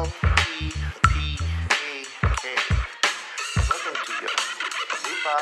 L 0.00 0.08
P 0.08 0.72
P 1.12 1.36
A 1.76 1.92
K. 2.40 2.44
Welcome 3.68 3.98
to 4.00 4.12
your 4.24 4.32
Lipa 5.04 5.36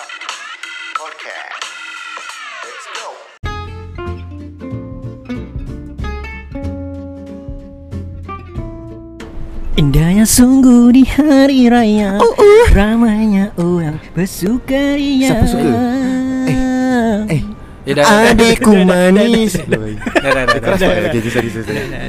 podcast. 0.98 1.62
Let's 2.66 2.86
go. 2.98 3.08
Indahnya 9.78 10.26
sungguh 10.26 10.90
di 10.90 11.06
hari 11.06 11.70
raya 11.70 12.18
oh, 12.18 12.34
oh. 12.34 12.66
Ramainya 12.74 13.54
orang 13.62 14.02
bersukaria 14.10 15.38
Siapa 15.38 15.46
suka? 15.46 16.07
Eh, 17.88 17.96
Eh 17.96 17.96
dah 17.96 18.36
Adikku 18.36 18.84
manis 18.84 19.56
dah, 19.64 20.44
dah, 20.44 20.60
dah. 20.60 20.76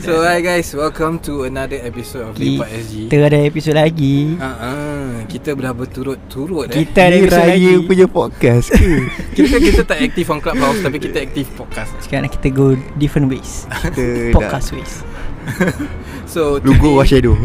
So 0.04 0.28
hi 0.28 0.44
guys, 0.44 0.76
welcome 0.76 1.24
to 1.24 1.48
another 1.48 1.80
episode 1.80 2.28
of 2.28 2.36
Lipat 2.36 2.68
SG. 2.84 3.08
Kita 3.08 3.24
ada 3.24 3.40
episod 3.48 3.80
lagi 3.80 4.36
Ha 4.44 4.52
ah, 4.60 5.24
kita 5.32 5.56
dah 5.56 5.72
berturut-turut 5.72 6.76
eh. 6.76 6.84
Kita 6.84 7.00
ada 7.08 7.16
episod 7.24 7.48
raya 7.48 7.56
lagi 7.56 7.72
punya 7.88 8.12
podcast 8.12 8.76
ke? 8.76 9.08
Kita 9.40 9.56
kita 9.56 9.82
tak 9.88 10.04
aktif 10.04 10.28
on 10.28 10.44
Clubhouse 10.44 10.84
tapi 10.84 11.00
kita 11.00 11.24
aktif 11.24 11.48
podcast. 11.56 11.96
Sekarang 12.04 12.28
kita 12.28 12.52
go 12.52 12.76
different 13.00 13.32
ways 13.32 13.64
Podcast 14.36 14.76
ways 14.76 15.08
So 16.28 16.60
Logo 16.60 17.00
today, 17.00 17.24
Washadow 17.24 17.40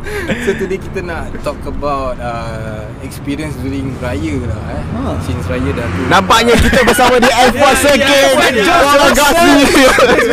so 0.44 0.50
today 0.56 0.80
kita 0.80 1.04
nak 1.04 1.28
talk 1.44 1.58
about 1.66 2.16
uh, 2.20 2.86
experience 3.04 3.56
during 3.60 3.92
raya 4.00 4.36
lah 4.48 4.62
eh. 4.72 4.84
Ah. 4.96 5.16
Since 5.24 5.46
raya 5.46 5.70
dah 5.76 5.86
tu. 5.86 6.02
Nampaknya 6.08 6.54
kita 6.56 6.80
bersama 6.84 7.16
di 7.20 7.30
F1 7.30 7.58
Ya, 7.60 7.72
Circuit 7.78 8.52
ya, 8.54 8.64
ya. 8.64 8.74
Orang 8.76 9.12
Gasly 9.14 9.62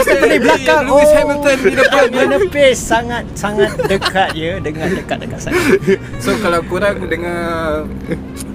Kita 0.03 0.25
di 0.27 0.39
belakang 0.41 0.81
Lewis 0.89 1.11
Hamilton 1.13 1.57
di 1.57 1.73
depan 1.77 2.05
Dia 2.11 2.25
nepis 2.27 2.77
sangat 2.77 3.23
Sangat 3.37 3.71
dekat 3.85 4.29
ya 4.33 4.57
Dengan 4.59 4.87
dekat-dekat 4.93 5.39
sangat 5.39 5.63
So 6.23 6.35
kalau 6.41 6.59
korang 6.65 7.01
dengar 7.07 7.85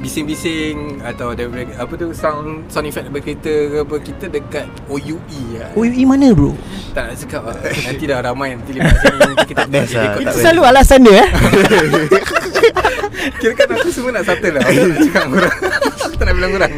bising-bising 0.02 0.98
atau 1.06 1.30
ada 1.30 1.46
apa 1.78 1.92
tu 1.94 2.10
sound 2.10 2.66
sound 2.66 2.90
effect 2.90 3.06
berkereta 3.14 3.54
ke 3.70 3.78
apa 3.86 3.96
kita 4.02 4.26
dekat 4.26 4.66
OUE 4.90 5.42
lah. 5.54 5.70
UI 5.78 6.02
mana 6.02 6.34
bro? 6.34 6.58
Tak 6.90 7.14
nak 7.14 7.16
cakap 7.22 7.42
lah. 7.46 7.56
Nanti 7.86 8.04
dah 8.10 8.18
ramai 8.18 8.58
nanti 8.58 8.74
lepas 8.74 8.98
sini 8.98 9.32
kita 9.46 9.62
tak 9.62 9.68
Best 9.70 9.94
lah. 9.94 10.18
Itu 10.18 10.36
selalu 10.42 10.62
alasan 10.66 10.98
dia 11.06 11.11
eh 11.14 11.28
Kira 13.38 13.52
kan 13.54 13.68
aku 13.74 13.90
semua 13.90 14.10
nak 14.14 14.24
settle 14.26 14.54
lah. 14.58 14.62
Aku 14.66 14.82
nak 14.82 14.98
cakap 14.98 15.24
orang. 15.30 15.56
Aku 15.94 16.14
tak 16.18 16.26
nak 16.26 16.34
bilang 16.38 16.52
orang. 16.58 16.72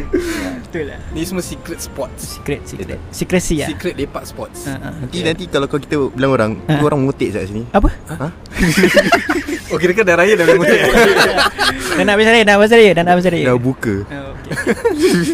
Betul 0.65 0.83
lah 0.89 0.99
Ni 1.13 1.21
semua 1.25 1.41
secret 1.41 1.79
spots. 1.81 2.37
Secret 2.37 2.61
Secret 2.65 2.99
Secrecy 3.09 3.55
lah 3.61 3.69
Secret 3.69 3.93
lepak 3.97 4.23
spots. 4.25 4.65
Ha, 4.69 4.73
ha. 4.77 4.89
Nanti 4.93 5.17
nanti 5.21 5.43
kalau 5.45 5.65
kau 5.65 5.77
kita 5.77 5.97
bilang 6.13 6.31
orang 6.33 6.51
Ha. 6.65 6.81
Kau 6.81 6.87
orang 6.89 7.01
motik 7.05 7.33
kat 7.33 7.49
sini 7.49 7.65
Apa? 7.73 7.89
Oh 9.73 9.81
kira 9.81 9.97
kan 9.97 10.05
dah 10.05 10.13
raya 10.13 10.37
dah 10.37 10.45
memang 10.45 10.69
Dah 10.69 12.03
nak 12.05 12.13
habis 12.13 12.27
raya 12.29 12.43
Dah 12.45 12.53
habis 12.61 12.69
raya 12.69 12.91
Dah 12.93 13.01
nak 13.01 13.11
habis 13.17 13.25
raya 13.25 13.45
Dah 13.49 13.57
buka 13.57 13.95
Oh, 14.05 14.29
okay. 14.37 14.53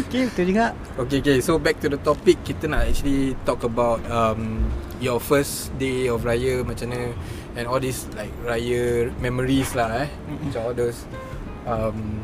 okay, 0.08 0.22
betul 0.32 0.46
juga. 0.48 0.66
Okay, 0.96 1.18
okay. 1.20 1.36
So 1.44 1.60
back 1.60 1.84
to 1.84 1.92
the 1.92 2.00
topic, 2.00 2.40
kita 2.42 2.72
nak 2.72 2.88
actually 2.88 3.36
talk 3.44 3.68
about 3.68 4.00
um, 4.08 4.64
your 5.02 5.18
first 5.20 5.74
day 5.82 6.06
of 6.08 6.22
raya 6.24 6.62
macam 6.62 6.94
mana 6.94 7.12
and 7.58 7.66
all 7.66 7.82
these 7.82 8.06
like 8.14 8.32
raya 8.46 9.10
memories 9.20 9.74
lah 9.74 10.06
eh. 10.06 10.10
Macam 10.48 10.72
all 10.72 10.76
those. 10.78 11.04
Um, 11.66 12.22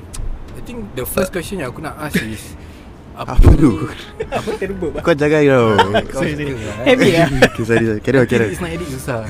I 0.58 0.61
think 0.66 0.94
the 0.97 1.06
first 1.06 1.30
question 1.34 1.61
yang 1.61 1.69
aku 1.73 1.81
nak 1.81 1.97
ask 1.97 2.17
is 2.22 2.53
Apa 3.17 3.34
tu? 3.58 3.89
Apa 4.38 4.50
terbuat 4.61 5.02
Kau 5.02 5.14
jaga 5.17 5.42
Kau 5.42 6.22
lah, 6.25 6.86
eh? 6.86 6.86
Heavy 6.86 7.17
lah. 7.17 7.30
Okay 7.50 7.64
sorry 7.66 7.86
sorry 7.86 8.02
Carry 8.06 8.17
on 8.22 8.25
carry 8.30 8.45
on 8.45 8.52
It's 8.53 8.61
not 8.61 8.69
edit 8.69 8.89
susah 8.94 9.25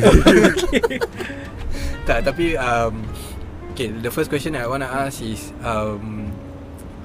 Tak 2.04 2.28
tapi 2.28 2.60
um, 2.60 3.08
Okay 3.72 3.96
the 3.96 4.12
first 4.12 4.28
question 4.28 4.60
I 4.60 4.68
want 4.68 4.84
to 4.84 4.92
ask 4.92 5.24
is 5.24 5.56
um, 5.64 6.36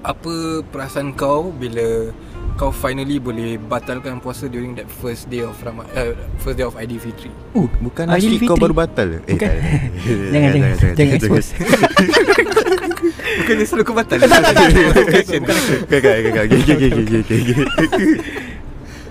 Apa 0.03 0.67
perasaan 0.75 1.15
kau 1.15 1.55
Bila 1.55 2.11
Kau 2.55 2.69
finally 2.69 3.17
boleh 3.17 3.57
Batalkan 3.57 4.19
puasa 4.19 4.45
During 4.45 4.75
that 4.75 4.87
first 4.87 5.27
day 5.27 5.41
of 5.41 5.57
Ramadan 5.57 5.91
uh, 5.93 6.13
First 6.37 6.57
day 6.57 6.65
of 6.65 6.75
Aidilfitri 6.75 7.33
Oh 7.53 7.67
bukan 7.81 8.07
Ah, 8.07 8.17
nasi 8.17 8.29
kau 8.39 8.55
Aidilfitri. 8.55 8.61
baru 8.61 8.75
batal 8.77 9.09
Eh 9.19 9.35
Bukan. 9.35 9.41
tak, 9.41 9.57
tak. 9.59 9.83
Jangan, 10.29 10.51
jangan, 10.53 10.93
jangan 10.95 11.15
expose. 11.17 11.49
Bukannya 13.43 13.65
selalu 13.65 13.83
kau 13.83 13.95
batal 13.95 14.17
Bukan 14.23 14.31
bukan 14.31 14.69
bukan 14.69 15.41
bukan 15.43 15.57
Okay 15.83 15.99
okay 15.99 16.13
okay 16.23 16.41
okay 16.43 17.21
okay 17.81 18.07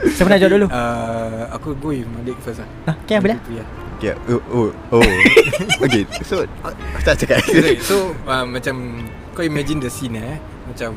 Siapa 0.01 0.27
nak 0.27 0.39
jawab 0.39 0.53
dulu? 0.55 0.65
uh, 0.67 1.43
Aku 1.53 1.77
go 1.77 1.89
with 1.89 2.05
Malik 2.07 2.37
first 2.39 2.57
lah 2.57 2.69
Ah, 2.87 2.95
okay, 2.95 3.17
boleh? 3.17 3.37
Lah. 3.51 3.67
Okay 3.97 4.17
oh 4.27 4.41
oh 4.49 4.69
oh 4.91 5.11
Okay 5.79 6.01
so 6.21 6.41
Tak 7.01 7.17
cakap 7.17 7.37
Okay, 7.43 7.77
so 7.77 8.13
uh, 8.25 8.41
macam 8.43 9.01
kau 9.31 9.41
imagine 9.41 9.77
the 9.77 9.87
scene 9.87 10.17
eh 10.17 10.35
macam 10.65 10.91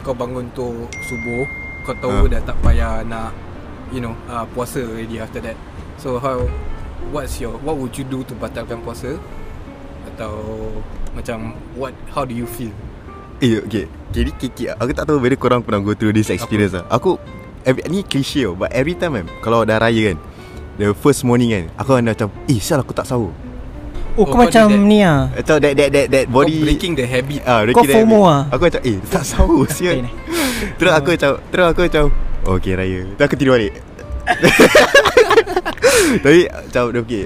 kau 0.00 0.14
bangun 0.14 0.46
tu 0.52 0.64
subuh 1.02 1.44
kau 1.86 1.94
tahu 1.96 2.26
Ah. 2.26 2.36
dah 2.36 2.40
tak 2.42 2.56
payah 2.60 3.06
nak 3.06 3.30
you 3.88 4.02
know 4.02 4.12
uh, 4.26 4.42
puasa 4.50 4.82
already 4.82 5.16
after 5.16 5.38
that 5.38 5.54
so 5.94 6.18
how 6.18 6.42
what's 7.14 7.38
your 7.38 7.54
what 7.62 7.78
would 7.78 7.94
you 7.94 8.02
do 8.02 8.26
to 8.26 8.34
batalkan 8.34 8.82
puasa 8.82 9.14
atau 10.04 10.34
macam 11.14 11.54
what 11.74 11.94
how 12.10 12.26
do 12.26 12.34
you 12.34 12.44
feel 12.44 12.74
Eh 13.36 13.60
okay 13.60 13.84
Jadi 14.16 14.32
kiki 14.32 14.64
Aku 14.72 14.96
tak 14.96 15.04
tahu 15.04 15.20
whether 15.20 15.36
korang 15.36 15.60
pernah 15.60 15.76
go 15.76 15.92
through 15.92 16.16
this 16.16 16.32
experience 16.32 16.72
lah 16.72 16.88
Aku 16.88 17.20
every, 17.68 17.84
Ni 17.84 18.00
cliche 18.00 18.48
tau 18.48 18.56
But 18.56 18.72
every 18.72 18.96
time 18.96 19.12
kan 19.12 19.28
Kalau 19.44 19.60
dah 19.60 19.76
raya 19.76 20.08
kan 20.08 20.16
The 20.80 20.96
first 20.96 21.20
morning 21.20 21.52
kan 21.52 21.64
Aku 21.76 21.92
akan 21.92 22.16
macam 22.16 22.32
Eh 22.48 22.56
sial 22.56 22.80
aku 22.80 22.96
tak 22.96 23.04
sahur 23.04 23.28
Oh, 24.16 24.24
Oh, 24.24 24.24
kau 24.24 24.40
kau 24.40 24.48
macam 24.48 24.72
that. 24.72 24.80
ni 24.80 25.04
ah. 25.04 25.28
Atau 25.36 25.60
that 25.60 25.76
that 25.76 25.88
that, 25.92 26.06
that 26.08 26.24
body 26.32 26.56
kau 26.56 26.64
breaking 26.64 26.96
the 26.96 27.04
habit 27.04 27.44
ah, 27.44 27.60
Kau 27.60 27.84
breaking 27.84 27.88
that 27.92 27.96
FOMO 28.00 28.20
ah. 28.24 28.40
Aku 28.48 28.62
macam 28.64 28.80
Eh 28.80 28.96
tak 29.04 29.24
sahur 29.28 29.68
sial. 29.68 30.00
Terus 30.76 30.92
aku 30.92 31.08
macam 31.12 31.30
Terus 31.48 31.66
aku 31.66 31.80
macam 31.84 32.04
oh, 32.44 32.54
Okay 32.56 32.72
raya 32.74 33.00
Terus 33.14 33.26
aku 33.26 33.36
tidur 33.36 33.52
balik 33.54 33.74
Tapi 36.24 36.40
Macam 36.48 36.82
okay 37.02 37.24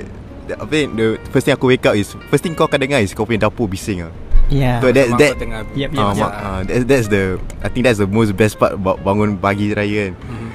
apa 0.50 0.74
ni, 0.74 0.90
the 0.98 1.06
first 1.30 1.46
thing 1.46 1.54
aku 1.54 1.70
wake 1.70 1.86
up 1.86 1.94
is 1.94 2.10
First 2.26 2.42
thing 2.42 2.58
kau 2.58 2.66
akan 2.66 2.82
dengar 2.82 2.98
is 2.98 3.14
Kau 3.14 3.22
punya 3.22 3.46
dapur 3.46 3.70
bising 3.70 4.02
lah 4.02 4.10
Ya. 4.50 4.82
So 4.82 4.90
that, 4.90 5.06
Mak 5.06 5.18
that 5.22 5.30
kau 5.30 5.42
tengah 5.46 5.60
Yep, 5.78 5.90
yep, 5.94 6.02
Ah, 6.02 6.10
yep. 6.10 6.18
mak, 6.18 6.32
ah, 6.34 6.60
that's, 6.66 6.82
that's 6.82 7.06
the 7.06 7.38
I 7.62 7.70
think 7.70 7.86
that's 7.86 8.02
the 8.02 8.10
most 8.10 8.34
best 8.34 8.58
part 8.58 8.74
About 8.74 8.98
bangun 8.98 9.38
pagi 9.38 9.70
raya 9.70 10.10
kan 10.10 10.14
Mhm. 10.18 10.48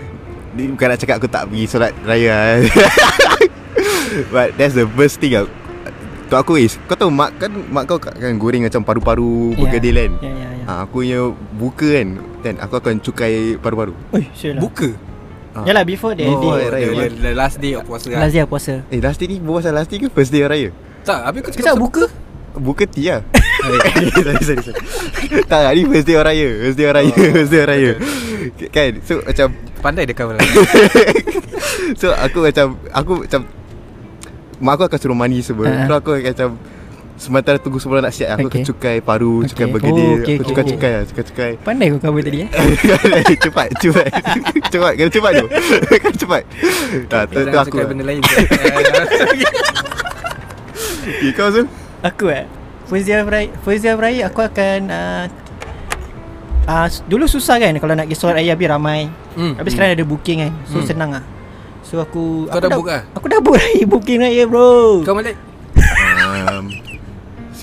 Ni 0.52 0.64
bukan 0.68 0.88
nak 0.90 1.00
cakap 1.00 1.16
aku 1.16 1.28
tak 1.28 1.48
pergi 1.48 1.64
solat 1.64 1.96
raya 2.04 2.28
kan 2.28 2.60
But 4.36 4.56
that's 4.56 4.76
the 4.76 4.84
first 4.90 5.24
thing 5.24 5.40
aku, 5.40 5.48
Untuk 6.28 6.38
aku 6.38 6.54
is 6.60 6.76
Kau 6.88 7.00
tahu 7.00 7.08
mak 7.08 7.40
kan 7.40 7.56
Mak 7.72 7.88
kau 7.88 7.96
kan 7.96 8.36
goreng 8.36 8.68
macam 8.68 8.84
paru-paru 8.84 9.56
Ya. 9.56 9.60
Bergedil 9.64 9.96
kan 9.96 10.12
Ya, 10.20 10.28
ya, 10.28 10.48
ya. 10.52 10.55
Ha, 10.66 10.84
Aku 10.84 11.00
punya 11.00 11.20
buka 11.52 11.88
kan 11.94 12.08
Then 12.42 12.56
aku 12.58 12.74
akan 12.76 13.00
cukai 13.00 13.34
paru-paru 13.56 13.94
Oi, 14.12 14.26
sure 14.32 14.54
lah. 14.54 14.62
buka 14.62 14.90
ha. 15.54 15.64
Yalah 15.64 15.84
before 15.84 16.14
the 16.14 16.26
Oh, 16.26 16.38
day. 16.40 16.68
raya, 16.68 16.86
the, 16.86 16.92
raya. 16.92 17.08
the, 17.08 17.22
the 17.22 17.34
last 17.34 17.58
day 17.58 17.74
of 17.74 17.84
puasa 17.84 18.08
lah 18.10 18.20
Last 18.22 18.34
day 18.34 18.42
of 18.42 18.50
puasa. 18.50 18.74
Eh 18.88 19.00
last 19.00 19.18
day 19.18 19.28
ni 19.28 19.38
Bawa 19.38 19.60
pasal 19.60 19.74
last 19.74 19.88
day 19.88 19.98
ke 19.98 20.08
First 20.08 20.30
day 20.30 20.42
raya 20.42 20.70
tak 21.02 21.22
habis 21.22 21.40
kau 21.40 21.50
Kau 21.50 21.58
cakap 21.60 21.78
buka? 21.78 22.04
Buka 22.58 22.84
tea 22.86 23.10
lah 23.10 23.22
sorry, 24.16 24.40
sorry, 24.40 24.62
sorry. 24.64 24.80
Tak 25.44 25.60
lah 25.60 25.72
ni 25.72 25.84
first 25.86 26.06
day 26.06 26.16
of 26.16 26.24
raya 26.24 26.50
First 26.62 26.78
day 26.78 26.86
of 26.86 26.94
raya 26.94 27.12
Oh, 27.12 27.30
First 27.36 27.52
day 27.52 27.60
of 27.60 27.68
raya 27.68 27.92
okay, 28.48 28.68
Kan 28.70 28.92
So 29.02 29.14
macam 29.20 29.48
pandai 29.82 30.04
dia 30.06 30.14
cover 30.14 30.40
So 32.00 32.10
aku 32.12 32.38
macam 32.44 32.66
Aku 32.92 33.12
macam 33.22 33.42
Mak 34.56 34.72
aku 34.72 34.84
akan 34.88 34.98
suruh 34.98 35.14
mandi 35.14 35.40
semua 35.42 35.66
Ah. 35.66 35.70
uh-huh. 35.70 35.84
Terus 35.84 35.98
aku 36.00 36.10
akan 36.16 36.32
macam 36.32 36.50
Sementara 37.16 37.56
tunggu 37.56 37.80
semua 37.80 38.04
nak 38.04 38.12
siap 38.12 38.36
Aku 38.36 38.52
Okay. 38.52 38.64
cukai 38.68 38.98
paru 39.00 39.40
Okay. 39.42 39.50
Cukai 39.56 39.66
Oh, 39.66 39.72
bergedil 39.72 39.96
okay, 39.96 40.36
Aku 40.36 40.44
okay, 40.44 40.50
cukai-cukai 40.52 40.92
lah 40.92 41.04
Cukai-cukai 41.08 41.52
Pandai 41.64 41.88
kau 41.96 42.00
cover 42.04 42.22
tadi 42.22 42.38
eh. 42.44 42.50
Cepat 43.44 43.68
Cepat 43.80 44.08
Cepat 44.76 44.92
Kena 45.00 45.10
cepat 45.10 45.32
tu 45.32 45.46
Kena 45.96 46.12
cepat 46.12 46.44
Tak 47.08 47.22
tu, 47.32 47.40
tu 47.40 47.48
Jangan 47.48 47.64
aku 47.64 47.76
cakap 47.80 47.88
benda 47.88 48.04
lain 48.04 48.20
okay, 51.06 51.32
Kau 51.32 51.48
Zul 51.50 51.66
Aku 52.04 52.28
eh. 52.30 52.46
First 52.86 53.10
day 53.10 53.18
of 53.18 53.26
raya, 53.26 53.50
first 53.66 53.82
day 53.82 53.90
of 53.90 53.98
raya 53.98 54.30
aku 54.30 54.46
akan 54.46 54.80
uh, 54.94 55.26
uh, 56.70 56.86
dulu 57.10 57.26
susah 57.26 57.58
kan 57.58 57.74
kalau 57.82 57.98
nak 57.98 58.06
pergi 58.06 58.14
solat 58.14 58.38
raya 58.38 58.54
habis 58.54 58.70
ramai. 58.70 59.10
Hmm, 59.34 59.58
Habis 59.58 59.74
hmm. 59.74 59.82
sekarang 59.82 59.98
ada 59.98 60.06
booking 60.06 60.38
kan. 60.46 60.54
So 60.70 60.78
Hmm. 60.78 60.86
senang 60.86 61.10
ah. 61.18 61.24
So 61.82 61.98
aku 61.98 62.46
Kau 62.46 62.62
aku 62.62 62.62
dah 62.62 62.70
book 62.78 62.90
ah? 62.94 63.02
Aku 63.18 63.26
dah 63.26 63.42
book 63.42 63.58
raya 63.58 63.84
booking 63.90 64.22
raya 64.22 64.46
bro. 64.46 65.02
Kau 65.02 65.18
Malik 65.18 65.34
um, 65.34 65.55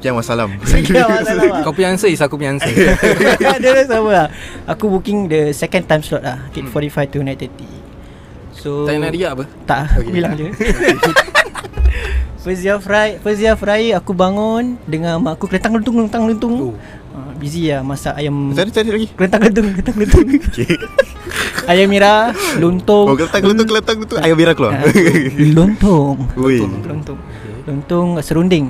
Sekian 0.02 0.18
wassalam 0.18 0.50
Sekian 0.66 1.06
masalah. 1.14 1.62
Kau 1.62 1.70
punya 1.70 1.94
answer 1.94 2.10
is 2.10 2.18
aku 2.18 2.34
punya 2.34 2.50
answer. 2.52 2.74
Dia 3.62 3.70
dah 3.72 3.86
sama 3.86 4.10
lah. 4.10 4.28
Aku 4.66 4.90
booking 4.90 5.30
the 5.30 5.54
second 5.54 5.86
time 5.86 6.02
slot 6.02 6.20
lah. 6.20 6.42
Hmm. 6.50 6.66
8.45 6.66 7.06
to 7.06 7.18
9.30 7.22 7.46
So 8.52 8.68
Tak 8.82 8.98
nak 8.98 9.14
riak 9.14 9.30
apa? 9.32 9.44
Tak 9.62 9.80
Okay. 9.94 10.02
okay. 10.02 10.10
bilang 10.10 10.32
je. 10.34 10.50
First 12.36 12.60
day 12.60 12.74
of 12.74 12.82
raya 12.82 13.16
First 13.16 13.38
day 13.38 13.46
of 13.46 13.62
raya 13.62 13.94
Aku 13.96 14.10
bangun 14.12 14.74
Dengan 14.82 15.22
mak 15.22 15.38
aku 15.38 15.46
Kelentang 15.46 15.78
lentung 15.78 15.94
Kelentang 15.96 16.26
lentung 16.26 16.54
Oh. 16.58 16.74
uh, 17.14 17.30
Busy 17.38 17.70
lah 17.70 17.86
Masak 17.86 18.18
ayam. 18.18 18.50
Cari 18.50 18.74
cari 18.74 18.88
lagi. 18.90 19.06
Kelentang 19.08 19.40
lentung 19.40 19.64
Kelentang 19.70 19.96
lentung 19.96 20.26
Okay. 20.50 20.74
Ayam 21.64 21.86
merah 21.86 22.34
Lontong. 22.58 23.06
Oh 23.06 23.14
keletang 23.14 23.46
keletang 23.46 23.68
keletang 23.68 23.96
tu 24.02 24.14
Ayam 24.18 24.34
merah 24.34 24.50
keluar. 24.52 24.74
Ah, 24.74 24.82
Lontong. 25.54 26.16
Ui 26.34 26.58
Lontong. 26.58 27.18
Lontong 27.62 28.08
serunding. 28.18 28.66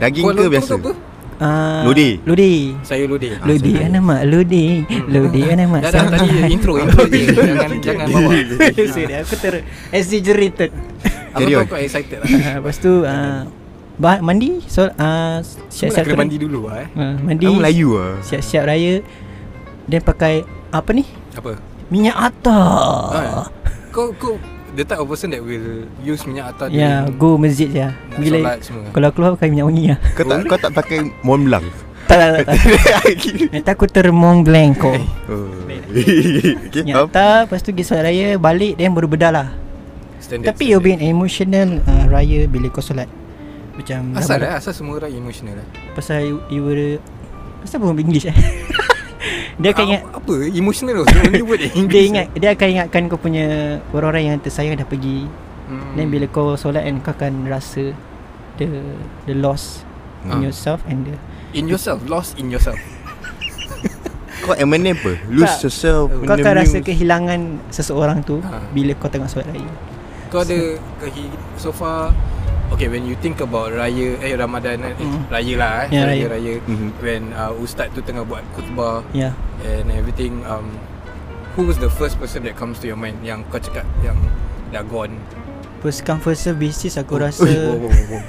Daging 0.00 0.24
Kau 0.24 0.30
ke 0.30 0.34
lontong 0.34 0.50
biasa? 0.50 0.72
tu 0.72 0.78
apa? 0.78 0.92
Uh, 1.40 1.82
Lodi. 1.86 2.08
Lodi. 2.22 2.52
Saya 2.82 3.04
lodeh. 3.04 3.32
Lodi 3.40 3.72
sorry. 3.72 3.88
nama 3.88 4.16
Lodi. 4.22 4.66
Lodi 5.06 5.40
nama. 5.50 5.76
Dah 5.78 5.90
dah 5.90 6.04
tadi 6.10 6.28
intro 6.50 6.76
intro 6.76 7.02
je. 7.06 7.32
Jangan 7.32 7.70
jangan 7.80 8.06
bawa. 8.06 8.30
Sorry, 8.92 9.14
aku 9.14 9.34
ter 9.36 9.54
exaggerated. 9.90 10.68
Aku 11.30 11.40
Carry 11.40 11.52
tahu 11.54 11.60
on. 11.60 11.66
kau 11.66 11.78
excited 11.78 12.18
lah. 12.18 12.28
Ah, 12.42 12.54
Lepas 12.58 12.76
tu 12.76 12.92
uh, 12.98 13.40
bah, 13.96 14.20
mandi 14.20 14.60
so 14.66 14.84
uh, 14.84 15.40
Semua 15.40 15.68
siap-siap 15.70 15.96
nak 15.96 16.04
kena 16.04 16.12
tu- 16.12 16.20
mandi 16.20 16.36
dulu 16.36 16.58
lah 16.62 16.76
eh. 16.76 16.88
Ah, 16.92 17.14
mandi. 17.16 17.44
Kamu 17.46 17.56
Melayu 17.56 17.88
lah 17.94 18.12
Siap-siap 18.20 18.62
raya. 18.62 18.94
Then 19.86 20.02
pakai 20.02 20.34
apa 20.68 20.90
ni? 20.92 21.04
Apa? 21.32 21.56
Minyak 21.88 22.16
atar. 22.20 23.16
Ah, 23.16 23.46
Kau 23.88 24.12
kau 24.12 24.36
the 24.72 24.84
type 24.84 24.98
of 24.98 25.06
person 25.06 25.30
that 25.30 25.40
will 25.40 25.84
use 25.98 26.22
minyak 26.24 26.50
atar 26.50 26.66
Ya, 26.68 27.04
during 27.04 27.16
go 27.16 27.30
masjid 27.34 27.68
je. 27.68 27.86
nak 27.86 28.16
Bila 28.16 28.36
solat 28.38 28.58
semua. 28.62 28.84
kalau 28.90 29.08
keluar 29.10 29.30
pakai 29.34 29.48
minyak 29.48 29.66
wangi 29.66 29.84
lah. 29.90 29.98
Kau 30.14 30.24
tak 30.24 30.38
kau 30.46 30.58
tak 30.58 30.72
pakai 30.72 30.98
Mont 31.20 31.42
Blanc 31.42 31.66
Tak 32.06 32.16
tak 32.16 32.28
tak. 32.32 32.44
tak. 32.44 32.56
Nanti 33.54 33.70
aku 33.70 33.86
termong 33.86 34.42
blank 34.42 34.72
kau. 34.78 34.94
Oh. 35.30 35.46
Okay 35.90 36.86
atar, 36.86 37.46
lepas 37.46 37.58
tu 37.60 37.70
pergi 37.70 37.82
solat 37.84 38.06
raya, 38.06 38.34
balik 38.34 38.74
then 38.74 38.90
baru 38.90 39.06
bedah 39.06 39.30
lah. 39.30 39.48
Standard. 40.18 40.50
Tapi 40.50 40.70
you'll 40.70 40.82
be 40.82 40.90
an 40.90 41.02
emotional 41.02 41.78
uh, 41.82 42.06
raya 42.06 42.46
bila 42.46 42.66
kau 42.68 42.82
solat. 42.82 43.06
Macam 43.70 44.12
Asal 44.12 44.42
eh 44.42 44.50
Asal 44.50 44.76
semua 44.76 44.98
orang 44.98 45.08
emotional 45.08 45.56
eh 45.56 45.68
Pasal 45.96 46.26
you, 46.26 46.36
you 46.50 46.60
were 46.60 47.00
Pasal 47.62 47.80
pun 47.80 47.96
English 47.96 48.28
eh 48.28 48.34
Dia 49.60 49.70
akan 49.70 49.84
ingat 49.86 50.02
Apa 50.10 50.34
Emotional 50.50 51.04
tu 51.04 51.16
Only 51.20 51.44
word 51.44 51.60
in 51.60 51.68
Dia 51.68 51.76
English 51.80 52.06
ingat 52.08 52.26
Dia 52.32 52.50
akan 52.56 52.68
ingatkan 52.70 53.02
kau 53.06 53.20
punya 53.20 53.46
Orang-orang 53.92 54.32
yang 54.32 54.36
tersayang 54.40 54.74
dah 54.74 54.88
pergi 54.88 55.28
hmm. 55.68 55.94
Then 55.94 56.08
bila 56.08 56.24
kau 56.26 56.56
solat 56.56 56.88
kan 56.88 56.96
Kau 56.98 57.12
akan 57.12 57.44
rasa 57.46 57.92
The 58.56 58.66
The 59.24 59.36
loss 59.36 59.84
Ah. 60.20 60.36
In 60.36 60.44
yourself 60.44 60.84
And 60.84 61.08
the 61.08 61.16
In 61.56 61.64
yourself 61.64 62.04
Lost 62.04 62.36
in 62.36 62.52
yourself 62.52 62.76
Kau 64.44 64.52
Eminem 64.52 64.92
apa? 64.92 65.16
Lose 65.28 65.48
Tak. 65.56 65.64
yourself 65.64 66.12
Kau 66.24 66.36
akan 66.36 66.52
rasa 66.56 66.76
kehilangan 66.80 67.40
Seseorang 67.72 68.20
tu 68.20 68.36
Ha. 68.40 68.60
Bila 68.68 68.92
kau 68.96 69.08
tengok 69.08 69.28
solat 69.28 69.48
raya 69.48 69.72
Kau 70.28 70.40
ada 70.40 70.76
kehi 71.00 71.28
So 71.56 71.72
far 71.72 72.12
Okay 72.70 72.86
when 72.86 73.02
you 73.02 73.18
think 73.18 73.40
about 73.40 73.70
Raya 73.70 74.14
Eh 74.18 74.34
Ramadan 74.34 74.78
eh, 74.82 74.94
Mm. 74.94 75.20
Raya 75.26 75.54
lah 75.58 75.72
eh 75.84 75.88
Ya, 75.90 76.02
Raya 76.06 76.26
raya. 76.26 76.26
Raya 76.30 76.52
Mhm. 76.64 76.88
When 76.98 77.22
uh, 77.32 77.52
Ustaz 77.56 77.90
tu 77.92 78.00
tengah 78.00 78.22
buat 78.22 78.46
khutbah 78.54 79.02
yeah. 79.10 79.34
And 79.62 79.90
everything 79.90 80.40
um, 80.46 80.78
Who 81.58 81.66
was 81.66 81.76
the 81.76 81.90
first 81.90 82.16
person 82.16 82.46
that 82.46 82.54
comes 82.54 82.78
to 82.80 82.86
your 82.86 82.96
mind 82.96 83.20
Yang 83.20 83.42
kau 83.50 83.58
cakap 83.58 83.86
Yang 84.00 84.16
dah 84.70 84.86
gone 84.86 85.18
First 85.82 86.06
come 86.06 86.20
first 86.20 86.46
serve 86.46 86.60
basis 86.60 86.94
Aku 86.94 87.18
Oh, 87.18 87.26
rasa 87.26 87.42
oh, 87.44 87.74
oh, 87.84 87.90
oh, 87.90 88.14
oh. 88.16 88.22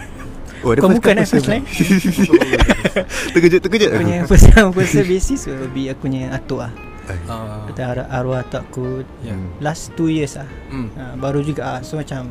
Oh, 0.61 0.73
Kau 0.77 0.89
bukan 0.89 1.17
eh 1.17 1.25
first 1.25 1.49
line 1.49 1.65
Terkejut 3.33 3.61
terkejut 3.61 3.89
Aku 3.93 4.01
punya 4.01 4.17
first 4.25 4.45
come 4.51 4.69
first 4.71 4.93
serve 4.93 5.09
basis 5.13 5.45
Will 5.45 5.69
be 5.69 5.89
aku 5.89 6.09
punya 6.09 6.33
atuk 6.33 6.65
lah 6.65 6.73
Ah, 7.27 7.67
Kata 7.67 7.81
arwah, 7.91 8.07
arwah 8.07 8.39
atuk 8.39 8.61
aku 8.63 8.85
yeah. 9.25 9.35
Last 9.59 9.91
2 9.99 10.07
years 10.11 10.37
lah 10.39 10.47
mm. 10.71 10.87
uh, 10.95 11.13
Baru 11.19 11.43
juga 11.43 11.77
ah. 11.77 11.79
So 11.83 11.99
macam 11.99 12.29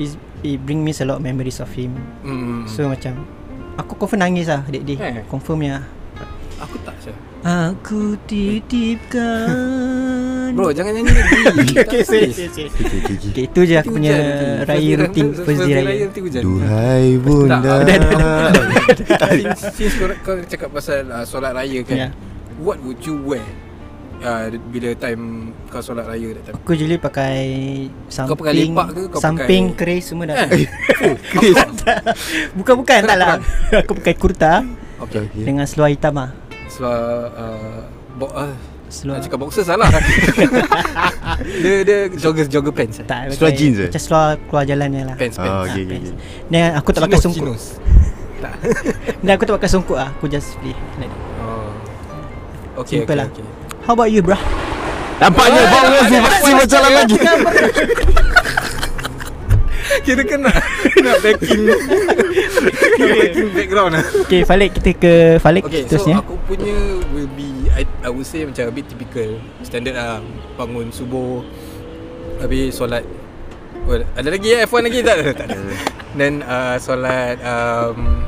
is, 0.00 0.16
It 0.46 0.62
bring 0.62 0.86
me 0.86 0.94
a 0.94 1.02
lot 1.02 1.18
of 1.18 1.24
memories 1.26 1.58
of 1.58 1.66
him. 1.74 1.98
Mm. 2.22 2.70
So 2.70 2.86
macam 2.86 3.26
Aku 3.76 3.92
confirm 3.98 4.22
nangis 4.24 4.46
lah 4.48 4.62
Dek 4.70 4.86
Eh. 4.86 4.96
dia 4.96 5.26
Confirm 5.26 5.58
ya. 5.66 5.82
Aku 6.62 6.78
tak 6.86 6.94
sure 7.02 7.18
Aku 7.46 8.18
titipkan. 8.26 10.50
Bro 10.56 10.72
jangan 10.74 10.96
nyanyi 10.98 11.12
lagi. 11.14 11.36
Okay, 11.76 11.84
okay, 11.84 12.02
sorry, 12.02 12.32
sorry, 12.32 12.50
sorry. 12.50 12.70
Okay, 12.72 12.82
okay, 12.82 12.98
okay. 13.06 13.30
Okay, 13.30 13.44
itu 13.46 13.60
je 13.68 13.74
aku 13.78 13.90
punya 13.94 14.14
raya 14.66 14.92
rutin 14.98 15.26
First 15.30 15.62
day 15.62 15.84
raya. 15.84 16.06
Duhai 16.42 17.06
bunda. 17.22 17.60
Tak, 17.62 17.86
dah, 17.86 17.98
dah, 19.20 19.30
since, 19.74 19.94
kau 20.26 20.34
cakap 20.42 20.74
pasal 20.74 21.06
uh, 21.06 21.22
solat 21.22 21.54
raya 21.54 21.86
kan 21.86 21.96
Ya. 21.96 22.08
What 22.56 22.80
would 22.82 23.04
you 23.04 23.20
wear 23.20 23.44
uh, 24.18 24.44
Bila 24.66 24.88
time 24.94 25.22
kau 25.66 25.78
solat 25.78 26.04
raya 26.04 26.32
that 26.32 26.42
time 26.46 26.54
Aku 26.56 26.72
usually 26.72 26.96
pakai 26.96 27.36
Samping 28.06 28.28
Kau 28.28 28.36
pakai 28.36 28.54
lepak 28.56 28.86
ke 28.88 29.02
kau 29.08 29.18
Samping 29.18 29.64
pakai- 29.70 29.78
keris 29.78 30.04
semua 30.06 30.24
dah 30.26 30.36
Eh, 30.46 30.66
Chris 31.32 31.56
Bukan-bukan 32.52 33.00
tak 33.02 33.16
lah 33.16 33.36
Aku 33.74 33.92
pakai 33.94 34.14
kurta 34.14 34.52
Okay 34.98 35.24
Okay. 35.26 35.44
Dengan 35.44 35.64
seluar 35.64 35.88
hitam 35.88 36.14
lah 36.14 36.30
Seluar 36.66 36.96
uh, 37.32 37.84
bo- 38.14 38.32
uh, 38.32 38.52
Seluar 38.86 39.18
Nak 39.18 39.24
cakap 39.24 39.38
boxer 39.38 39.60
salah 39.62 39.90
Dia 41.62 41.74
dia 41.82 41.98
jogger 42.12 42.46
jogger 42.46 42.72
pants 42.72 43.00
eh? 43.00 43.04
tak, 43.04 43.28
Seluar 43.30 43.50
pakai- 43.50 43.58
jeans 43.58 43.76
eh? 43.78 43.88
Macam 43.88 44.00
seluar 44.00 44.26
keluar 44.42 44.64
jalan 44.64 44.88
ni 44.88 45.00
lah 45.02 45.16
Pants 45.16 45.36
Oh, 45.36 45.42
pants 45.42 45.52
okay, 45.66 45.72
okay, 45.74 45.84
pants. 45.90 46.10
okay. 46.10 46.48
Dan 46.48 46.62
aku 46.72 46.88
tak 46.90 47.00
pakai 47.02 47.18
songkok 47.18 47.44
chinos. 47.44 47.64
Tak 48.36 48.52
Dan 49.18 49.30
aku 49.32 49.44
tak 49.44 49.54
pakai 49.56 49.70
songkok 49.70 49.96
lah 49.96 50.08
Aku 50.12 50.24
just 50.26 50.48
play 50.58 50.76
like 50.96 51.12
oh. 51.38 51.72
Okay 52.78 53.00
Simple 53.00 53.08
okay, 53.10 53.16
lah. 53.16 53.26
okay. 53.26 53.44
How 53.86 53.94
about 53.94 54.10
you 54.10 54.18
bro? 54.18 54.34
Nampaknya 55.16 55.62
bau 55.70 55.86
masih 55.96 56.20
masih 56.20 56.52
berjalan 56.60 56.92
lagi 56.92 57.16
Kira 60.04 60.22
kan 60.26 60.38
nak 60.44 60.56
Nak 61.00 61.16
backing 61.24 61.62
Backing 63.00 63.48
background 63.54 63.92
lah 63.96 64.04
Okay 64.26 64.44
Falik 64.44 64.76
kita 64.76 64.90
ke 64.92 65.14
Falik 65.40 65.64
Okay 65.64 65.86
seterusnya 65.86 66.18
so 66.18 66.22
aku 66.26 66.34
punya 66.44 66.76
Will 67.14 67.30
be 67.32 67.70
I, 67.72 67.86
I 68.02 68.10
would 68.10 68.26
say 68.26 68.44
macam 68.44 68.68
a 68.68 68.72
bit 68.74 68.90
typical. 68.90 69.40
Standard 69.62 69.94
lah 69.94 70.20
Bangun 70.58 70.90
subuh 70.90 71.40
Habis 72.42 72.76
solat. 72.76 73.06
Oh, 73.86 73.96
Ada 73.96 74.28
lagi 74.28 74.52
eh? 74.52 74.66
F1 74.66 74.82
lagi? 74.84 74.98
Tak? 75.00 75.16
tak 75.32 75.46
ada. 75.48 75.56
Then 76.12 76.42
uh, 76.42 76.76
solat 76.76 77.38
um, 77.40 78.20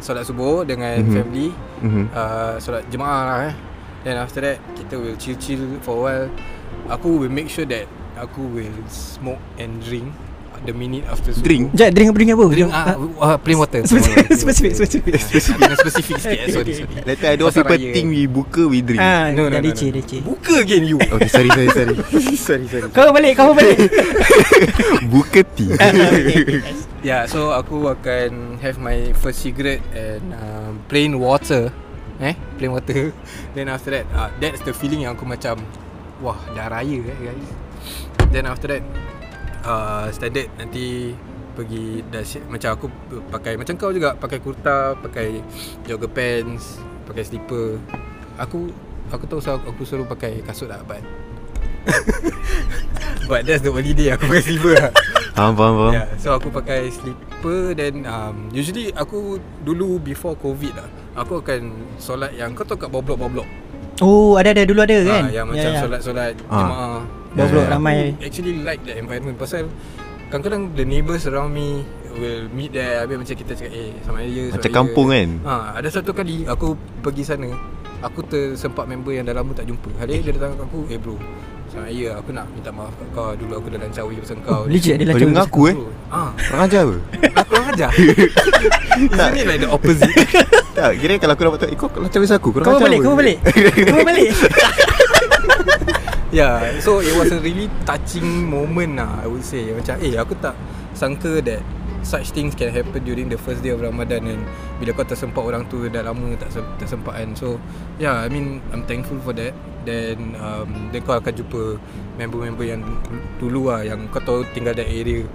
Solat 0.00 0.24
subuh 0.24 0.62
dengan 0.62 0.96
Mhm. 0.96 1.04
mm-hmm. 1.04 1.16
family. 1.18 1.48
Mhm. 1.82 2.04
uh, 2.08 2.54
Solat 2.56 2.86
jemaah 2.88 3.22
lah 3.26 3.38
eh 3.50 3.54
Then 4.06 4.22
after 4.22 4.38
that 4.38 4.62
Kita 4.78 4.94
will 5.02 5.18
chill-chill 5.18 5.82
for 5.82 5.98
a 5.98 6.02
while. 6.06 6.26
Aku 6.94 7.18
will 7.18 7.32
make 7.32 7.50
sure 7.50 7.66
that 7.66 7.90
Aku 8.14 8.46
will 8.46 8.70
smoke 8.86 9.42
and 9.58 9.82
drink 9.82 10.14
The 10.64 10.72
minute 10.74 11.04
after 11.06 11.30
subuh. 11.30 11.46
Drink? 11.46 11.64
Sekejap 11.78 11.90
drink 11.94 12.10
drink 12.16 12.30
apa? 12.34 12.44
Drink 12.50 12.70
ah, 12.74 12.96
uh, 12.98 13.36
plain 13.44 13.54
water. 13.60 13.84
Spesifik 13.86 14.34
Spesifik 14.34 14.72
Spesifik. 14.74 15.14
Spesifik. 15.28 15.62
Dengan 15.62 15.76
spesifik 15.78 16.16
sikit 16.18 16.38
eh, 16.42 16.48
Sorry 16.50 16.72
sorry. 16.74 17.02
Later 17.06 17.26
I 17.28 17.34
don't 17.38 17.48
Pasal 17.52 17.62
people 17.62 17.76
raya. 17.78 17.92
think 17.94 18.06
we 18.10 18.22
buka 18.26 18.62
we 18.66 18.78
drink. 18.82 18.98
Ah, 18.98 19.30
No, 19.30 19.46
no, 19.46 19.60
no, 19.60 19.62
leceh 19.62 19.92
no. 19.92 20.00
leceh. 20.00 20.20
Buka 20.26 20.54
again 20.58 20.82
you. 20.88 20.98
Okay 21.14 21.28
sorry 21.30 21.50
sorry 21.54 21.70
sorry. 21.70 21.94
Sorry 22.34 22.66
sorry. 22.66 22.88
Kau 22.90 23.12
balik 23.14 23.36
Kau 23.38 23.52
balik. 23.54 23.78
Buka 25.12 25.44
tea. 25.54 25.70
Yeah, 27.06 27.30
so 27.30 27.54
aku 27.54 27.86
akan 27.86 28.58
have 28.58 28.82
my 28.82 29.14
first 29.14 29.46
cigarette 29.46 29.84
and 29.94 30.34
um, 30.34 30.82
plain 30.90 31.20
water. 31.22 31.70
Eh, 32.20 32.36
plain 32.56 32.72
water. 32.72 33.12
Then 33.54 33.68
after 33.68 33.92
that, 33.92 34.06
uh, 34.16 34.32
that's 34.40 34.64
the 34.64 34.72
feeling 34.72 35.04
yang 35.04 35.16
aku 35.16 35.28
macam 35.28 35.60
wah, 36.24 36.38
dah 36.56 36.72
raya 36.72 37.00
eh 37.04 37.18
guys. 37.20 37.48
Then 38.32 38.48
after 38.48 38.72
that, 38.72 38.82
uh, 39.64 40.08
standard 40.12 40.48
nanti 40.56 41.12
pergi 41.56 42.04
dah 42.12 42.20
macam 42.52 42.70
aku 42.76 42.86
pakai 43.32 43.56
macam 43.56 43.74
kau 43.76 43.92
juga 43.92 44.16
pakai 44.16 44.38
kurta, 44.40 44.96
pakai 44.96 45.40
jogger 45.84 46.08
pants, 46.08 46.80
pakai 47.04 47.22
slipper. 47.24 47.80
Aku 48.40 48.72
aku 49.12 49.24
tahu 49.28 49.40
saya 49.40 49.60
aku 49.62 49.84
suruh 49.84 50.08
pakai 50.08 50.42
kasut 50.42 50.68
lah 50.68 50.82
but 50.84 51.00
But 53.30 53.42
that's 53.46 53.62
the 53.62 53.70
only 53.70 53.94
day 53.94 54.10
aku 54.14 54.26
pakai 54.26 54.42
slipper 54.42 54.74
lah 54.74 54.90
Faham 55.34 55.54
faham 55.54 55.74
faham 55.78 55.92
Yeah, 55.94 56.08
so 56.18 56.34
aku 56.34 56.50
pakai 56.50 56.90
slipper 56.90 57.74
then 57.78 58.02
um, 58.06 58.50
usually 58.50 58.90
aku 58.90 59.38
dulu 59.62 60.02
before 60.02 60.34
covid 60.34 60.74
lah. 60.74 60.90
Aku 61.16 61.40
akan 61.40 61.60
solat 61.96 62.32
yang 62.32 62.52
kau 62.52 62.62
tahu 62.62 62.76
kat 62.76 62.88
bawah 62.88 63.02
blok-bawah 63.02 63.32
blok. 63.32 63.48
Oh 63.98 64.36
ada 64.36 64.52
ada 64.52 64.62
dulu 64.62 64.80
ada 64.80 64.92
kan 65.02 65.24
Ah, 65.24 65.32
yang 65.32 65.46
macam 65.48 65.70
solat-solat 65.78 66.36
Ah. 66.46 66.60
jemaah. 66.60 67.00
Bawah 67.32 67.48
blok 67.48 67.62
Yeah. 67.62 67.72
ramai 67.72 67.96
Aku 68.10 68.22
actually 68.22 68.54
like 68.60 68.80
that 68.82 68.96
environment 68.96 69.36
pasal 69.36 69.64
kadang-kadang 70.26 70.72
the 70.72 70.84
neighbours 70.84 71.24
around 71.24 71.50
me 71.50 71.80
will 72.12 72.48
meet 72.50 72.68
there 72.70 72.98
habis 72.98 73.16
macam 73.16 73.32
kita 73.34 73.52
cakap 73.54 73.72
eh 73.72 73.92
sama 74.02 74.20
dia 74.20 74.48
Macam 74.50 74.60
raya." 74.62 74.72
kampung 74.74 75.06
kan 75.08 75.28
Ha, 75.42 75.52
ada 75.74 75.88
satu 75.90 76.12
kali 76.12 76.44
aku 76.44 76.72
pergi 77.00 77.24
sana 77.24 77.48
Aku 78.02 78.20
tersempat 78.22 78.84
member 78.84 79.08
yang 79.10 79.24
dah 79.24 79.32
lama 79.32 79.52
tak 79.52 79.64
jumpa 79.64 79.88
Hari 79.96 80.20
dia 80.20 80.32
datang 80.32 80.52
kat 80.54 80.64
aku 80.64 80.84
Eh 80.86 80.96
bro 80.96 81.16
Selamat 81.76 81.92
raya 81.92 82.08
aku 82.16 82.30
nak 82.32 82.46
minta 82.56 82.72
maaf 82.72 82.94
kat 82.96 83.08
kau. 83.12 83.36
Dulu 83.36 83.52
aku 83.52 83.68
dah 83.68 83.80
lancawi 83.84 84.16
pasal 84.16 84.40
kau. 84.40 84.64
Legit 84.64 84.96
dia 84.96 85.04
lah 85.04 85.12
dia 85.12 85.28
mengaku 85.28 85.60
eh? 85.68 85.74
Bro, 85.76 85.92
Ah, 86.08 86.32
Kurang 86.32 86.62
ajar 86.64 86.80
apa? 86.88 86.96
Aku 87.44 87.50
orang 87.52 87.68
ajar. 87.76 87.90
Isn't 88.96 89.36
it 89.36 89.44
like 89.44 89.60
the 89.60 89.68
opposite? 89.68 90.08
Tak 90.76 90.96
kira 90.96 91.20
kalau 91.20 91.36
aku 91.36 91.42
dapat 91.44 91.58
tahu 91.60 91.68
Eh 91.68 91.76
kau 91.76 91.88
macam 91.92 92.18
biasa 92.24 92.34
aku? 92.40 92.48
Kau 92.56 92.64
ajar 92.64 92.80
balik 92.80 93.00
Kau 93.04 93.12
balik. 93.12 93.38
Kau 93.92 94.00
balik. 94.08 94.28
Yeah 96.32 96.80
So 96.80 97.04
it 97.04 97.12
was 97.12 97.28
a 97.28 97.44
really 97.44 97.68
touching 97.84 98.24
moment 98.48 98.96
lah 98.96 99.20
I 99.20 99.28
would 99.28 99.44
say. 99.44 99.68
Macam 99.68 100.00
eh 100.00 100.16
aku 100.16 100.32
tak 100.40 100.56
Sangka 100.96 101.44
that 101.44 101.60
Such 102.06 102.30
things 102.30 102.54
can 102.54 102.70
happen 102.70 103.02
during 103.02 103.26
the 103.26 103.34
first 103.34 103.66
day 103.66 103.74
of 103.74 103.82
Ramadan 103.82 104.30
And 104.30 104.46
bila 104.78 104.94
kau 104.94 105.02
tersempat 105.02 105.42
orang 105.42 105.66
tu 105.66 105.90
Dah 105.90 106.06
lama 106.06 106.38
tak 106.38 106.54
se- 106.54 106.74
tersempat 106.78 107.18
kan. 107.18 107.34
So 107.34 107.58
yeah 107.98 108.22
I 108.22 108.30
mean 108.30 108.62
I'm 108.70 108.86
thankful 108.86 109.18
for 109.26 109.34
that. 109.34 109.50
Then 109.82 110.38
um, 110.38 110.94
Then 110.94 111.02
kau 111.02 111.18
akan 111.18 111.34
jumpa 111.34 111.82
Member-member 112.14 112.62
yang 112.62 112.86
Dulu 113.42 113.74
lah 113.74 113.82
Yang 113.82 114.06
kau 114.14 114.22
tahu 114.22 114.38
tinggal 114.54 114.78
that 114.78 114.86
area. 114.86 115.26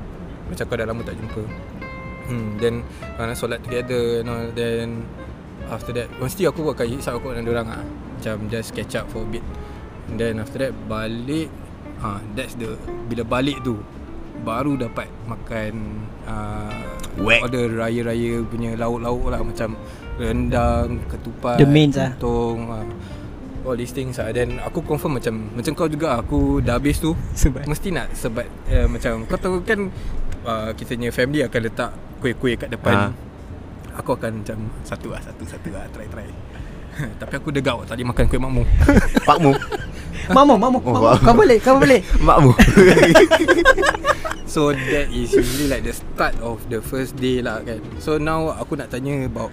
Macam 0.47 0.63
kau 0.63 0.79
dah 0.79 0.87
lama 0.87 1.03
tak 1.03 1.19
jumpa. 1.19 1.43
Hmm, 2.31 2.47
Then 2.55 2.87
uh, 3.19 3.27
nak 3.27 3.35
solat 3.35 3.59
together 3.67 4.23
and 4.23 4.31
all. 4.31 4.47
Then 4.55 5.03
After 5.67 5.91
that 5.91 6.07
Mesti 6.23 6.47
aku 6.47 6.71
akan 6.71 6.87
hisap 6.87 7.19
aku 7.19 7.35
dengan 7.35 7.51
orang 7.51 7.67
ah. 7.67 7.85
Macam 8.15 8.47
just 8.47 8.71
catch 8.71 8.95
up 8.95 9.11
for 9.11 9.27
a 9.27 9.27
bit. 9.27 9.43
And 10.07 10.15
then 10.15 10.39
after 10.39 10.63
that 10.63 10.71
Balik. 10.87 11.51
Ha, 11.99 12.23
That's 12.31 12.55
the 12.55 12.79
Bila 13.11 13.27
balik 13.27 13.59
tu 13.67 13.75
Baru 14.41 14.73
dapat 14.73 15.05
makan 15.23 15.73
uh, 16.25 16.81
Whack. 17.19 17.43
Order 17.43 17.67
raya-raya 17.77 18.41
punya 18.41 18.73
lauk-lauk 18.73 19.29
lah 19.29 19.41
Macam 19.41 19.75
rendang, 20.15 21.03
ketupat 21.05 21.59
The 21.59 21.67
mains 21.67 21.95
ah. 21.95 22.15
Tong 22.15 22.59
uh, 22.65 22.87
All 23.61 23.75
these 23.75 23.91
things 23.91 24.15
lah 24.15 24.31
Then 24.31 24.57
aku 24.57 24.81
confirm 24.81 25.19
macam 25.19 25.53
Macam 25.53 25.71
kau 25.73 25.85
juga 25.85 26.17
Aku 26.17 26.57
dah 26.59 26.79
habis 26.79 26.97
tu 26.97 27.13
Sebat. 27.31 27.67
Mesti 27.67 27.91
nak 27.91 28.09
sebat 28.11 28.47
uh, 28.67 28.87
Macam 28.87 29.27
kau 29.27 29.37
tahu 29.37 29.61
kan 29.61 29.91
uh, 30.43 30.71
Kita 30.73 30.95
punya 30.95 31.11
family 31.11 31.43
akan 31.43 31.61
letak 31.61 31.91
Kuih-kuih 32.17 32.57
kat 32.57 32.69
depan 32.69 32.93
Ha. 32.93 33.05
Aku 33.99 34.15
akan 34.15 34.41
macam 34.41 34.57
Satu 34.81 35.11
lah 35.11 35.19
Satu 35.19 35.43
satu 35.43 35.69
lah 35.69 35.83
Try 35.91 36.07
try 36.07 36.25
Tapi 37.21 37.33
aku 37.35 37.51
degau 37.51 37.83
Tadi 37.83 38.01
makan 38.01 38.23
kuih 38.25 38.39
makmum 38.39 38.65
Pakmu 39.27 39.51
Mamu, 40.27 40.53
mamu, 40.55 40.77
Oh, 40.77 40.91
mamu. 40.91 41.01
wow. 41.03 41.17
Kau 41.17 41.33
boleh, 41.33 41.57
kau 41.57 41.75
boleh. 41.75 41.99
Makmu 42.21 42.51
So 44.45 44.69
that 44.69 45.07
is 45.09 45.31
usually 45.31 45.65
like 45.65 45.81
the 45.81 45.95
start 45.95 46.35
of 46.39 46.59
the 46.67 46.83
first 46.83 47.15
day 47.15 47.39
lah 47.39 47.63
kan 47.63 47.79
So 47.97 48.19
now 48.19 48.51
aku 48.51 48.75
nak 48.75 48.91
tanya 48.91 49.23
about 49.23 49.49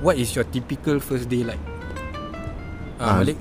What 0.00 0.16
is 0.16 0.32
your 0.32 0.42
typical 0.44 0.96
first 0.98 1.28
day 1.28 1.44
like? 1.44 1.60
Ah, 2.96 3.04
Ah, 3.04 3.14
balik 3.20 3.36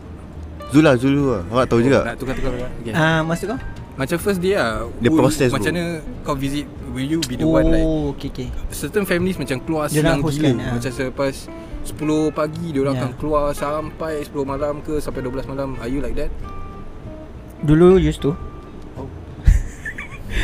Zula 0.70 0.94
Zulu 0.94 1.24
lah 1.32 1.44
Awak 1.50 1.66
tahu 1.68 1.80
juga 1.82 2.00
Nak 2.04 2.16
tukar-tukar 2.18 2.52
okay. 2.78 2.92
Ah, 2.92 3.24
maksud 3.24 3.48
kau? 3.50 3.60
Macam 3.94 4.18
first 4.18 4.40
day 4.40 4.54
lah 4.54 4.92
The 5.00 5.08
who- 5.08 5.18
process, 5.18 5.50
Macam 5.50 5.72
bro. 5.72 5.80
mana 5.80 5.84
kau 6.22 6.36
visit 6.36 6.68
Will 6.92 7.08
you 7.10 7.20
be 7.24 7.40
the 7.40 7.48
one 7.48 7.72
like 7.72 7.80
Oh, 7.82 8.12
okay, 8.12 8.28
okay. 8.30 8.48
Certain 8.70 9.08
families 9.08 9.40
macam 9.40 9.56
keluar 9.58 9.88
Dia 9.88 10.04
host 10.14 10.36
gila 10.36 10.52
kan, 10.52 10.58
ah. 10.60 10.72
Macam 10.76 10.92
selepas 10.92 11.34
10 11.84 11.98
pagi 12.32 12.70
Dia 12.70 12.82
orang 12.82 12.96
Ya. 12.96 13.02
akan 13.02 13.12
keluar 13.16 13.44
sampai 13.52 14.22
10 14.22 14.34
malam 14.44 14.80
ke 14.80 14.98
Sampai 14.98 15.22
12 15.22 15.46
malam 15.48 15.76
Are 15.78 15.88
you 15.88 16.00
like 16.00 16.16
that? 16.16 16.30
Dulu 17.62 17.98
used 17.98 18.22
to. 18.22 18.34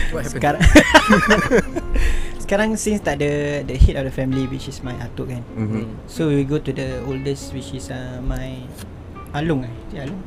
Happened? 0.08 0.29
Sekarang 0.29 0.62
Sekarang 2.44 2.70
since 2.75 3.01
tak 3.01 3.20
ada 3.20 3.32
the 3.62 3.75
head 3.75 3.98
of 3.98 4.06
the 4.06 4.13
family 4.13 4.48
which 4.48 4.65
is 4.65 4.79
my 4.79 4.96
atuk 4.98 5.27
kan. 5.27 5.44
Mhm. 5.53 5.84
So 6.06 6.29
we 6.29 6.41
go 6.41 6.56
to 6.58 6.72
the 6.72 7.03
oldest 7.03 7.51
which 7.51 7.74
is 7.74 7.89
uh, 7.89 8.22
my 8.22 8.56
Alung 9.34 9.67
eh. 9.67 9.74
Cik 9.89 10.00
Alung. 10.06 10.22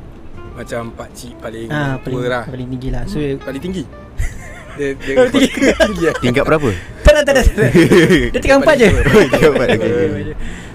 Macam 0.51 0.81
pakcik 0.93 1.33
paling 1.39 1.65
Ah, 1.67 1.97
tua 1.97 2.11
paling 2.13 2.27
lah 2.27 2.43
paling 2.45 2.67
tinggi 2.69 2.89
lah. 2.89 3.03
So 3.05 3.17
Paling 3.39 3.57
tinggi 3.59 3.83
Dia, 4.77 4.93
dia 4.95 5.13
Oh, 5.15 5.27
tinggi. 5.27 5.49
tinggi 5.73 6.03
lah. 6.05 6.15
Tingkat 6.19 6.43
berapa? 6.45 6.69
tak 7.01 7.11
ada 7.11 7.21
tak 7.25 7.33
ada. 7.33 7.43
tak. 7.43 7.71
Dia 8.29 8.39
tinggal 8.39 8.59
empat 8.61 8.75
je. 8.77 8.87
Tingkat 8.87 9.49
empat. 9.49 9.67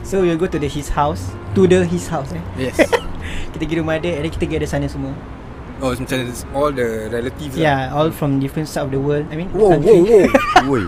So 0.07 0.23
we 0.23 0.31
go 0.39 0.47
to 0.47 0.55
the 0.57 0.71
his 0.71 0.87
house, 0.89 1.35
to 1.53 1.67
the 1.67 1.83
his 1.83 2.07
house 2.07 2.31
eh. 2.31 2.43
Yes 2.57 2.79
Kita 3.51 3.59
pergi 3.59 3.75
rumah 3.83 3.99
dia, 3.99 4.15
and 4.15 4.23
then 4.23 4.31
kita 4.31 4.47
gather 4.47 4.69
sana 4.69 4.87
semua. 4.87 5.11
Oh 5.77 5.91
macam 5.93 6.31
all 6.55 6.71
the 6.71 7.11
relatives 7.11 7.53
lah 7.53 7.61
Yeah, 7.61 7.81
all 7.91 8.09
from 8.09 8.39
different 8.39 8.71
side 8.71 8.87
of 8.87 8.95
the 8.95 9.03
world. 9.03 9.27
I 9.29 9.37
mean, 9.37 9.51
wow 9.51 9.75
country, 9.75 9.99
wow 9.99 10.31
Woi 10.71 10.83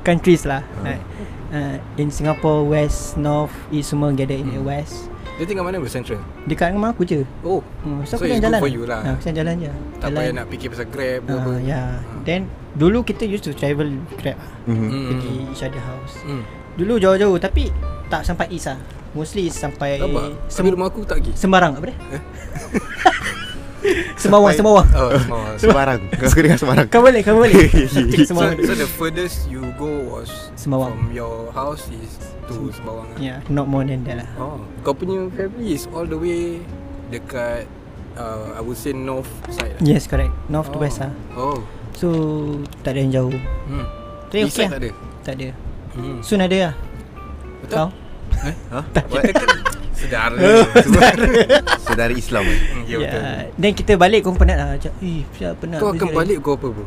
countries 0.00 0.42
lah. 0.42 0.64
Like, 0.80 1.04
uh, 1.52 1.76
in 1.96 2.08
Singapore, 2.08 2.64
West, 2.64 3.14
North, 3.14 3.52
East 3.68 3.92
semua 3.92 4.10
gather 4.10 4.34
in 4.34 4.48
the 4.48 4.58
Hmm. 4.58 4.66
West. 4.66 5.12
Dia 5.34 5.44
tinggal 5.44 5.66
mana 5.66 5.82
Central? 5.84 6.22
Dekat 6.46 6.72
rumah 6.72 6.94
aku 6.94 7.02
je. 7.04 7.26
Oh 7.44 7.60
Hmm, 7.82 8.00
So 8.06 8.16
so, 8.16 8.24
it's 8.24 8.38
good 8.38 8.48
jalan. 8.48 8.60
for 8.62 8.70
you 8.70 8.86
lah. 8.86 9.02
Ha, 9.02 9.18
jangan 9.20 9.34
jalan 9.36 9.54
je. 9.60 9.72
Tak 9.98 10.08
jalan. 10.08 10.18
payah 10.18 10.32
nak 10.32 10.46
fikir 10.48 10.66
pasal 10.72 10.86
Grab 10.88 11.20
apa 11.26 11.50
Uh, 11.52 11.58
yeah. 11.60 11.88
Then 12.22 12.46
dulu 12.74 13.02
kita 13.02 13.28
used 13.28 13.44
to 13.44 13.52
travel 13.52 13.86
Grab 14.18 14.38
lah. 14.38 14.50
Mhm. 14.66 14.88
Hmm. 14.88 15.04
Pergi 15.10 15.30
each 15.52 15.62
other 15.62 15.82
house. 15.82 16.16
Hmm. 16.24 16.42
Dulu 16.74 16.98
jauh-jauh 16.98 17.38
tapi 17.38 17.70
tak 18.10 18.26
sampai 18.26 18.50
East 18.50 18.70
lah. 18.70 18.78
Mostly 19.14 19.46
sampai 19.46 20.02
Apa? 20.02 20.34
Sem- 20.50 20.66
rumah 20.66 20.90
aku 20.90 21.06
tak 21.06 21.22
pergi 21.22 21.38
Sembarang 21.38 21.78
apa 21.78 21.86
dia? 21.86 21.94
Eh? 22.18 22.22
Semawang, 24.18 24.50
Sampai- 24.50 24.58
Semawang. 24.58 24.86
Oh 24.90 25.10
Semawang 25.14 25.54
Semarang 25.62 26.00
Kau 26.10 26.28
dengar 26.34 26.58
Semarang 26.58 26.86
Kau 26.90 27.00
boleh, 27.04 27.20
kau 27.22 27.36
boleh. 27.38 27.54
so, 27.94 28.02
Semawang. 28.26 28.58
so 28.58 28.74
the 28.74 28.88
furthest 28.98 29.46
you 29.46 29.62
go 29.78 30.02
was 30.10 30.50
Sembawang. 30.58 30.98
From 30.98 31.14
your 31.14 31.54
house 31.54 31.86
is 31.94 32.18
to 32.50 32.74
Sembawang 32.74 33.06
lah. 33.14 33.18
Yeah, 33.22 33.38
not 33.46 33.70
more 33.70 33.86
than 33.86 34.02
that 34.04 34.24
lah. 34.24 34.28
Oh, 34.36 34.60
kau 34.82 34.92
punya 34.96 35.30
family 35.32 35.78
is 35.78 35.86
all 35.94 36.04
the 36.04 36.18
way 36.18 36.60
dekat 37.08 37.70
uh, 38.18 38.56
I 38.56 38.60
would 38.60 38.76
say 38.76 38.92
north 38.92 39.28
side. 39.52 39.78
lah. 39.78 39.80
Yes, 39.84 40.08
correct. 40.10 40.32
North 40.50 40.72
to 40.72 40.78
oh. 40.78 40.84
west 40.84 41.00
lah. 41.00 41.12
Oh. 41.38 41.62
So, 41.94 42.08
tak 42.82 42.96
ada 42.96 42.98
yang 43.04 43.12
jauh. 43.12 43.36
Hmm. 43.70 43.86
Tapi 44.28 44.48
East 44.48 44.58
okay 44.58 44.66
side 44.66 44.72
lah. 44.72 44.72
tak 44.72 44.80
ada. 44.80 44.90
Tak 45.24 45.34
ada. 45.40 45.48
Hmm. 45.94 46.18
Soon 46.20 46.42
ada 46.42 46.56
lah. 46.70 46.74
Betul? 47.62 47.76
Kau? 47.78 47.88
Eh? 48.44 48.56
Ha? 48.74 48.80
Kita 48.82 49.30
kan 49.38 49.58
saudara. 49.94 50.38
Saudara 51.80 52.12
Islam 52.22 52.44
Hmm, 52.44 52.84
ya 52.84 52.96
betul. 53.00 53.20
Yeah. 53.20 53.40
Then 53.56 53.72
kita 53.72 53.92
balik 53.96 54.20
kau 54.26 54.34
penat 54.34 54.56
lah. 54.58 54.68
Macam, 54.76 54.92
eh, 55.00 55.22
penat. 55.56 55.78
Kau 55.80 55.90
akan 55.94 56.08
lagi." 56.10 56.16
balik 56.18 56.36
kau 56.44 56.54
apa 56.58 56.66
bro? 56.68 56.84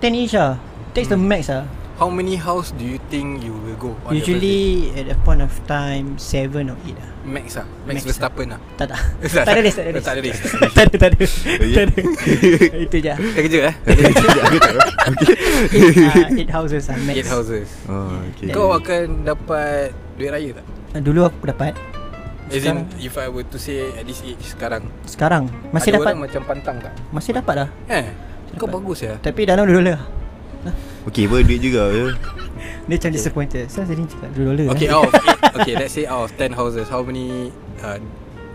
10 0.00 0.22
each 0.22 0.34
lah. 0.38 0.56
Takes 0.94 1.10
the 1.10 1.18
max 1.18 1.50
lah. 1.50 1.66
How 1.94 2.10
many 2.10 2.34
house 2.34 2.74
do 2.74 2.82
you 2.82 2.98
think 3.06 3.38
you 3.38 3.54
will 3.54 3.78
go? 3.78 3.94
on 4.02 4.10
Usually 4.12 4.90
at 4.92 5.06
a 5.06 5.14
point 5.22 5.38
of 5.38 5.54
time 5.64 6.18
7 6.18 6.66
or 6.66 6.74
8 6.82 6.90
lah. 6.90 7.10
max 7.24 7.54
lah. 7.54 7.64
Max, 7.86 7.94
Max 7.94 7.98
Verstappen 8.04 8.46
lah. 8.50 8.60
Tak 8.74 8.86
tak. 8.90 8.98
Tak, 9.30 9.40
tak 9.40 9.48
ada 9.48 9.60
race, 9.62 9.74
tak 9.74 9.84
ada 9.86 10.00
tak 10.02 10.14
race. 10.18 10.40
tak 10.74 10.84
ada, 10.84 10.94
tak 10.98 11.08
ada. 11.08 11.16
Tak 11.22 11.82
ada. 11.86 11.94
Itu 12.84 12.96
je. 12.98 13.12
Dah 13.14 13.40
kerja 13.40 13.58
eh? 13.64 13.74
Eight, 13.86 14.16
uh, 15.96 16.26
eight 16.36 16.50
houses 16.50 16.82
lah 16.84 16.96
max. 17.00 17.14
Eight 17.14 17.28
houses. 17.28 17.66
Oh 17.86 18.20
okay 18.26 18.50
Kau 18.50 18.72
akan 18.72 19.22
dapat 19.22 19.94
duit 20.14 20.30
raya 20.30 20.50
tak? 20.52 20.64
Uh, 20.92 21.00
Dulu 21.00 21.20
aku 21.24 21.44
dapat. 21.46 21.72
As 22.44 22.58
in, 22.58 22.60
Sekarang- 22.60 22.88
if 22.98 23.14
I 23.16 23.26
were 23.28 23.46
to 23.46 23.56
say 23.56 23.94
at 23.94 24.02
this 24.02 24.20
age 24.20 24.42
sekarang 24.44 24.82
Sekarang 25.06 25.48
masih 25.70 25.90
ada 25.90 25.96
dapat. 25.96 26.06
orang 26.10 26.18
macam 26.20 26.40
pantang 26.44 26.76
tak? 26.82 26.92
Masih 27.08 27.32
dapat 27.32 27.54
lah. 27.56 27.68
Eh, 27.86 28.04
kau 28.52 28.66
Dapat. 28.66 28.74
bagus 28.76 28.98
ya. 29.00 29.12
Tapi 29.16 29.40
dalam 29.44 29.64
2 29.64 29.72
dolar. 29.72 29.98
Okay 31.04 31.24
ber 31.28 31.44
duit 31.44 31.60
juga 31.60 31.88
ya. 31.92 32.06
Dia 32.84 32.96
macam 32.96 33.10
disappointed. 33.12 33.64
So 33.68 33.84
tadi 33.84 34.04
cakap 34.04 34.30
2 34.32 34.44
dolar. 34.44 34.64
Okay, 34.76 34.88
eh. 34.88 34.96
out 34.96 35.08
of 35.08 35.12
eight, 35.24 35.40
okay, 35.56 35.74
let's 35.76 35.92
say 35.92 36.04
out 36.04 36.28
of 36.28 36.30
10 36.36 36.52
houses, 36.52 36.88
how 36.88 37.00
many 37.00 37.48
uh, 37.80 37.96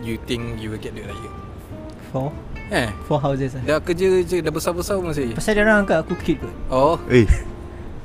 you 0.01 0.17
think 0.25 0.57
you 0.57 0.69
will 0.69 0.81
get 0.81 0.93
duit 0.93 1.09
raya? 1.09 1.31
Four. 2.09 2.29
Eh, 2.69 2.89
Four 3.09 3.17
houses 3.21 3.57
lah. 3.57 3.63
dah 3.65 3.77
kerja 3.81 4.21
je, 4.21 4.45
dah 4.45 4.53
besar-besar 4.53 5.01
masih. 5.01 5.33
Pasal 5.33 5.57
dia 5.57 5.65
orang 5.65 5.85
anggap 5.85 6.05
aku 6.05 6.13
cute 6.21 6.37
kot. 6.37 6.53
Oh, 6.69 6.97
Eh 7.09 7.25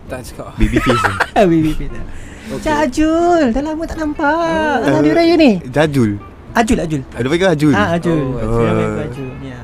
tak 0.04 0.20
cakap. 0.20 0.52
baby 0.60 0.76
face 0.80 1.00
ni. 1.00 1.14
Ah, 1.32 1.44
baby 1.52 1.72
fit 1.72 1.88
lah. 1.92 2.04
Okay. 2.44 2.64
Jajul, 2.68 3.56
dah 3.56 3.62
lama 3.64 3.82
tak 3.88 3.96
nampak. 3.96 4.78
Oh. 4.84 5.00
Alah 5.00 5.12
raya 5.16 5.34
ni. 5.36 5.60
Jajul 5.64 6.20
Ajul, 6.54 6.78
Ajul. 6.78 7.02
Ada 7.16 7.26
panggil 7.26 7.48
Ajul 7.50 7.72
Ah, 7.74 7.88
Ajul. 7.98 8.20
Oh, 8.36 8.38
Ajul. 8.38 8.92
Ajul. 9.00 9.30
Ya. 9.42 9.58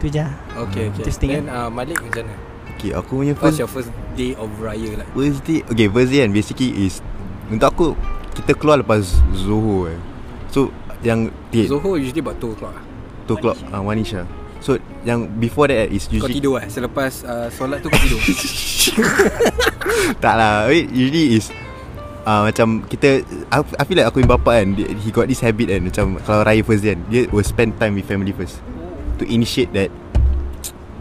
Tu 0.00 0.06
je. 0.08 0.22
Okay, 0.22 0.88
okay. 0.88 0.98
Interesting, 1.02 1.28
Then 1.28 1.46
uh, 1.50 1.68
Malik 1.68 1.98
macam 2.00 2.24
mana? 2.24 2.51
Okay 2.82 2.98
aku 2.98 3.22
punya 3.22 3.30
What's 3.38 3.54
first 3.54 3.58
your 3.62 3.70
first 3.70 3.90
day 4.18 4.34
of 4.34 4.50
raya 4.58 4.98
like? 4.98 5.06
First 5.14 5.46
day 5.46 5.62
Okay 5.70 5.86
first 5.86 6.10
day 6.10 6.26
kan 6.26 6.34
Basically 6.34 6.74
is 6.82 6.98
Untuk 7.46 7.70
aku 7.70 7.86
Kita 8.34 8.58
keluar 8.58 8.82
lepas 8.82 9.22
Zohor 9.38 9.94
eh. 9.94 10.00
So 10.50 10.74
Yang 11.06 11.30
okay, 11.54 11.70
Zohor 11.70 11.94
usually 11.94 12.18
about 12.18 12.42
2 12.42 12.58
o'clock 12.58 12.74
lah. 12.74 12.82
2 13.30 13.38
o'clock 13.38 13.58
uh, 13.70 13.82
Wanisha 13.86 14.26
So 14.58 14.82
yang 15.06 15.30
before 15.38 15.70
that 15.70 15.94
is 15.94 16.10
Kau 16.10 16.26
usually 16.26 16.42
tidur 16.42 16.58
eh? 16.58 16.66
Selepas 16.66 17.22
uh, 17.22 17.46
solat 17.54 17.86
tu 17.86 17.86
kau 17.86 18.02
tidur? 18.02 18.18
Tak 20.26 20.34
lah 20.34 20.66
Usually 20.74 21.38
is 21.38 21.54
uh, 22.26 22.50
Macam 22.50 22.82
kita 22.90 23.22
I, 23.46 23.62
I 23.78 23.82
feel 23.86 23.94
like 23.94 24.10
aku 24.10 24.26
punya 24.26 24.34
bapa 24.34 24.58
kan 24.58 24.74
He 24.74 25.14
got 25.14 25.30
this 25.30 25.38
habit 25.38 25.70
kan 25.70 25.86
Macam 25.86 26.04
kalau 26.26 26.42
raya 26.42 26.66
first 26.66 26.82
kan 26.82 26.98
Dia 27.06 27.30
will 27.30 27.46
spend 27.46 27.78
time 27.78 27.94
with 27.94 28.10
family 28.10 28.34
first 28.34 28.58
To 29.18 29.26
initiate 29.30 29.70
that 29.70 29.94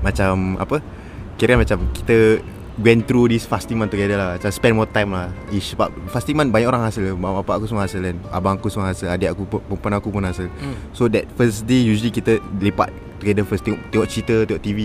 Macam 0.06 0.62
Apa 0.62 1.01
Kira 1.42 1.58
macam 1.58 1.90
kita 1.92 2.38
Went 2.78 3.04
through 3.04 3.28
this 3.28 3.44
fasting 3.44 3.76
month 3.76 3.90
together 3.90 4.16
lah 4.16 4.30
Macam 4.34 4.48
spend 4.50 4.74
more 4.74 4.88
time 4.88 5.12
lah 5.12 5.28
Ish, 5.50 5.76
Sebab 5.76 5.90
fasting 6.08 6.34
month 6.34 6.50
banyak 6.50 6.66
orang 6.66 6.82
hasil 6.84 7.04
Mak 7.12 7.42
bapak 7.42 7.58
aku 7.58 7.66
semua 7.68 7.84
hasil 7.84 8.00
kan 8.00 8.16
Abang 8.30 8.56
aku 8.56 8.70
semua 8.70 8.88
hasil 8.88 9.10
Adik 9.10 9.28
aku 9.28 9.44
pun- 9.46 9.60
Perempuan 9.62 9.94
aku 9.94 10.08
pun 10.08 10.24
hasil 10.24 10.48
Hmm. 10.54 10.78
So 10.92 11.06
that 11.08 11.28
first 11.34 11.66
day 11.66 11.84
Usually 11.84 12.10
kita 12.10 12.38
lepak 12.56 12.90
together 13.18 13.44
first 13.44 13.62
Tengok, 13.62 13.82
tengok 13.90 14.08
cerita 14.08 14.36
Tengok 14.46 14.62
TV 14.62 14.80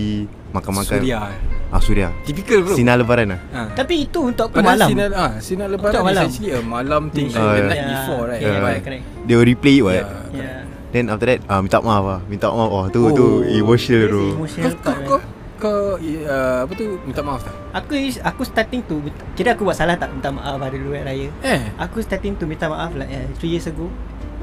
Makan-makan 0.49 0.99
Suria 0.99 1.19
eh. 1.25 1.37
Ah 1.67 1.79
Suria 1.79 2.11
Typical 2.21 2.59
bro. 2.61 2.75
Sinar 2.75 2.95
lebaran 2.97 3.27
lah 3.29 3.39
Ha. 3.49 3.61
Tapi 3.73 4.03
itu 4.03 4.19
untuk 4.21 4.47
aku 4.47 4.57
Padahal 4.57 4.77
malam. 4.77 4.89
sinar, 4.89 5.09
ah, 5.13 5.31
sinar 5.39 5.67
lebaran 5.69 5.93
Untuk 5.93 6.03
is 6.03 6.09
malam. 6.11 6.25
actually 6.27 6.51
a 6.51 6.61
malam 6.61 7.03
thing 7.09 7.27
Yeah. 7.27 7.39
Oh, 7.39 7.47
the 7.47 7.55
yeah. 7.55 7.69
night 7.69 7.83
before 7.87 8.23
right? 8.25 8.41
Yeah, 8.41 8.51
Yeah. 8.53 8.81
correct. 8.81 9.03
They 9.23 9.33
will 9.33 9.47
replay 9.47 9.73
it 9.73 9.81
what 9.81 9.95
Yeah. 9.95 10.07
Yeah. 10.33 10.59
Then 10.89 11.03
after 11.07 11.25
that 11.25 11.39
uh, 11.45 11.59
Minta 11.61 11.79
maaf 11.79 12.03
lah 12.03 12.19
Minta 12.25 12.47
maaf 12.47 12.67
Oh 12.69 12.85
tu 12.89 12.99
Oh. 13.01 13.11
tu 13.11 13.25
Emotional 13.47 14.03
bro 14.05 14.25
Kau, 14.43 14.75
kau, 14.83 14.95
kau. 15.07 15.19
Kau 15.57 15.97
uh, 15.97 16.59
apa 16.63 16.71
tu 16.77 17.01
minta 17.03 17.21
maaf 17.25 17.41
tak? 17.41 17.55
Aku 17.73 17.93
aku 18.21 18.41
starting 18.45 18.81
to 18.85 19.01
kira 19.33 19.57
aku 19.57 19.65
buat 19.65 19.77
salah 19.77 19.97
tak 19.97 20.13
minta 20.13 20.29
maaf 20.29 20.61
hari 20.61 20.77
dulu 20.77 20.93
raya. 20.93 21.29
Eh. 21.41 21.61
Aku 21.81 21.99
starting 21.99 22.37
to 22.37 22.45
minta 22.45 22.69
maaf 22.69 22.93
like 22.93 23.09
uh, 23.09 23.25
3 23.41 23.49
years 23.49 23.67
ago. 23.67 23.89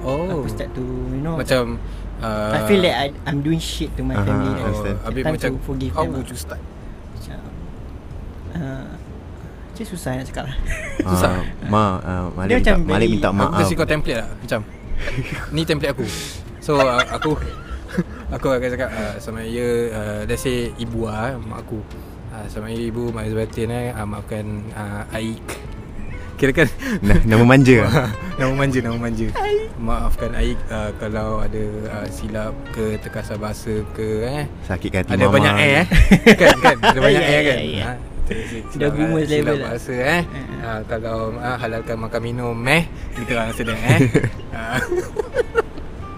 Oh. 0.04 0.28
Aku 0.44 0.50
start 0.52 0.68
to 0.76 0.84
you 0.84 1.22
know 1.24 1.40
macam 1.40 1.80
uh, 2.20 2.52
I 2.52 2.60
feel 2.68 2.84
like 2.84 2.92
I, 2.92 3.06
I'm 3.24 3.40
doing 3.40 3.62
shit 3.62 3.88
to 3.96 4.04
my 4.04 4.18
Aha, 4.18 4.26
family. 4.26 4.52
Understand. 4.60 4.96
Habis 5.00 5.22
macam 5.24 5.50
to 5.56 5.62
forgive 5.64 5.92
How 5.96 6.04
them 6.04 6.12
would 6.18 6.28
lah. 6.28 6.34
you 6.34 6.38
start? 6.38 6.62
Macam 7.16 7.40
uh, 8.58 8.88
Macam 9.72 9.86
susah 9.88 10.10
nak 10.14 10.26
cakap 10.28 10.44
lah 10.46 10.56
Susah. 11.02 11.30
Ah, 11.34 11.42
Ma 11.66 11.82
uh, 11.98 12.26
Malik 12.36 12.50
Dia 12.50 12.58
minta, 12.60 12.74
Malik 12.78 13.08
minta 13.10 13.28
Aku 13.32 13.38
maaf 13.40 13.52
kasi 13.58 13.72
kau 13.74 13.88
template 13.88 14.18
lah 14.22 14.28
Macam 14.38 14.60
Ni 15.50 15.62
template 15.66 15.92
aku 15.96 16.06
So 16.62 16.78
uh, 16.78 17.00
aku 17.10 17.34
Aku 18.30 18.48
akan 18.48 18.68
cakap 18.68 18.90
uh, 18.90 19.14
Sama 19.18 19.40
ya 19.40 19.68
uh, 19.90 20.20
Let's 20.24 20.42
say 20.42 20.72
ibu 20.74 21.04
lah 21.04 21.32
eh, 21.32 21.38
Mak 21.38 21.58
aku. 21.60 21.78
Uh, 22.30 22.46
Sama 22.46 22.66
ya 22.66 22.80
ibu 22.80 23.10
Mak 23.10 23.26
Izbatin 23.26 23.68
eh 23.68 23.90
uh, 23.90 24.04
Maafkan 24.04 24.46
uh, 24.70 25.04
Aik. 25.10 25.44
Kira 26.34 26.50
kan 26.52 26.68
Nah, 27.00 27.20
Nama 27.30 27.44
manja. 27.44 27.86
Nama 28.34 28.52
manja 28.52 28.78
Nama 28.80 28.96
manja. 28.96 29.26
Maafkan 29.76 30.32
Aik 30.32 30.58
uh, 30.66 30.90
Kalau 30.96 31.38
ada 31.38 31.62
uh, 31.92 32.06
Silap 32.08 32.54
ke 32.70 32.96
Terkasar 32.98 33.36
bahasa 33.36 33.70
ke 33.92 34.06
eh. 34.24 34.44
Sakit 34.64 34.90
hati 34.94 35.10
Ada 35.10 35.24
mama 35.24 35.34
banyak 35.36 35.54
air 35.56 35.74
eh. 35.76 35.86
Kan 36.40 36.56
kan 36.58 36.76
Ada 36.80 36.98
banyak 36.98 37.20
Ya, 37.20 37.28
air 37.28 37.38
ya, 37.38 37.46
kan. 37.46 37.58
ya, 37.58 37.70
ya. 37.70 37.84
Ha, 37.84 37.92
silap- 38.66 38.80
Dah 38.80 38.88
rumus 38.90 39.22
silap 39.24 39.36
level 39.36 39.54
lah. 39.54 39.64
bahasa 39.68 39.94
eh. 39.94 40.22
Ha, 40.58 40.68
Kalau 40.88 41.16
ha, 41.36 41.50
halalkan 41.54 41.96
makan 42.00 42.20
minum 42.20 42.56
eh. 42.66 42.82
Kita 43.12 43.30
orang 43.36 43.52
sedang 43.52 43.78
eh. 43.78 44.00
Ha, 44.50 44.80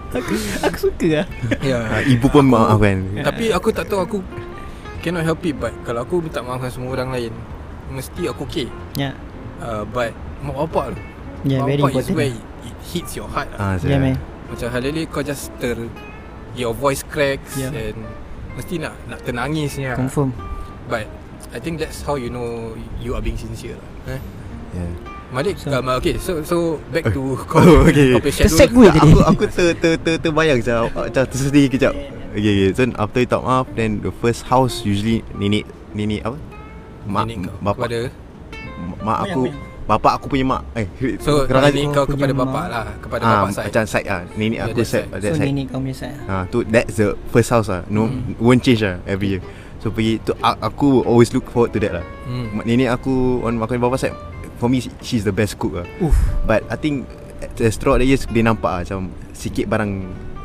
Aku, 0.07 0.33
aku 0.63 0.77
suka 0.87 1.07
lah. 1.19 1.27
Ya. 1.59 1.77
Ah, 1.83 1.99
Ibu 1.99 2.31
pun 2.31 2.47
maaf 2.47 2.79
kan. 2.79 3.03
Tapi 3.27 3.51
aku 3.51 3.75
tak 3.75 3.91
tahu 3.91 3.99
aku 3.99 4.17
Cannot 5.03 5.23
help 5.27 5.43
it 5.45 5.55
But 5.59 5.75
kalau 5.83 6.07
aku 6.07 6.23
minta 6.23 6.39
maafkan 6.39 6.71
semua 6.71 6.95
orang 6.95 7.11
lain 7.11 7.33
Mesti 7.91 8.27
aku 8.31 8.47
okay. 8.47 8.67
Ya. 8.95 9.13
Uh, 9.59 9.83
But 9.87 10.15
Mak 10.43 10.55
bapak 10.67 10.95
tu 10.95 10.99
Ya 11.47 11.59
Mak 11.61 11.67
very 11.67 11.81
bapak 11.83 11.91
is 11.91 12.07
important. 12.07 12.17
where 12.17 12.31
it, 12.31 12.67
it 12.71 12.75
hits 12.87 13.11
your 13.19 13.29
heart 13.29 13.47
lah. 13.55 13.59
Ah, 13.59 13.71
Ya 13.77 13.79
saya- 13.83 13.99
man 13.99 14.15
Macam 14.47 14.67
hal-hal 14.71 14.97
kau 15.11 15.23
just 15.23 15.51
ter 15.59 15.75
Your 16.55 16.71
voice 16.71 17.03
cracks 17.03 17.59
Ya. 17.59 17.69
And 17.69 18.07
Mesti 18.55 18.79
nak 18.79 18.95
nak 19.11 19.19
ternangisnya 19.27 19.93
Confirm. 19.99 20.31
But 20.87 21.05
I 21.51 21.59
think 21.59 21.83
that's 21.83 22.01
how 22.01 22.15
you 22.15 22.31
know 22.31 22.73
You 23.03 23.13
are 23.13 23.23
being 23.23 23.37
sincere 23.37 23.75
lah 23.75 24.17
eh? 24.17 24.21
Yeah. 24.71 25.16
Malik 25.27 25.59
So- 25.59 25.69
um, 25.69 25.87
Okay 25.93 26.15
so 26.15 26.39
so 26.41 26.55
Back 26.87 27.11
to 27.11 27.35
kau 27.49 27.59
Oh, 27.59 27.83
okay. 27.83 28.15
Kau 28.15 28.21
punya 28.21 28.35
Tersegue 28.39 28.49
schedule 28.49 28.87
tadi 28.87 28.99
aku 29.01 29.19
aku 29.21 29.43
ter 29.45 29.67
ter 29.73 29.93
ter 29.97 30.15
terbayang 30.17 30.57
macam 30.57 30.87
macam 30.89 31.23
tersedih 31.25 31.65
kejap. 31.67 31.93
Okay, 32.29 32.51
okay. 32.53 32.69
So 32.71 32.81
after 32.95 33.19
you 33.19 33.27
talk 33.27 33.43
maaf 33.43 33.67
then 33.73 33.99
the 33.99 34.13
first 34.13 34.43
house 34.43 34.81
usually 34.81 35.19
nenek 35.33 35.67
nenek 35.91 36.23
apa? 36.23 36.37
Mak 37.05 37.23
Nenek 37.25 37.37
kau 37.43 37.55
bapak 37.61 37.75
Kepada 37.81 37.99
mak 38.99 39.17
aku 39.21 39.41
bapak 39.83 40.11
aku 40.13 40.25
punya 40.27 40.45
mak. 40.45 40.61
Eh, 40.75 40.87
So 41.17 41.43
nenek 41.43 41.91
kau 41.91 42.03
kepada 42.05 42.31
punya 42.31 42.35
bapak 42.37 42.47
mak. 42.53 42.67
lah 42.69 42.85
Kepada 42.97 43.21
ah, 43.21 43.31
bapak 43.41 43.51
side 43.53 43.65
macam 43.67 43.83
side 43.85 44.07
ah. 44.07 44.21
Nenek 44.33 44.57
Yeah, 44.57 44.65
aku 44.65 44.77
that 44.77 44.87
side, 44.87 45.07
side. 45.09 45.23
So 45.25 45.27
side. 45.33 45.47
nenek 45.47 45.65
kau 45.67 45.79
punya 45.81 45.95
side 45.97 46.13
lah. 46.13 46.25
Ah, 46.29 46.43
tu 46.45 46.57
that's 46.63 46.95
the 46.95 47.07
first 47.29 47.49
house 47.49 47.67
lah. 47.67 47.83
No 47.87 48.07
Hmm. 48.07 48.35
won't 48.37 48.61
change 48.61 48.79
lah 48.79 48.99
every 49.03 49.27
year. 49.29 49.41
So 49.77 49.89
pergi 49.89 50.19
tu 50.19 50.31
aku 50.39 51.03
always 51.03 51.29
look 51.29 51.47
forward 51.47 51.71
to 51.71 51.79
that 51.79 51.93
lah. 51.93 52.05
hmm. 52.23 52.47
Mak 52.53 52.65
Nenek 52.65 52.89
aku 52.93 53.13
on 53.41 53.55
makan 53.55 53.75
bapa 53.77 53.95
side 53.95 54.15
for 54.57 54.67
me 54.67 54.81
she's 54.99 55.21
the 55.21 55.31
best 55.31 55.55
cook 55.55 55.73
lah. 55.75 55.87
Uff 55.99 56.17
But 56.43 56.65
I 56.67 56.75
think 56.75 57.05
as 57.57 57.75
throughout 57.75 57.99
the 57.99 58.07
years 58.07 58.25
dia 58.25 58.41
nampak 58.41 58.67
lah 58.67 58.79
macam 58.83 59.01
sikit 59.31 59.65
barang 59.65 59.91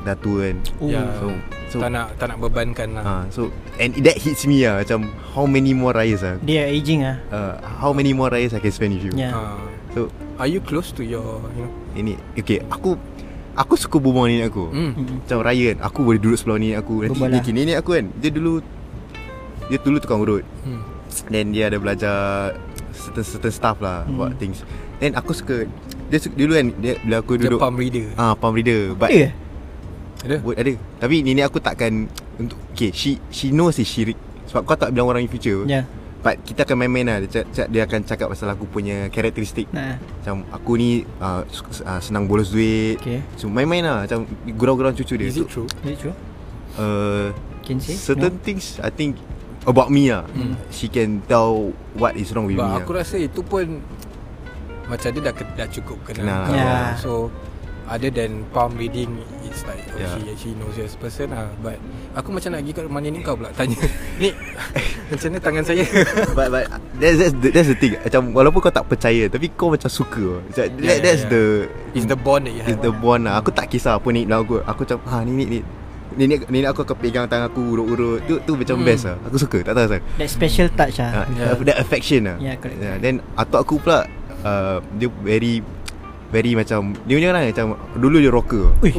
dah 0.02 0.16
tua 0.16 0.46
kan. 0.46 0.56
Ya 0.82 1.02
So 1.16 1.26
so 1.68 1.76
Tak 1.78 1.90
nak 1.90 2.06
tak 2.16 2.26
nak 2.28 2.38
bebankan 2.38 2.88
lah 2.92 3.02
Ah, 3.02 3.22
so 3.28 3.48
and 3.76 3.96
that 4.00 4.14
hits 4.14 4.44
me 4.44 4.60
ah 4.62 4.78
macam 4.78 5.06
how 5.30 5.44
many 5.44 5.72
more 5.72 5.90
rayas 5.90 6.20
ah. 6.20 6.36
Dia 6.38 6.66
aging 6.66 7.00
ah 7.02 7.16
Uh, 7.28 7.54
how 7.78 7.90
many 7.90 8.10
more 8.10 8.28
rayas 8.28 8.52
I 8.52 8.58
can 8.58 8.68
spend 8.68 8.92
with 8.94 9.08
you. 9.08 9.14
Ya 9.14 9.32
Ah. 9.32 9.56
So 9.92 10.12
Are 10.36 10.48
you 10.48 10.58
close 10.58 10.90
to 10.92 11.02
your 11.02 11.22
you 11.52 11.64
know 11.64 11.72
ini 11.92 12.16
okay 12.34 12.60
aku 12.66 12.96
aku 13.52 13.76
suka 13.76 13.96
berbual 13.96 14.26
nenek 14.26 14.48
aku. 14.48 14.64
hmm. 14.68 14.90
Mm-mm. 14.90 15.16
Macam 15.22 15.38
raya 15.40 15.64
kan 15.70 15.78
Aku 15.86 15.98
boleh 16.02 16.16
duduk 16.16 16.36
sebelah 16.36 16.56
nenek 16.56 16.78
aku 16.78 16.94
Nanti 17.04 17.20
lah. 17.20 17.36
okay, 17.36 17.52
nenek 17.52 17.76
aku 17.78 17.90
kan 17.94 18.04
Dia 18.16 18.30
dulu 18.32 18.52
Dia 19.68 19.78
dulu 19.78 19.96
tukang 19.96 20.20
urut 20.20 20.44
Hmm. 20.64 20.80
Then 21.28 21.52
dia 21.52 21.68
ada 21.68 21.76
belajar 21.76 22.16
Certain, 22.92 23.24
certain 23.24 23.52
stuff 23.52 23.76
lah 23.80 24.04
Hmm. 24.04 24.16
About 24.16 24.36
things. 24.38 24.62
Then 25.00 25.16
aku 25.16 25.32
suka 25.34 25.66
Dia 26.12 26.18
suka, 26.20 26.34
dulu 26.36 26.52
kan 26.54 26.66
dia, 26.78 26.94
Bila 27.00 27.16
aku 27.24 27.40
Dia 27.40 27.48
duduk 27.48 27.60
palm 27.60 27.76
reader. 27.76 28.06
Ah, 28.14 28.36
palm 28.36 28.54
reader 28.54 28.92
But 28.94 29.10
Ada? 29.10 29.28
Ada? 30.22 30.36
Buat 30.38 30.56
ada. 30.60 30.72
Tapi 31.02 31.16
nenek 31.26 31.50
aku 31.50 31.58
takkan 31.58 32.06
untuk 32.38 32.58
Okay 32.72 32.94
she 32.94 33.18
She 33.32 33.50
knows 33.50 33.80
is 33.80 33.88
she 33.88 34.14
Sebab 34.52 34.68
kau 34.68 34.76
tak 34.76 34.92
bilang 34.92 35.08
orang 35.08 35.24
in 35.24 35.32
future. 35.32 35.64
Ya. 35.64 35.88
But 36.22 36.38
kita 36.46 36.62
akan 36.68 36.76
main-main 36.86 37.08
lah. 37.08 37.18
Dia, 37.24 37.42
dia 37.66 37.82
akan 37.82 38.04
cakap 38.04 38.30
pasal 38.30 38.52
aku 38.52 38.68
punya 38.68 39.08
Karakteristik. 39.08 39.66
Nah. 39.72 39.96
Macam 39.98 40.44
aku 40.52 40.76
ni 40.76 41.02
uh, 41.18 41.42
uh, 41.82 42.00
Senang 42.04 42.28
bolos 42.28 42.52
duit. 42.52 43.00
Okay. 43.00 43.24
So 43.40 43.48
main-main 43.48 43.82
lah. 43.82 44.04
Macam 44.06 44.28
gurau-gurau 44.54 44.92
cucu 44.94 45.16
dia. 45.18 45.26
Is 45.32 45.40
it 45.40 45.48
true? 45.50 45.66
Is 45.82 45.96
it 45.96 45.98
true? 45.98 46.14
uh, 46.78 47.32
Can 47.64 47.78
say? 47.80 47.94
Certain 47.96 48.38
things 48.40 48.78
I 48.80 48.90
think 48.90 49.18
About 49.62 49.88
me 49.88 50.10
lah. 50.10 50.26
Hmm. 50.34 50.58
She 50.74 50.90
can 50.90 51.22
tell 51.24 51.70
What 51.94 52.18
is 52.18 52.34
wrong 52.34 52.50
with 52.50 52.58
But 52.58 52.66
me 52.66 52.82
aku 52.82 52.90
lah. 52.92 53.06
rasa 53.06 53.16
itu 53.16 53.40
pun 53.40 53.78
Macam 54.86 55.08
dia 55.14 55.22
dah, 55.22 55.32
dah 55.54 55.68
cukup 55.70 55.98
kenal 56.02 56.26
Kenal. 56.26 56.42
kau. 56.44 56.54
Ya. 56.58 56.74
So 56.98 57.12
Other 57.82 58.14
than 58.14 58.46
palm 58.50 58.74
reading 58.74 59.22
It's 59.46 59.62
like 59.62 59.82
oh, 59.90 59.98
Yeah. 59.98 60.18
She 60.18 60.22
actually 60.30 60.54
knows 60.56 60.74
you 60.74 60.86
as 60.86 60.94
a 60.94 61.00
person 61.00 61.30
lah. 61.30 61.46
But 61.60 61.78
Aku 62.14 62.34
macam 62.34 62.54
nak 62.54 62.66
pergi 62.66 62.72
kat 62.74 62.84
rumah 62.90 63.00
nenek 63.02 63.22
kau 63.22 63.34
pula 63.38 63.50
Tanya. 63.54 63.78
Ni 64.22 64.30
Macam 65.10 65.28
mana 65.30 65.38
tangan 65.38 65.62
saya? 65.62 65.84
But, 66.38 66.48
but 66.48 66.64
that's, 66.98 67.16
that's, 67.20 67.34
the, 67.38 67.48
that's 67.52 67.68
the 67.70 67.78
thing. 67.78 67.94
Macam 68.02 68.34
walaupun 68.34 68.58
kau 68.66 68.74
tak 68.74 68.86
percaya 68.90 69.30
Tapi 69.30 69.46
kau 69.54 69.70
macam 69.70 69.86
suka. 69.86 70.42
Macam, 70.42 70.64
that, 70.66 70.68
Yeah, 70.82 70.98
That's 70.98 71.22
yeah, 71.22 71.30
the 71.30 71.42
It's 71.94 72.06
the 72.10 72.18
bond 72.18 72.50
that 72.50 72.54
you 72.58 72.62
Is 72.66 72.74
have 72.74 72.82
the 72.82 72.90
bond 72.90 73.30
lah. 73.30 73.38
Aku 73.38 73.54
tak 73.54 73.70
kisah 73.70 73.98
apa 73.98 74.06
bilang 74.10 74.42
aku 74.42 74.58
Aku 74.66 74.82
macam 74.82 74.98
ha 75.06 75.22
nenek 75.22 75.46
ni 75.46 75.60
Nenek, 76.14 76.46
nenek 76.46 76.68
aku 76.68 76.82
akan 76.82 76.96
pegang 76.96 77.26
tangan 77.26 77.46
aku 77.46 77.62
Urut-urut. 77.72 78.20
Tu, 78.22 78.36
tu 78.42 78.52
macam 78.52 78.76
Hmm. 78.76 78.84
best 78.84 79.04
lah. 79.04 79.16
Aku 79.22 79.36
suka. 79.36 79.58
Tak 79.60 79.72
tahu 79.72 79.84
asal. 79.86 80.00
That 80.16 80.28
special 80.28 80.68
touch 80.70 80.96
uh, 80.98 81.10
ah 81.14 81.26
Yeah. 81.28 81.54
That 81.62 81.78
affection 81.78 82.20
lah. 82.24 82.36
Yeah, 82.38 82.56
correct. 82.56 82.78
yeah, 82.78 82.96
Then 82.96 83.20
atuk 83.34 83.60
aku 83.60 83.74
pula 83.78 84.04
uh, 84.40 84.78
Dia 84.92 85.08
very 85.20 85.60
Very 86.28 86.52
macam 86.52 86.96
Dia 87.02 87.14
punya 87.14 87.28
orang 87.30 87.44
macam 87.46 87.66
Dulu 87.94 88.16
dia 88.18 88.30
rocker. 88.30 88.66
Ui 88.80 88.92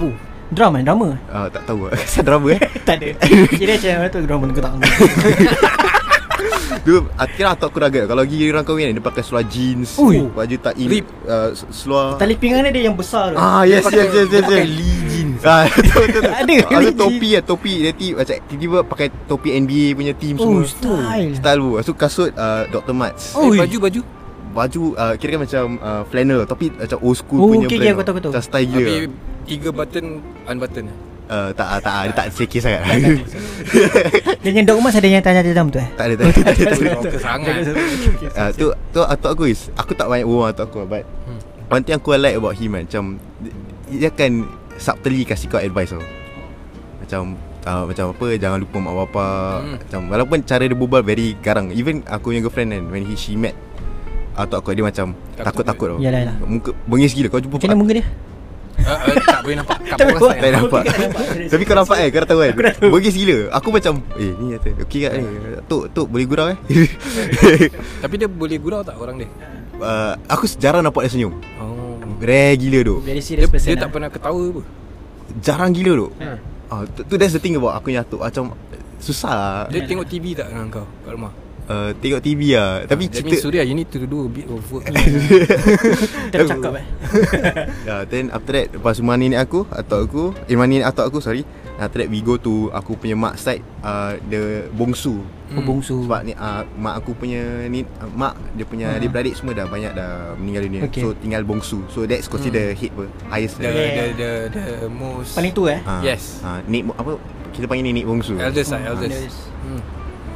Drama 0.49 0.77
drama? 0.79 1.17
Uh, 1.27 1.47
Tak 1.47 1.65
tahu 1.65 1.87
lah. 1.87 1.97
Kenapa 1.97 2.21
drama 2.23 2.47
eh? 2.51 2.61
Tak 2.87 2.95
ada. 2.95 3.07
Kira 3.57 3.73
macam 3.73 3.93
tu 4.07 4.19
drama 4.23 4.43
Aku 4.47 4.59
tak? 4.59 4.71
Tahu 4.71 4.81
Dulu 6.83 6.99
Akhirnya 7.15 7.49
atuk 7.53 7.67
aku 7.69 7.79
ragat 7.79 8.05
Kalau 8.05 8.21
pergi 8.21 8.45
orang 8.49 8.61
kahwin 8.63 8.91
Dia 8.91 9.01
pakai 9.01 9.23
seluar 9.23 9.43
jeans 9.45 9.95
Ui. 9.95 10.19
Baju 10.27 10.55
tak 10.59 10.73
in 10.75 10.87
Rip. 10.91 11.07
uh, 11.25 11.49
Seluar 11.69 12.17
Tali 12.17 12.35
pinggang 12.35 12.65
dia 12.67 12.83
yang 12.83 12.93
besar 12.93 13.31
tu. 13.31 13.37
Ah 13.37 13.63
yes 13.63 13.81
yes 13.85 14.09
yes 14.11 14.27
yes, 14.29 14.43
pakai 14.43 14.61
yes. 14.61 14.69
Lee 14.69 14.99
jeans. 15.07 15.32
Ah 15.43 15.67
betul 15.69 16.01
betul. 16.03 16.21
betul. 16.21 16.33
Ada, 16.33 16.53
Ada 16.73 16.89
topi 16.93 17.29
lah 17.29 17.43
topi 17.43 17.73
nanti 17.81 18.07
macam 18.11 18.35
tiba-tiba 18.41 18.77
pakai 18.81 19.07
topi 19.25 19.49
NBA 19.53 19.87
punya 19.93 20.13
team 20.13 20.35
Oh 20.35 20.63
semua. 20.63 20.63
style 20.65 21.31
Style 21.35 21.59
tu. 21.59 21.67
Lepas 21.69 21.85
tu 21.85 21.93
kasut 21.93 22.31
uh, 22.33 22.63
Dr. 22.67 22.91
Mats. 22.91 23.33
Oh, 23.33 23.49
Eh, 23.49 23.59
baju-baju 23.59 24.01
Baju 24.53 24.81
uh, 24.93 25.13
kira 25.15 25.33
kan 25.33 25.41
macam 25.41 25.63
uh, 25.77 26.01
flannel 26.05 26.45
tapi 26.45 26.69
macam 26.69 26.97
old 27.01 27.17
school 27.17 27.39
Oh, 27.39 27.47
punya 27.49 27.65
okay, 27.65 27.75
brand. 27.75 27.83
okay, 27.83 27.91
aku 27.91 28.01
tahu, 28.01 28.13
aku 28.13 28.21
tahu. 28.21 28.31
Macam 28.31 28.45
style 28.45 28.67
gila. 28.67 28.79
Habis 28.79 29.09
tiga 29.43 29.69
button 29.69 30.05
Unbutton 30.45 30.85
Uh, 31.23 31.49
tak 31.51 31.65
ah, 31.65 31.79
tak 31.79 31.93
ah, 31.93 32.03
dia 32.03 32.13
tak 32.13 32.27
sekir 32.29 32.59
sangat. 32.59 32.83
Dia 34.43 34.49
punya 34.51 34.63
dog 34.65 34.83
mas 34.83 34.91
ada 34.93 35.07
yang 35.07 35.23
tanya 35.23 35.39
dalam 35.39 35.71
tu 35.71 35.79
eh 35.79 35.87
tak 35.95 36.11
ada 36.11 36.13
tak 36.19 36.25
ada. 36.27 36.35
Tak 36.35 36.55
ada. 36.99 37.09
Sangat 37.25 37.53
tu 38.59 38.65
tu 38.91 38.99
atuk 39.01 39.29
aku 39.31 39.43
is 39.47 39.71
aku 39.73 39.95
tak 39.95 40.05
banyak 40.05 40.27
berbual 40.27 40.51
atuk 40.51 40.67
aku 40.67 40.83
but 40.83 41.07
Hmm. 41.23 41.39
one 41.71 41.81
thing 41.81 41.95
aku 41.95 42.11
like 42.13 42.35
about 42.35 42.53
him 42.53 42.75
kan, 42.75 42.83
macam 42.83 43.03
dia 43.87 44.11
akan 44.11 44.31
subtly 44.83 45.23
kasih 45.23 45.47
kau 45.47 45.57
advice 45.57 45.95
tau. 45.95 46.03
Macam 46.99 47.21
uh, 47.63 47.83
macam 47.87 48.05
apa 48.11 48.25
jangan 48.35 48.59
lupa 48.59 48.77
mak 48.77 48.93
bapak 48.99 49.55
Hmm. 49.55 49.75
macam 49.79 50.01
walaupun 50.09 50.37
cara 50.43 50.63
dia 50.63 50.75
berbual 50.75 51.01
very 51.01 51.39
garang. 51.39 51.71
Even 51.71 52.03
aku 52.03 52.29
punya 52.29 52.43
girlfriend 52.43 52.69
kan 52.69 52.83
when 52.91 53.03
he 53.03 53.15
she 53.15 53.33
met 53.33 53.55
atuk 54.33 54.59
aku 54.59 54.73
dia 54.73 54.81
macam 54.81 55.15
Takut 55.33 55.63
takut-takut 55.63 55.87
tau. 55.87 55.99
Yalah, 55.99 56.19
yalah. 56.21 56.35
Muka 56.43 56.75
bengis 56.83 57.13
gila. 57.13 57.27
Kau 57.27 57.39
jumpa 57.39 57.55
Macam 57.55 57.69
mana 57.69 57.79
muka 57.79 57.93
dia? 57.95 58.05
Uh, 58.73 58.89
uh, 58.89 59.15
Tak 59.21 59.39
boleh 59.39 59.55
nampak. 59.55 59.77
Kat 59.79 59.95
Tak 59.95 60.05
boleh 60.09 60.19
tak 60.19 60.51
nampak. 60.51 60.81
tak 60.83 60.97
nampak. 60.97 61.23
Tapi 61.53 61.63
kau 61.63 61.75
nampak 61.77 61.95
kan? 61.95 62.07
Kau 62.09 62.19
dah 62.19 62.27
tahu 62.27 62.39
kan? 62.41 62.49
Aku 62.49 62.61
dah 62.61 62.73
tahu. 62.73 62.89
Bengis 62.91 63.15
gila. 63.15 63.37
Aku 63.53 63.67
macam 63.69 63.93
Eh 64.13 64.31
ni 64.33 64.45
kata 64.51 64.69
Okey 64.81 64.99
kat 64.99 65.11
ni. 65.13 65.23
Tok 65.63 65.83
Tok 65.93 66.07
boleh 66.09 66.25
gurau 66.25 66.47
eh? 66.49 66.57
Tapi 68.01 68.13
dia 68.17 68.27
boleh 68.27 68.57
gurau 68.57 68.81
tak 68.81 68.97
orang 68.97 69.21
dia? 69.21 69.29
Uh, 69.73 70.15
Aku 70.31 70.45
jarang 70.55 70.79
nampak 70.79 71.03
dia 71.03 71.11
senyum. 71.11 71.33
Oh 71.59 71.82
Rare 72.23 72.55
gila 72.55 72.79
tu 72.81 72.95
Very 73.03 73.19
Dia, 73.19 73.27
serious 73.27 73.49
person 73.51 73.67
dia 73.69 73.75
lah. 73.75 73.83
tak 73.83 73.89
pernah 73.91 74.09
ketawa 74.09 74.41
apa? 74.49 74.61
Jarang 75.43 75.71
gila 75.75 75.91
tu 75.93 76.07
Ha. 76.23 76.31
Ah, 76.71 76.81
tu, 76.89 77.05
tu 77.05 77.13
that's 77.19 77.35
the 77.35 77.41
thing 77.43 77.53
about 77.53 77.77
aku 77.77 77.93
yang 77.93 78.01
atuk. 78.01 78.23
Macam 78.23 78.55
Susah 78.97 79.33
lah. 79.35 79.59
Dia 79.67 79.83
tengok 79.83 80.07
TV 80.07 80.31
tak 80.33 80.47
dengan 80.49 80.71
kau 80.71 80.87
Kat 81.03 81.11
rumah? 81.13 81.33
Uh, 81.63 81.91
Tengok 81.99 82.23
TV 82.23 82.55
lah. 82.55 82.87
Tapi 82.87 83.11
That 83.11 83.15
cerita 83.19 83.35
means 83.35 83.43
Surya 83.43 83.61
you 83.67 83.75
need 83.75 83.91
to 83.91 83.99
do 84.07 84.25
a 84.25 84.29
bit 84.31 84.47
of 84.47 84.63
work 84.71 84.83
Kita 86.31 86.43
cakap 86.47 86.73
eh. 86.79 86.85
Yeah, 87.87 88.01
Then 88.07 88.31
after 88.31 88.55
that 88.55 88.67
Lepas 88.73 89.03
rumah 89.03 89.19
nenek 89.19 89.43
aku 89.43 89.67
Atuk 89.69 89.99
aku 90.07 90.23
Eh 90.47 90.55
rumah 90.55 90.67
nenek 90.71 90.87
atuk 90.87 91.11
aku 91.11 91.19
sorry 91.19 91.43
After 91.75 91.97
that 91.97 92.07
we 92.07 92.19
go 92.19 92.37
to 92.37 92.69
Aku 92.71 92.93
punya 92.93 93.13
mak 93.13 93.35
side 93.35 93.61
uh, 93.79 94.13
The 94.21 94.69
bongsu 94.69 95.21
Oh 95.51 95.61
bongsu 95.61 96.03
Sebab 96.03 96.21
ni 96.21 96.33
uh, 96.33 96.65
mak 96.73 96.97
aku 96.97 97.13
punya 97.13 97.41
ni 97.65 97.81
uh, 97.95 98.09
mak 98.09 98.33
dia 98.51 98.63
punya 98.63 98.87
Ha. 98.87 98.97
adik-beradik 98.97 99.33
semua 99.33 99.53
dah 99.53 99.65
banyak 99.65 99.91
dah 99.91 100.33
meninggal 100.35 100.65
dunia. 100.65 100.81
Okay. 100.83 101.01
So 101.01 101.13
tinggal 101.15 101.41
bongsu. 101.41 101.85
So 101.87 102.03
that's 102.03 102.25
consider 102.25 102.71
hit 102.71 102.89
apa 102.91 103.05
highest. 103.27 103.57
The, 103.57 103.65
Yeah, 103.65 103.73
the, 103.73 103.85
yeah. 103.85 104.09
the, 104.13 104.29
the 104.49 104.89
most 104.89 105.33
Paling 105.33 105.53
tu 105.53 105.65
eh 105.65 105.77
Ah, 105.83 106.01
Yes. 106.01 106.41
ah, 106.41 106.57
nik 106.63 106.83
mo- 106.83 106.95
apa 106.95 107.17
kita 107.53 107.65
panggil 107.65 107.85
ni 107.85 107.93
nik 107.95 108.05
bongsu. 108.05 108.33
Eldest 108.35 108.69
lah 108.69 108.79
Hmm, 108.79 108.89
Eldest 108.91 109.13
eldest. 109.15 109.39
hmm. 109.61 109.81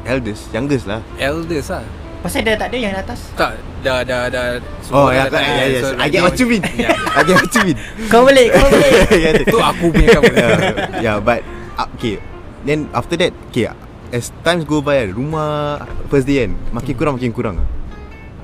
Eldest, 0.05 0.43
youngest 0.51 0.85
lah. 0.85 1.01
Eldest 1.17 1.69
lah 1.69 1.83
Pasal 2.17 2.41
dia 2.41 2.57
tak 2.57 2.73
ada 2.73 2.77
yang 2.77 2.93
atas. 2.97 3.19
Tak, 3.37 3.53
dah 3.85 4.01
dah 4.01 4.27
dah 4.27 4.45
Oh 4.89 5.13
ya, 5.13 5.29
dah 5.29 5.29
yeah, 5.29 5.29
tak 5.29 5.41
ada. 5.41 5.63
yes. 5.69 5.83
So, 5.85 5.89
I 5.95 6.07
get 6.09 6.21
what 6.25 6.37
you 6.37 6.47
mean. 6.49 6.63
Yeah. 6.81 6.93
I 7.13 7.21
get 7.21 7.35
what 7.37 7.51
you 7.53 7.61
mean. 7.71 7.77
Kau 8.09 8.21
balik, 8.25 8.47
kau 8.53 8.67
balik. 8.73 8.91
yeah, 9.23 9.33
Tu 9.45 9.57
aku 9.57 9.85
punya 9.93 10.07
kamu. 10.17 10.33
yeah, 10.33 10.57
yeah, 10.99 11.15
but 11.21 11.45
uh, 11.77 11.87
okay. 11.97 12.17
Then 12.65 12.89
after 12.91 13.15
that, 13.21 13.31
okay, 13.53 13.69
as 14.09 14.33
times 14.41 14.65
go 14.65 14.81
by, 14.81 15.05
kan, 15.05 15.13
rumah 15.13 15.85
first 16.09 16.25
day 16.25 16.43
kan, 16.45 16.57
makin 16.73 16.93
kurang 16.97 17.13
makin 17.21 17.31
kurang. 17.31 17.57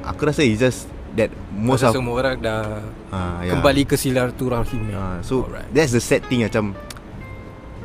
Aku 0.05 0.27
rasa 0.27 0.45
it's 0.45 0.62
just 0.62 0.91
that 1.15 1.29
most 1.53 1.86
of 1.86 1.93
semua 1.93 2.19
orang 2.25 2.41
dah 2.41 2.81
uh, 3.13 3.39
yeah. 3.41 3.53
kembali 3.53 3.86
ke 3.86 3.95
silaturahim. 3.95 4.91
Uh, 4.91 5.17
so 5.21 5.45
Alright. 5.47 5.69
that's 5.71 5.93
the 5.93 6.01
sad 6.03 6.25
thing 6.27 6.45
macam 6.45 6.73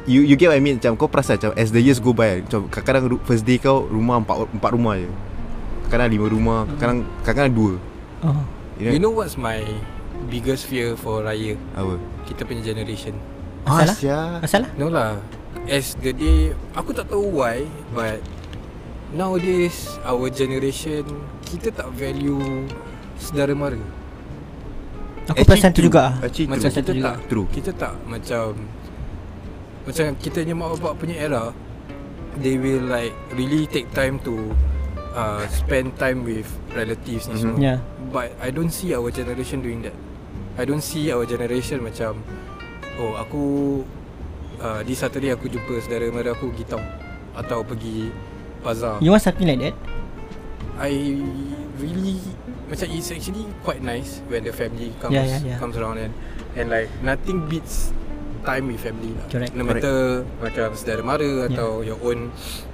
You 0.09 0.25
you 0.25 0.41
get 0.41 0.49
what 0.49 0.57
I 0.57 0.65
mean 0.65 0.81
macam 0.81 0.97
kau 0.97 1.05
perasan 1.05 1.37
macam 1.37 1.53
as 1.53 1.69
the 1.69 1.85
years 1.85 2.01
go 2.01 2.17
by 2.17 2.41
macam 2.41 2.65
kadang-kadang 2.73 3.21
first 3.29 3.45
day 3.45 3.61
kau 3.61 3.85
rumah 3.85 4.17
empat 4.17 4.49
empat 4.57 4.71
rumah 4.73 4.97
je. 4.97 5.05
Kadang-kadang 5.89 6.13
lima 6.13 6.27
rumah, 6.29 6.61
kadang 6.77 6.99
kadang-kadang 7.25 7.55
dua. 7.57 7.73
Oh. 8.21 8.41
You 8.79 8.85
know, 8.85 8.93
You 8.93 9.01
know 9.01 9.13
what's 9.13 9.35
my 9.35 9.65
biggest 10.29 10.69
fear 10.69 10.95
for 10.95 11.25
raya? 11.25 11.57
apa? 11.75 11.97
Kita 12.29 12.45
punya 12.45 12.61
generation. 12.63 13.17
Masalah? 13.65 13.89
Ah, 13.89 13.97
sia. 13.97 14.19
Masalah? 14.39 14.69
No 14.77 14.87
lah. 14.93 15.17
As 15.67 15.97
the 15.99 16.13
day, 16.13 16.53
aku 16.73 16.93
tak 16.93 17.09
tahu 17.09 17.41
why, 17.41 17.65
but 17.91 18.21
nowadays 19.11 19.97
our 20.05 20.29
generation 20.29 21.05
kita 21.49 21.73
tak 21.73 21.89
value 21.97 22.69
saudara 23.17 23.57
mara. 23.57 23.81
Aku 25.29 25.45
perasan 25.45 25.73
tu 25.73 25.85
true. 25.85 25.93
juga. 25.93 26.17
Actually 26.25 26.49
Macam 26.49 26.69
true. 26.69 26.81
kita 26.81 26.93
tak 27.05 27.17
True. 27.29 27.47
Kita 27.53 27.71
tak 27.77 27.93
macam 28.09 28.45
Macam 29.85 30.05
kita 30.17 30.39
punya 30.41 30.55
mak 30.57 30.69
bapak 30.81 30.93
punya 30.97 31.17
era 31.21 31.45
They 32.41 32.57
will 32.57 32.89
like 32.89 33.13
really 33.37 33.69
take 33.69 33.93
time 33.93 34.17
to 34.25 34.57
uh, 35.19 35.43
Spend 35.51 35.99
time 35.99 36.23
with 36.23 36.47
relatives 36.73 37.27
ni 37.27 37.35
Mhm. 37.35 37.43
semua 37.43 37.59
Yeah. 37.59 37.79
But 38.09 38.39
I 38.39 38.49
don't 38.49 38.71
see 38.71 38.95
our 38.95 39.11
generation 39.11 39.61
doing 39.61 39.83
that 39.83 39.97
I 40.55 40.63
don't 40.63 40.81
see 40.81 41.11
our 41.11 41.27
generation 41.27 41.83
macam 41.83 42.23
Oh 42.97 43.15
aku 43.15 43.43
uh, 44.59 44.81
Di 44.81 44.95
Saturday 44.95 45.31
aku 45.31 45.47
jumpa 45.47 45.79
saudara 45.79 46.07
mara 46.09 46.33
aku 46.33 46.51
pergi 46.51 46.65
town 46.67 46.83
Atau 47.35 47.63
pergi 47.63 48.09
Bazar 48.59 48.99
You 48.99 49.11
want 49.11 49.23
something 49.23 49.45
like 49.45 49.61
that? 49.61 49.75
I 50.79 50.95
really 51.77 52.23
macam 52.69 52.87
it's 52.93 53.09
actually 53.09 53.49
quite 53.65 53.81
nice 53.81 54.21
when 54.29 54.45
the 54.45 54.53
family 54.53 54.93
comes 55.01 55.17
Yeah, 55.17 55.25
yeah, 55.27 55.41
yeah. 55.43 55.59
comes 55.59 55.75
around 55.75 55.99
and 55.99 56.13
and 56.55 56.69
like 56.69 56.87
nothing 57.01 57.49
beats 57.49 57.91
time 58.45 58.71
with 58.71 58.79
family 58.79 59.13
lah. 59.13 59.27
Correct. 59.27 59.53
No 59.53 59.65
matter 59.65 60.23
macam 60.39 60.73
saudara 60.73 61.03
mara 61.03 61.49
atau 61.49 61.83
your 61.83 61.99
own 61.99 62.31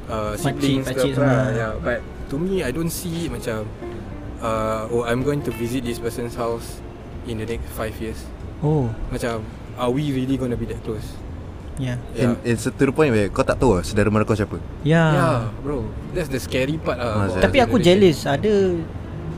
uh, 0.06 0.34
siblings 0.36 0.84
pakcik 0.84 1.14
ke 1.14 1.16
apa. 1.16 1.16
semua. 1.16 1.30
lah. 1.32 1.46
Yeah, 1.50 1.72
but 1.80 1.98
to 2.34 2.36
me 2.36 2.60
I 2.60 2.74
don't 2.74 2.90
see 2.90 3.26
it 3.26 3.30
macam 3.30 3.70
uh, 4.42 4.90
oh 4.90 5.06
I'm 5.06 5.22
going 5.22 5.46
to 5.46 5.54
visit 5.54 5.86
this 5.86 6.02
person's 6.02 6.34
house 6.34 6.82
in 7.24 7.38
the 7.38 7.46
next 7.46 7.70
5 7.72 7.94
years. 8.02 8.18
Oh. 8.58 8.90
Macam 9.08 9.46
are 9.78 9.88
we 9.88 10.10
really 10.10 10.34
going 10.34 10.50
to 10.50 10.58
be 10.58 10.66
that 10.66 10.82
close? 10.82 11.14
Yeah. 11.78 11.98
And 12.14 12.38
Yeah. 12.38 12.50
it's 12.54 12.66
to 12.66 12.74
the 12.74 12.90
point 12.90 13.10
where 13.10 13.30
kau 13.30 13.42
tak 13.42 13.58
tahu 13.58 13.78
lah 13.78 13.82
saudara 13.82 14.10
mara 14.10 14.22
kau 14.22 14.34
siapa. 14.34 14.58
Yeah. 14.82 15.10
Yeah, 15.10 15.38
bro. 15.62 15.86
That's 16.10 16.30
the 16.30 16.38
scary 16.38 16.78
part 16.78 16.98
Ah, 16.98 17.26
lah. 17.26 17.30
about 17.30 17.42
Tapi 17.46 17.58
aku 17.62 17.78
jealous 17.78 18.26
ada 18.26 18.78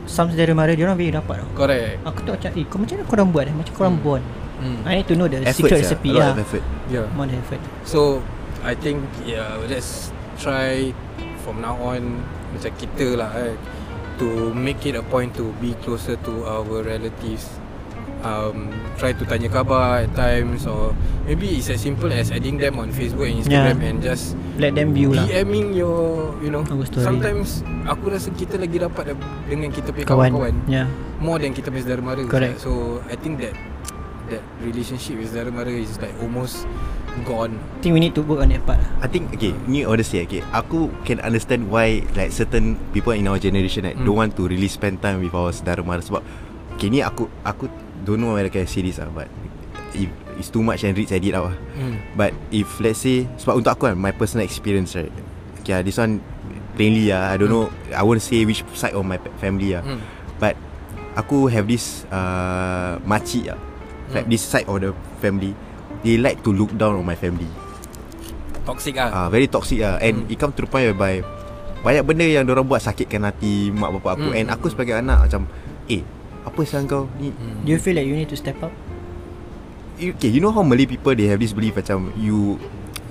some 0.05 0.29
saudara 0.29 0.53
mara 0.53 0.73
dia 0.73 0.85
orang 0.85 0.97
very 0.97 1.13
rapat 1.13 1.41
tau. 1.41 1.49
Correct. 1.55 2.01
Aku 2.01 2.19
tu 2.23 2.29
macam 2.33 2.49
eh 2.53 2.65
kau 2.65 2.77
macam 2.77 2.93
mana 2.97 3.05
korang 3.05 3.29
buat 3.29 3.45
eh? 3.45 3.53
Macam 3.53 3.73
korang 3.73 3.95
Hmm. 3.97 4.05
bond. 4.05 4.25
Hmm. 4.57 4.79
I 4.89 5.01
need 5.01 5.07
to 5.09 5.13
know 5.13 5.29
the 5.29 5.41
Effort 5.45 5.53
secret 5.69 5.81
sia. 5.81 5.93
recipe 5.93 6.09
lah. 6.13 6.33
of 6.33 6.41
effort. 6.41 6.63
Yeah. 6.89 7.05
More 7.13 7.25
than 7.25 7.37
effort. 7.37 7.61
So 7.85 8.21
I 8.61 8.73
think 8.73 9.01
yeah 9.23 9.57
let's 9.65 10.09
try 10.37 10.93
from 11.41 11.61
now 11.61 11.77
on 11.77 12.21
macam 12.57 12.73
kita 12.75 13.07
lah 13.15 13.29
eh 13.37 13.53
to 14.17 14.25
make 14.51 14.81
it 14.83 14.97
a 14.97 15.05
point 15.05 15.29
to 15.31 15.53
be 15.57 15.77
closer 15.79 16.17
to 16.19 16.41
our 16.43 16.81
relatives. 16.81 17.45
Um, 18.17 18.73
try 18.97 19.13
to 19.13 19.23
tanya 19.23 19.45
khabar 19.45 20.01
at 20.01 20.09
times 20.17 20.65
or 20.65 20.89
maybe 21.23 21.53
it's 21.53 21.69
as 21.69 21.77
simple 21.77 22.09
as 22.09 22.33
adding 22.33 22.57
them 22.57 22.81
on 22.81 22.89
Facebook 22.89 23.29
and 23.29 23.45
Instagram 23.45 23.77
Yeah. 23.77 23.89
and 23.93 23.97
just 24.01 24.33
Let 24.57 24.73
them 24.73 24.89
view 24.89 25.13
lah. 25.13 25.29
DMing 25.29 25.77
your 25.77 26.33
you 26.41 26.49
know 26.49 26.65
sometimes 26.97 27.61
aku 27.85 28.09
rasa 28.09 28.33
kita 28.33 28.57
lagi 28.57 28.81
dapat 28.81 29.13
dengan 29.45 29.69
kita 29.69 29.93
punya 29.93 30.09
Kawan. 30.09 30.33
kawan-kawan 30.33 30.55
Yeah. 30.65 30.89
more 31.21 31.37
than 31.37 31.53
kita 31.53 31.69
punya 31.69 31.85
saudara 31.85 32.01
mara 32.01 32.21
Correct. 32.25 32.57
so 32.57 33.05
I 33.05 33.15
think 33.15 33.37
that 33.37 33.53
that 34.29 34.43
relationship 34.61 35.17
with 35.17 35.31
saudara 35.31 35.51
mara 35.51 35.71
is 35.71 35.95
like 35.99 36.13
almost 36.19 36.67
gone 37.25 37.57
I 37.57 37.79
think 37.81 37.97
we 37.97 38.01
need 38.03 38.13
to 38.13 38.21
work 38.21 38.45
on 38.45 38.53
that 38.53 38.61
part 38.67 38.77
lah. 38.77 38.89
I 39.01 39.07
think 39.09 39.33
okay, 39.33 39.55
ni 39.65 39.81
honestly 39.81 40.21
okay. 40.23 40.45
Aku 40.53 40.93
can 41.01 41.17
understand 41.25 41.71
why 41.73 42.05
like 42.13 42.29
certain 42.29 42.77
people 42.93 43.15
in 43.17 43.25
our 43.25 43.41
generation 43.41 43.89
like, 43.89 43.97
Hmm. 43.97 44.05
don't 44.05 44.17
want 44.17 44.31
to 44.37 44.45
really 44.45 44.69
spend 44.69 45.01
time 45.01 45.23
with 45.25 45.33
our 45.33 45.49
saudara 45.49 45.81
mara 45.81 46.03
sebab 46.03 46.21
okay 46.77 46.93
ni 46.93 47.01
aku 47.01 47.25
aku 47.41 47.65
don't 48.05 48.21
know 48.21 48.37
whether 48.37 48.53
can 48.53 48.63
I 48.63 48.69
say 48.69 48.85
this 48.85 49.01
lah 49.01 49.09
but 49.09 49.25
if 49.97 50.11
it's 50.37 50.53
too 50.53 50.61
much 50.61 50.85
and 50.85 50.93
reach 50.93 51.09
edit 51.09 51.33
out 51.33 51.49
lah. 51.49 51.57
Hmm. 51.73 51.97
But 52.13 52.37
if 52.53 52.69
let's 52.77 53.01
say 53.01 53.25
sebab 53.41 53.65
untuk 53.65 53.73
aku 53.73 53.89
kan 53.89 53.97
my 53.97 54.13
personal 54.13 54.45
experience 54.45 54.93
right. 54.93 55.09
Okay, 55.65 55.73
ah, 55.73 55.81
this 55.81 55.97
one 55.97 56.21
plainly 56.77 57.09
ah 57.09 57.33
I 57.33 57.41
don't 57.41 57.49
know 57.49 57.73
I 57.89 58.05
won't 58.05 58.21
say 58.21 58.45
which 58.45 58.61
side 58.77 58.93
of 58.93 59.01
my 59.01 59.17
family 59.41 59.73
ah. 59.73 59.81
Hmm. 59.81 59.97
But 60.37 60.53
aku 61.17 61.49
have 61.49 61.65
this 61.65 62.05
uh, 62.13 63.01
makcik 63.09 63.49
ah. 63.49 63.57
Like 64.09 64.25
Hmm. 64.25 64.31
this 64.31 64.41
side 64.41 64.65
of 64.65 64.79
the 64.79 64.91
family 65.17 65.51
they 66.01 66.15
like 66.15 66.39
to 66.41 66.51
look 66.51 66.71
down 66.73 66.95
on 66.95 67.03
my 67.03 67.15
family. 67.15 67.47
Toxic 68.63 68.95
ah. 68.97 69.09
Ah, 69.09 69.27
very 69.27 69.47
toxic 69.47 69.79
ah 69.79 69.95
and 69.97 70.23
Hmm. 70.23 70.31
it 70.31 70.37
come 70.37 70.51
to 70.51 70.61
the 70.61 70.69
point 70.69 70.87
whereby 70.87 71.23
banyak 71.79 72.03
benda 72.03 72.25
yang 72.25 72.43
orang 72.45 72.63
buat 72.63 72.79
sakitkan 72.79 73.23
hati 73.23 73.69
mak 73.69 73.95
bapak 73.95 74.17
aku 74.17 74.29
Hmm. 74.29 74.37
and 74.37 74.47
aku 74.49 74.67
sebagai 74.67 74.95
anak 74.95 75.23
macam 75.23 75.47
eh 75.87 76.03
apa 76.43 76.59
sang 76.63 76.83
kau 76.83 77.07
ni 77.15 77.31
Hmm. 77.31 77.63
Do 77.63 77.69
you 77.69 77.79
feel 77.79 77.95
like 77.95 78.03
you 78.03 78.15
need 78.15 78.27
to 78.27 78.35
step 78.35 78.59
up? 78.59 78.71
okay 79.97 80.29
you 80.29 80.37
know 80.37 80.51
how 80.51 80.61
Malay 80.61 80.85
people 80.85 81.09
they 81.11 81.25
have 81.25 81.37
this 81.37 81.51
belief 81.51 81.73
macam 81.73 82.13
you 82.13 82.61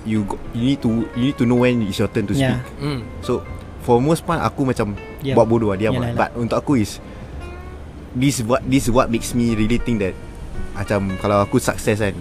you 0.07 0.23
go, 0.23 0.39
you 0.55 0.71
need 0.71 0.79
to 0.79 0.87
you 1.19 1.29
need 1.29 1.37
to 1.37 1.43
know 1.43 1.59
when 1.59 1.83
it's 1.83 1.99
your 1.99 2.07
turn 2.07 2.23
to 2.23 2.31
Yeah. 2.31 2.63
speak 2.63 2.79
Hmm. 2.79 2.99
so 3.19 3.43
for 3.83 3.99
most 3.99 4.23
part 4.23 4.39
aku 4.39 4.63
macam 4.63 4.95
Diam. 5.19 5.35
buat 5.35 5.47
bodoh 5.47 5.73
lah 5.73 5.77
diam 5.77 5.91
Yalah, 5.91 6.15
lah. 6.15 6.17
but 6.17 6.29
untuk 6.39 6.55
aku 6.55 6.79
is 6.79 7.03
this 8.15 8.39
what 8.41 8.63
this 8.63 8.87
what 8.87 9.11
makes 9.11 9.35
me 9.35 9.51
really 9.51 9.75
think 9.77 9.99
that 9.99 10.15
macam 10.77 10.99
kalau 11.17 11.41
aku 11.41 11.57
sukses 11.57 11.97
kan 11.97 12.15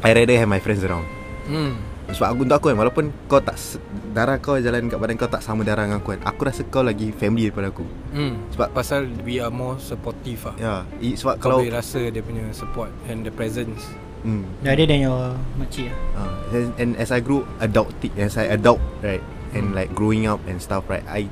I 0.00 0.10
rather 0.12 0.34
have 0.34 0.46
my 0.46 0.58
friends 0.58 0.82
around 0.82 1.06
Hmm. 1.42 1.74
Sebab 2.04 2.28
aku 2.28 2.40
untuk 2.44 2.56
aku 2.56 2.66
kan 2.68 2.78
Walaupun 2.78 3.04
kau 3.26 3.38
tak 3.38 3.58
Darah 4.10 4.38
kau 4.38 4.54
jalan 4.56 4.86
kat 4.86 4.94
badan 4.94 5.16
kau 5.16 5.26
Tak 5.26 5.40
sama 5.40 5.62
darah 5.62 5.82
dengan 5.82 5.98
aku 5.98 6.14
kan 6.14 6.22
Aku 6.24 6.44
rasa 6.44 6.62
kau 6.64 6.82
lagi 6.82 7.10
family 7.10 7.48
daripada 7.48 7.66
aku 7.68 7.82
Hmm. 8.10 8.38
Sebab- 8.48 8.70
pasal 8.70 9.10
we 9.20 9.38
are 9.38 9.50
more 9.50 9.74
supportive 9.76 10.38
ah. 10.44 10.54
Ya 10.54 10.74
i- 11.00 11.14
Sebab 11.14 11.34
Kau 11.36 11.50
kalau 11.50 11.58
boleh 11.60 11.72
rasa 11.72 11.98
dia 12.04 12.20
punya 12.20 12.46
support 12.52 12.90
and 13.06 13.22
the 13.22 13.30
presence. 13.30 13.82
hmm, 14.22 14.46
Rather 14.60 14.86
than 14.86 15.02
your 15.02 15.34
makcik 15.56 15.90
lah. 15.90 15.98
uh, 16.22 16.34
and, 16.52 16.70
and 16.76 16.90
as 16.94 17.10
I 17.10 17.18
grow 17.18 17.42
adult 17.58 17.90
As 18.14 18.34
I 18.36 18.46
adult 18.48 18.78
right 19.00 19.22
And 19.50 19.70
Hmm. 19.70 19.74
like 19.74 19.90
growing 19.92 20.24
up 20.24 20.38
and 20.44 20.58
stuff 20.58 20.86
right 20.86 21.02
I 21.04 21.26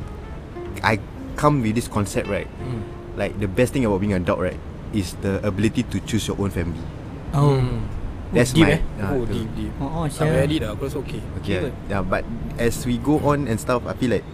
I 0.82 0.98
come 1.34 1.62
with 1.62 1.74
this 1.74 1.86
concept 1.86 2.26
right 2.26 2.50
Hmm. 2.58 2.82
Like 3.14 3.38
the 3.38 3.46
best 3.46 3.70
thing 3.70 3.86
about 3.86 4.00
being 4.00 4.10
an 4.10 4.22
adult 4.22 4.40
right 4.40 4.58
Is 4.90 5.14
the 5.20 5.38
ability 5.40 5.86
to 5.86 6.02
choose 6.02 6.26
your 6.26 6.36
own 6.36 6.50
family 6.50 6.82
Hmm. 7.30 7.86
That's 8.30 8.50
deep 8.50 8.62
my 8.62 8.78
eh? 8.78 8.82
ah, 8.98 9.10
oh, 9.10 9.26
deep 9.26 9.46
deep. 9.54 9.70
Oh, 9.78 10.02
oh 10.02 10.06
siapa? 10.06 10.46
edit 10.46 10.62
dah 10.62 10.74
aku 10.74 10.86
rasa 10.86 10.98
okay. 10.98 11.18
Okay 11.38 11.66
Cute. 11.66 11.74
yeah, 11.86 11.98
but 11.98 12.22
as 12.56 12.78
we 12.82 12.94
go 12.94 13.18
on 13.22 13.46
and 13.46 13.58
stuff 13.58 13.82
I 13.84 13.94
feel 13.94 14.10
like 14.10 14.26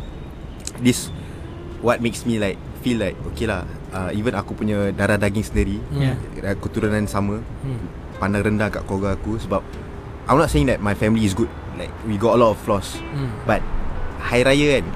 This 0.76 1.08
What 1.80 2.04
makes 2.04 2.24
me 2.24 2.36
like 2.36 2.60
Feel 2.80 3.00
like 3.00 3.16
Okay 3.32 3.44
lah 3.44 3.64
uh, 3.90 4.12
Even 4.12 4.32
aku 4.32 4.52
punya 4.52 4.92
Darah 4.92 5.16
daging 5.16 5.44
sendiri 5.44 5.76
Yeah. 5.88 6.16
uh, 6.40 6.56
Keturunan 6.56 7.04
sama 7.04 7.40
Hmm. 7.64 7.88
Pandang 8.16 8.44
rendah 8.44 8.68
kat 8.68 8.84
keluarga 8.84 9.16
aku 9.16 9.40
Sebab 9.40 9.64
I'm 10.28 10.36
not 10.36 10.48
saying 10.48 10.68
that 10.68 10.80
My 10.80 10.92
family 10.92 11.24
is 11.24 11.32
good 11.32 11.48
Like 11.76 11.88
we 12.04 12.16
got 12.16 12.36
a 12.36 12.40
lot 12.40 12.52
of 12.52 12.60
flaws 12.60 13.00
Hmm. 13.00 13.32
But 13.44 13.64
Hari 14.22 14.44
Raya 14.44 14.68
kan 14.80 14.86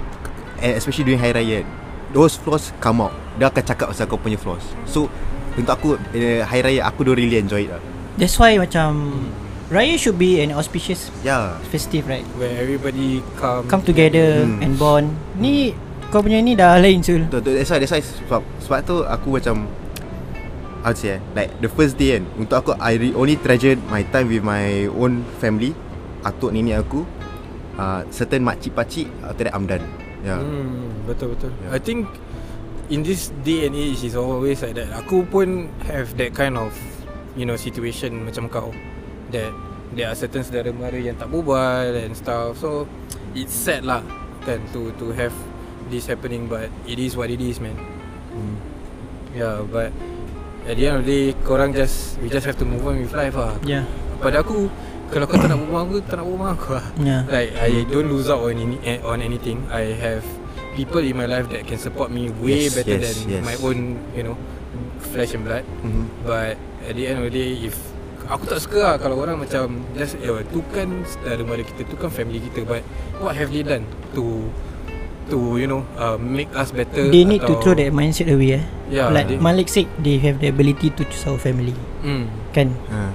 and 0.61 0.73
Especially 0.77 1.05
during 1.07 1.21
Hari 1.21 1.33
Raya 1.35 1.65
kan 1.65 1.69
Those 2.13 2.37
flaws 2.37 2.77
come 2.81 3.01
out 3.01 3.17
Dia 3.37 3.49
akan 3.49 3.65
cakap 3.65 3.87
pasal 3.89 4.05
kau 4.05 4.17
punya 4.17 4.37
flaws 4.37 4.65
So 4.85 5.09
Untuk 5.55 5.73
aku 5.73 5.89
uh, 5.97 6.43
Hari 6.43 6.61
Raya 6.63 6.81
Aku 6.87 7.03
don't 7.03 7.15
really 7.15 7.37
enjoy 7.37 7.65
it 7.65 7.71
lah 7.71 7.83
That's 8.15 8.37
why 8.37 8.55
macam 8.55 9.17
Raya 9.67 9.95
should 9.95 10.15
be 10.15 10.39
an 10.39 10.51
auspicious 10.51 11.11
Yeah 11.21 11.55
festive 11.69 12.05
right? 12.05 12.27
Where 12.35 12.51
everybody 12.53 13.23
come 13.35 13.67
Come 13.67 13.83
together 13.83 14.43
Hmm. 14.43 14.61
and 14.61 14.75
bond. 14.75 15.11
Ni 15.35 15.75
kau 16.11 16.19
punya 16.21 16.39
ni 16.39 16.53
dah 16.53 16.75
lain 16.77 16.99
sul. 17.01 17.23
Betul, 17.25 17.39
betul. 17.41 17.53
That's 17.55 17.71
why, 17.71 17.79
that's 17.79 17.93
why 17.93 18.03
sebab, 18.03 18.41
sebab 18.59 18.79
tu 18.83 18.97
aku 19.03 19.29
macam 19.33 19.71
How 20.81 20.91
to 20.91 20.99
say 20.99 21.17
eh 21.17 21.21
Like 21.33 21.51
the 21.59 21.69
first 21.69 21.95
day 21.95 22.17
kan 22.17 22.25
Untuk 22.35 22.57
aku 22.57 22.71
I 22.75 22.97
re- 22.97 23.15
only 23.15 23.37
treasure 23.37 23.79
my 23.87 24.03
time 24.05 24.27
with 24.27 24.43
my 24.43 24.91
own 24.91 25.23
family 25.37 25.71
Atuk 26.21 26.51
nenek 26.51 26.83
aku 26.83 27.07
uh, 27.77 28.03
Certain 28.09 28.41
makcik-pakcik 28.41 29.07
After 29.23 29.45
that 29.45 29.55
I'm 29.55 29.65
done 29.65 29.85
Yeah 30.21 30.37
Hmm, 30.37 31.07
betul 31.07 31.33
betul. 31.33 31.49
Yeah. 31.61 31.73
I 31.73 31.79
think 31.79 32.05
in 32.91 33.07
this 33.07 33.31
day 33.47 33.71
and 33.71 33.75
age 33.79 34.03
is 34.03 34.19
always 34.19 34.61
like 34.61 34.75
that. 34.75 34.91
Aku 35.07 35.23
pun 35.31 35.71
have 35.87 36.11
that 36.19 36.35
kind 36.35 36.59
of 36.59 36.75
you 37.39 37.47
know 37.47 37.55
situation 37.55 38.27
macam 38.27 38.51
kau 38.51 38.75
that 39.31 39.55
there 39.95 40.11
are 40.11 40.19
certain 40.19 40.43
saudara 40.43 40.75
mara 40.75 40.99
yang 40.99 41.15
tak 41.15 41.31
berbual 41.31 41.95
and 41.95 42.13
stuff. 42.19 42.59
So 42.59 42.91
it's 43.33 43.55
sad 43.55 43.87
lah 43.87 44.03
kan 44.43 44.59
to 44.75 44.91
to 44.99 45.15
have 45.15 45.33
this 45.89 46.11
happening 46.11 46.51
but 46.51 46.67
it 46.85 46.99
is 46.99 47.15
what 47.15 47.31
it 47.31 47.39
is 47.39 47.63
man. 47.63 47.79
Hmm. 48.35 48.59
Yeah, 49.31 49.63
but 49.63 49.95
at 50.67 50.75
the 50.75 50.91
end 50.91 50.95
of 51.01 51.03
the 51.07 51.11
day 51.11 51.25
korang 51.47 51.71
just 51.71 52.19
we 52.19 52.27
just 52.27 52.43
have 52.43 52.59
to 52.59 52.67
move 52.67 52.83
on 52.83 52.99
with 52.99 53.15
life 53.15 53.39
lah. 53.39 53.55
Yeah. 53.63 53.87
Pada 54.19 54.43
aku 54.43 54.67
kalau 55.15 55.27
kau 55.31 55.39
tak 55.39 55.51
nak 55.51 55.59
berbual 55.63 55.83
aku 55.87 55.97
tak 56.07 56.19
nak 56.19 56.27
berbual 56.27 56.51
aku 56.59 56.69
lah. 56.75 56.87
Yeah. 56.99 57.23
Like 57.31 57.55
I 57.55 57.87
don't 57.87 58.11
lose 58.11 58.27
out 58.27 58.43
on 58.43 58.59
any, 58.59 58.99
on 59.07 59.23
anything. 59.23 59.63
I 59.71 59.95
have 59.95 60.27
people 60.73 61.01
in 61.01 61.15
my 61.15 61.27
life 61.27 61.49
that 61.51 61.65
can 61.65 61.77
support 61.77 62.09
me 62.09 62.31
way 62.39 62.67
Yes, 62.67 62.77
better 62.77 62.99
yes, 62.99 63.23
than 63.23 63.41
yes. 63.41 63.43
my 63.43 63.57
own, 63.61 63.79
you 64.13 64.23
know, 64.23 64.37
flesh 65.11 65.35
and 65.35 65.43
blood. 65.43 65.65
Mhm. 65.83 66.05
But 66.23 66.55
at 66.83 66.93
the 66.95 67.05
end 67.07 67.17
of 67.21 67.27
the 67.29 67.35
day 67.35 67.51
if 67.65 67.77
Aku 68.31 68.47
tak 68.47 68.63
suka 68.63 68.79
lah 68.79 68.95
kalau 68.95 69.19
orang 69.19 69.43
macam 69.43 69.83
Just 69.99 70.15
eh, 70.23 70.31
tu 70.55 70.63
kan 70.71 70.87
saudara 71.03 71.43
mara 71.43 71.67
kita 71.67 71.83
Tu 71.83 71.99
kan 71.99 72.15
family 72.15 72.39
kita 72.39 72.63
But 72.63 72.87
what 73.19 73.35
have 73.35 73.51
they 73.51 73.67
done 73.67 73.83
To 74.15 74.47
To 75.35 75.59
you 75.59 75.67
know 75.67 75.83
uh, 75.99 76.15
Make 76.15 76.47
us 76.55 76.71
better 76.71 77.11
They 77.11 77.27
need 77.27 77.43
to 77.43 77.59
throw 77.59 77.75
that 77.75 77.91
mindset 77.91 78.31
away 78.31 78.63
eh. 78.63 78.65
Yeah, 78.87 79.11
like 79.11 79.35
they- 79.35 79.43
Malik 79.43 79.67
said 79.67 79.91
they 79.99 80.23
have 80.23 80.39
the 80.39 80.47
ability 80.47 80.95
to 80.95 81.03
choose 81.11 81.27
our 81.27 81.43
family. 81.43 81.75
mm, 82.07 82.31
Kan? 82.55 82.71
Ha. 82.95 83.11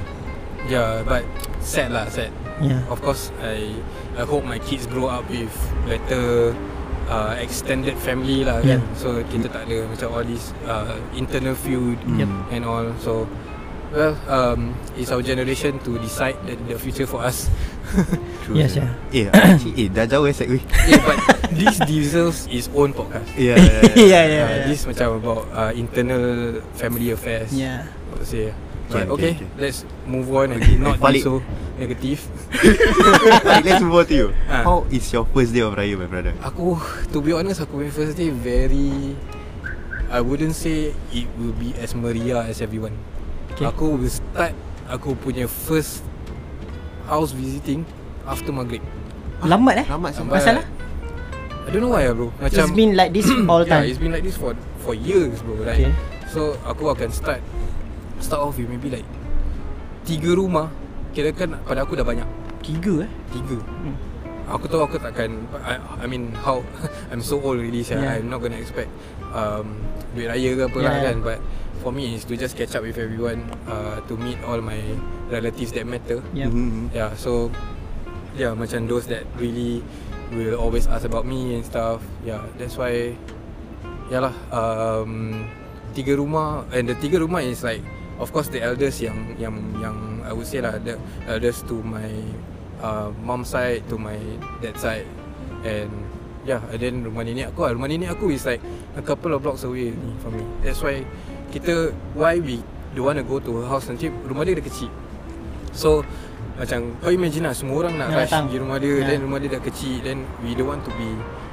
Yeah 0.67 0.99
but 1.07 1.23
Sad 1.63 1.95
lah 1.95 2.11
sad 2.11 2.35
Yeah. 2.59 2.83
Of 2.91 2.99
course 2.99 3.31
I 3.39 3.71
I 4.19 4.27
hope 4.27 4.43
my 4.43 4.59
kids 4.59 4.83
grow 4.83 5.07
up 5.07 5.23
with 5.31 5.51
Better 5.87 6.51
uh, 7.07 7.33
Extended 7.37 7.95
family 7.97 8.43
lah 8.43 8.61
Yeah. 8.61 8.77
kan 8.77 8.81
So 8.95 9.07
kita 9.25 9.47
tak 9.47 9.65
ada 9.65 9.85
Macam 9.85 10.07
all 10.11 10.25
this 10.25 10.53
uh, 10.63 10.95
Internal 11.13 11.53
feud 11.53 11.97
Yep. 12.15 12.29
And 12.51 12.61
all 12.63 12.85
So 12.99 13.25
Well 13.89 14.17
um, 14.27 14.73
It's 14.93 15.09
our 15.09 15.21
generation 15.21 15.77
To 15.83 15.95
decide 15.97 16.35
the, 16.43 16.57
the 16.65 16.77
future 16.77 17.05
for 17.05 17.21
us 17.21 17.47
True, 18.43 18.57
Yes, 18.57 18.75
yeah. 18.75 18.91
yeah. 19.09 19.29
Eh, 19.31 19.41
actually, 19.53 19.75
eh, 19.77 19.87
dah 19.89 20.05
jauh 20.05 20.25
eh, 20.25 20.33
segway. 20.33 20.61
yeah, 20.89 21.01
But 21.01 21.17
This 21.53 21.77
deserves 21.85 22.49
Its 22.49 22.67
own 22.73 22.91
podcast 22.91 23.29
Yeah, 23.39 23.55
yeah, 23.55 23.81
yeah, 23.93 24.05
yeah, 24.25 24.45
Uh, 24.45 24.49
yeah. 24.51 24.65
This 24.67 24.83
macam 24.85 25.21
about 25.21 25.45
uh, 25.53 25.71
Internal 25.73 26.59
Family 26.75 27.13
affairs 27.13 27.53
Yeah. 27.53 27.85
I 27.85 28.11
would 28.13 28.25
say 28.25 28.49
Can, 28.85 29.09
okay 29.09 29.33
can, 29.33 29.49
can. 29.49 29.57
Let's 29.57 29.79
move 30.05 30.27
on 30.29 30.53
and 30.53 30.61
Not 30.77 31.01
be 31.01 31.21
so 31.21 31.41
Negative 31.75 32.21
let's 33.67 33.83
move 33.83 33.99
on 33.99 34.05
to 34.07 34.15
you. 34.15 34.27
Ah. 34.47 34.63
How 34.63 34.77
is 34.87 35.11
your 35.11 35.25
first 35.27 35.51
day 35.51 35.59
of 35.59 35.75
Raya, 35.75 35.99
my 35.99 36.07
brother? 36.07 36.31
Aku 36.39 36.79
To 37.11 37.17
be 37.19 37.35
honest 37.35 37.59
Aku 37.65 37.81
punya 37.83 37.91
first 37.91 38.15
day 38.15 38.31
Very 38.31 39.17
I 40.07 40.21
wouldn't 40.23 40.55
say 40.55 40.95
It 41.11 41.27
will 41.35 41.51
be 41.57 41.75
as 41.81 41.91
meriah 41.97 42.45
As 42.47 42.61
everyone 42.63 42.95
Okay. 43.55 43.67
Aku 43.67 43.99
will 43.99 44.07
start 44.11 44.55
Aku 44.87 45.17
punya 45.19 45.49
first 45.49 46.05
House 47.09 47.35
visiting 47.35 47.83
After 48.23 48.55
maghrib 48.55 48.85
Lambat 49.43 49.83
eh? 49.83 49.85
Lambat. 49.91 50.15
Lambat. 50.15 50.31
Masalah? 50.39 50.63
I 51.65 51.67
don't 51.73 51.81
know 51.83 51.91
why 51.91 52.07
bro 52.13 52.31
Macam 52.39 52.71
It's 52.71 52.77
been 52.77 52.93
like 52.95 53.11
this 53.11 53.27
all 53.51 53.65
Yeah 53.65 53.81
time. 53.81 53.89
it's 53.89 53.99
been 53.99 54.13
like 54.13 54.23
this 54.23 54.37
For 54.39 54.55
for 54.79 54.93
years 54.95 55.41
bro 55.41 55.59
right? 55.65 55.89
Okay. 55.89 55.91
So 56.31 56.55
aku 56.63 56.93
akan 56.93 57.09
start 57.11 57.41
Start 58.19 58.41
off 58.41 58.55
with 58.55 58.69
maybe 58.69 58.89
like 58.89 59.07
Tiga 60.05 60.37
rumah 60.37 60.69
Kira 61.11 61.31
kan 61.31 61.55
pada 61.63 61.83
aku 61.83 61.95
dah 61.95 62.05
banyak 62.05 62.27
Tiga 62.61 63.05
eh? 63.05 63.11
Tiga 63.31 63.57
Hmm. 63.61 63.95
Aku 64.45 64.69
tahu 64.69 64.85
aku 64.85 64.97
takkan 65.01 65.49
I, 65.57 65.81
I 66.01 66.05
mean 66.05 66.29
how 66.37 66.61
I'm 67.11 67.21
so 67.21 67.41
old 67.41 67.57
already 67.57 67.81
so 67.81 67.97
Yeah. 67.97 68.21
I'm 68.21 68.29
not 68.29 68.45
gonna 68.45 68.61
expect 68.61 68.93
um, 69.33 69.81
Duit 70.13 70.29
raya 70.29 70.53
ke 70.53 70.61
apa 70.69 70.77
lah 70.79 70.91
Yeah. 70.93 71.05
kan 71.09 71.15
But 71.21 71.39
for 71.81 71.89
me 71.89 72.13
is 72.13 72.25
to 72.29 72.37
just 72.37 72.53
catch 72.53 72.77
up 72.77 72.85
with 72.85 72.97
everyone 72.97 73.41
uh, 73.65 74.05
To 74.05 74.13
meet 74.15 74.37
all 74.45 74.61
my 74.61 74.77
relatives 75.29 75.73
that 75.73 75.89
matter 75.89 76.21
Yeah. 76.31 76.49
Mhm. 76.49 76.93
Yeah 76.93 77.17
so 77.17 77.49
Yeah 78.37 78.53
macam 78.53 78.85
those 78.85 79.09
that 79.09 79.25
really 79.37 79.81
Will 80.29 80.57
always 80.57 80.85
ask 80.85 81.05
about 81.05 81.25
me 81.25 81.53
and 81.53 81.65
stuff 81.65 82.01
Yeah 82.21 82.45
that's 82.57 82.77
why 82.77 83.17
Yalah 84.09 84.33
um, 84.53 85.45
Tiga 85.93 86.17
rumah 86.17 86.65
And 86.69 86.85
the 86.85 86.93
tiga 86.95 87.17
rumah 87.17 87.41
is 87.41 87.65
like 87.65 87.81
Of 88.15 88.31
course 88.31 88.47
the 88.47 88.59
elders 88.59 88.97
yang 88.97 89.35
Yang 89.35 89.59
yang 89.77 89.95
I 90.23 90.31
would 90.31 90.45
say 90.45 90.59
lah 90.59 90.75
The 90.77 90.95
elders 91.27 91.59
to 91.67 91.75
my 91.79 92.07
uh, 92.79 93.11
Mom 93.19 93.43
side 93.43 93.83
To 93.87 93.95
my 93.95 94.15
dad 94.59 94.75
side 94.75 95.03
And 95.61 95.91
Yeah 96.45 96.61
and 96.69 96.77
then 96.77 96.95
rumah 97.01 97.21
nenek 97.21 97.51
aku 97.51 97.65
lah 97.65 97.73
Rumah 97.73 97.89
nenek 97.89 98.09
aku 98.11 98.29
is 98.29 98.45
like 98.45 98.61
A 98.93 99.01
couple 99.01 99.33
of 99.33 99.41
blocks 99.41 99.63
away 99.63 99.91
ni 99.91 100.11
from 100.19 100.33
me 100.33 100.43
That's 100.61 100.79
why 100.79 101.03
Kita 101.49 101.89
Why 102.13 102.37
we 102.37 102.61
Don't 102.93 103.03
want 103.05 103.17
to 103.17 103.25
go 103.25 103.37
to 103.37 103.51
her 103.59 103.67
house 103.67 103.89
Nanti 103.89 104.07
rumah 104.07 104.41
dia 104.41 104.55
dah 104.55 104.63
kecil 104.63 104.87
So 105.73 106.05
Macam 106.55 106.95
Kau 106.97 107.09
imagine 107.09 107.43
lah 107.43 107.51
Semua 107.51 107.83
orang 107.83 107.97
nak 107.97 108.13
rush 108.13 108.29
datang. 108.29 108.47
pergi 108.47 108.57
rumah 108.61 108.77
dia 108.77 108.93
Ya. 108.95 109.05
Then 109.11 109.19
rumah 109.25 109.39
dia 109.41 109.49
dah 109.51 109.59
kecil 109.59 109.99
Then 109.99 110.23
we 110.39 110.53
don't 110.53 110.69
want 110.69 110.85
to 110.85 110.93
be 110.95 111.09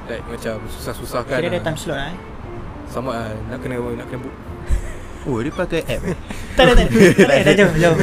Like 0.06 0.22
macam 0.28 0.62
Susah-susahkan 0.70 1.34
Kira 1.34 1.48
ada 1.48 1.56
lah. 1.56 1.64
time 1.64 1.74
slot 1.74 1.96
lah 1.96 2.08
eh? 2.12 2.18
Sama 2.86 3.10
lah 3.10 3.28
Nak 3.48 3.58
kena 3.58 3.74
Nak 3.80 4.06
kena 4.06 4.30
Oh, 5.22 5.38
dia 5.38 5.52
pakai 5.54 5.86
app 5.86 6.02
eh? 6.02 6.16
Tak 6.58 6.68
ada, 6.68 6.84
tak 6.84 6.90
ada. 6.90 7.24
Tak 7.24 7.38
dah 7.48 7.54
jauh, 7.56 7.74
jauh. 7.80 7.96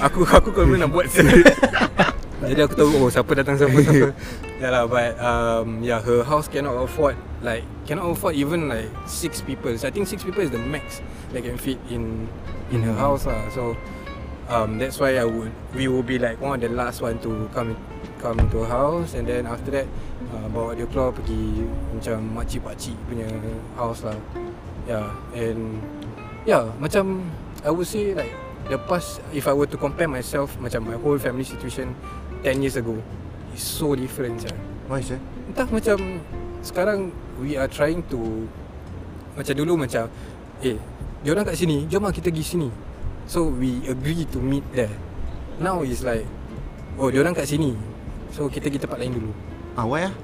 Aku 0.00 0.24
aku 0.24 0.48
boleh 0.54 0.80
nak 0.80 0.90
buat 0.94 1.06
Jadi 2.48 2.60
aku 2.62 2.74
tahu 2.78 2.90
Oh 3.02 3.10
siapa 3.10 3.34
datang 3.34 3.58
siapa 3.58 3.74
siapa 3.82 4.14
Yeah 4.62 4.70
lah 4.70 4.86
but 4.86 5.18
um, 5.18 5.82
Yeah 5.82 5.98
her 5.98 6.22
house 6.22 6.46
cannot 6.46 6.78
afford 6.78 7.18
Like 7.42 7.66
Cannot 7.84 8.08
afford 8.14 8.38
even 8.38 8.70
like 8.70 8.88
Six 9.10 9.42
people 9.42 9.74
so 9.74 9.90
I 9.90 9.92
think 9.92 10.06
six 10.06 10.22
people 10.22 10.40
is 10.40 10.54
the 10.54 10.62
max 10.62 11.02
That 11.34 11.42
can 11.42 11.58
fit 11.58 11.82
in 11.90 12.30
In 12.70 12.86
her 12.86 12.94
house 12.94 13.26
lah 13.26 13.50
So 13.50 13.74
um, 14.48 14.78
That's 14.78 15.02
why 15.02 15.18
I 15.18 15.26
would 15.26 15.50
We 15.74 15.90
will 15.90 16.06
be 16.06 16.22
like 16.22 16.38
One 16.38 16.56
of 16.56 16.62
the 16.62 16.70
last 16.70 17.02
one 17.02 17.18
to 17.26 17.50
Come 17.50 17.74
Come 18.18 18.50
her 18.50 18.66
house 18.66 19.14
And 19.14 19.30
then 19.30 19.46
after 19.46 19.70
that 19.70 19.86
uh, 20.34 20.46
Bawa 20.50 20.74
dia 20.74 20.86
keluar 20.90 21.14
pergi 21.14 21.62
Macam 21.94 22.18
makcik-pakcik 22.34 22.98
punya 23.06 23.30
House 23.78 24.02
lah 24.02 24.18
Yeah 24.90 25.06
And 25.32 25.78
Yeah 26.42 26.66
macam 26.82 27.30
I 27.62 27.70
would 27.70 27.86
say 27.86 28.12
like 28.12 28.34
The 28.66 28.76
past 28.76 29.22
If 29.30 29.46
I 29.46 29.54
were 29.54 29.70
to 29.70 29.78
compare 29.78 30.10
myself 30.10 30.58
Macam 30.58 30.90
my 30.90 30.98
whole 30.98 31.16
family 31.16 31.46
situation 31.46 31.94
10 32.42 32.58
years 32.58 32.74
ago 32.74 32.98
Is 33.54 33.62
so 33.62 33.94
different 33.94 34.42
sah. 34.42 34.54
Why, 34.90 34.98
sir? 34.98 35.22
Entah 35.46 35.70
macam 35.70 36.18
Sekarang 36.60 37.14
We 37.38 37.54
are 37.54 37.70
trying 37.70 38.02
to 38.10 38.50
Macam 39.38 39.54
dulu 39.54 39.78
macam 39.78 40.10
Eh 40.58 40.74
Diorang 41.22 41.46
kat 41.46 41.54
sini 41.54 41.86
Jom 41.86 42.02
lah 42.02 42.10
kita 42.10 42.34
pergi 42.34 42.44
sini 42.58 42.68
So 43.30 43.46
we 43.46 43.86
agree 43.86 44.26
to 44.34 44.42
meet 44.42 44.66
there 44.74 44.92
Now 45.62 45.86
is 45.86 46.02
like 46.02 46.26
Oh 46.98 47.14
diorang 47.14 47.30
kat 47.30 47.46
sini 47.46 47.87
So 48.38 48.46
kita 48.46 48.70
pergi 48.70 48.78
tempat 48.78 49.02
lain 49.02 49.18
dulu 49.18 49.34
Ah, 49.74 49.82
why 49.82 50.06
ah? 50.06 50.14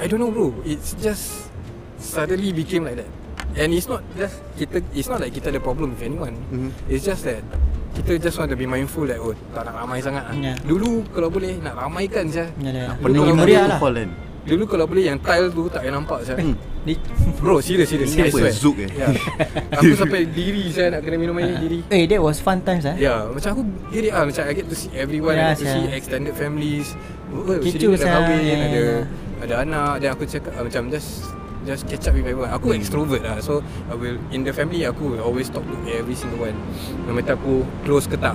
I 0.00 0.08
don't 0.08 0.16
know 0.18 0.32
bro 0.32 0.56
It's 0.64 0.96
just 0.96 1.52
Suddenly 2.00 2.48
became 2.50 2.88
like 2.88 2.96
that 2.96 3.10
And 3.54 3.76
it's 3.76 3.84
not 3.84 4.00
just 4.16 4.40
kita 4.56 4.80
It's 4.90 5.04
not 5.04 5.20
like 5.20 5.36
kita 5.36 5.52
ada 5.52 5.60
problem 5.60 5.92
with 5.92 6.00
anyone 6.00 6.32
Mhm. 6.48 6.72
It's 6.88 7.04
just 7.04 7.28
that 7.28 7.44
Kita 7.92 8.16
just 8.16 8.40
want 8.40 8.48
to 8.48 8.56
be 8.56 8.64
mindful 8.64 9.04
that 9.04 9.20
Oh 9.20 9.36
tak 9.52 9.68
nak 9.68 9.84
ramai 9.84 10.00
sangat 10.00 10.24
lah 10.24 10.34
Ya. 10.34 10.56
Dulu 10.58 11.04
kalau 11.12 11.28
boleh 11.28 11.60
Nak 11.60 11.76
ramaikan 11.76 12.24
je 12.26 12.48
Ya, 12.56 12.70
dah. 12.72 12.96
Dulu 12.96 13.04
Penuh 13.04 13.20
kalau 13.22 13.36
meriah 13.36 13.68
boleh- 13.76 14.08
lah. 14.08 14.16
Dulu 14.48 14.64
kalau 14.64 14.84
boleh 14.88 15.04
yang 15.04 15.18
tile 15.20 15.52
tu 15.52 15.68
Tak 15.68 15.84
payah 15.84 15.92
nampak 15.92 16.18
saya 16.24 16.40
Hmm. 16.40 16.56
Di- 16.88 17.02
Bro 17.36 17.60
serious 17.60 17.92
serious 17.92 18.16
Ini 18.16 18.26
I 18.26 18.30
apa, 18.32 18.38
swear 18.40 18.50
Zouk 18.50 18.76
eh? 18.80 18.88
Ya. 18.90 19.12
Aku 19.76 19.92
sampai 19.92 20.24
diri 20.24 20.72
saya 20.72 20.96
Nak 20.96 21.04
kena 21.04 21.20
minum 21.20 21.36
air 21.36 21.60
diri 21.60 21.84
Eh, 21.86 22.08
that 22.08 22.16
was 22.18 22.40
fun 22.40 22.64
times 22.64 22.88
eh? 22.88 22.96
Ya, 22.96 23.28
macam 23.28 23.50
aku 23.52 23.62
diri 23.92 24.08
ah 24.08 24.24
macam 24.24 24.42
I 24.42 24.52
get 24.52 24.66
to 24.66 24.74
see 24.74 24.88
everyone, 24.96 25.36
Ya, 25.36 25.52
I 25.52 25.54
get 25.54 25.60
to 25.60 25.66
see 25.68 25.84
extended 25.92 26.32
families. 26.32 26.96
Oh, 27.28 27.44
Kecoh, 27.44 27.68
sini 27.68 27.92
dah 27.92 28.00
sia. 28.00 28.08
kahwin, 28.10 28.40
Ya, 28.40 28.56
ada 28.56 28.80
ya. 28.80 28.98
ada 29.38 29.54
anak 29.62 29.92
dan 30.00 30.08
aku 30.10 30.24
cakap 30.24 30.50
ah, 30.56 30.64
macam 30.64 30.82
just 30.88 31.28
just 31.62 31.84
catch 31.84 32.08
up 32.08 32.16
with 32.16 32.24
everyone. 32.24 32.48
Aku 32.48 32.72
extrovert 32.72 33.20
lah. 33.20 33.36
So 33.38 33.60
I 33.86 33.94
will 33.94 34.16
in 34.30 34.40
the 34.40 34.50
family 34.50 34.82
aku 34.82 35.12
will 35.12 35.22
always 35.22 35.46
talk 35.46 35.62
to 35.62 35.76
every 35.86 36.16
single 36.16 36.40
one. 36.40 36.56
No 37.04 37.12
matter 37.12 37.36
aku 37.36 37.62
close 37.84 38.08
ke 38.08 38.16
tak. 38.16 38.34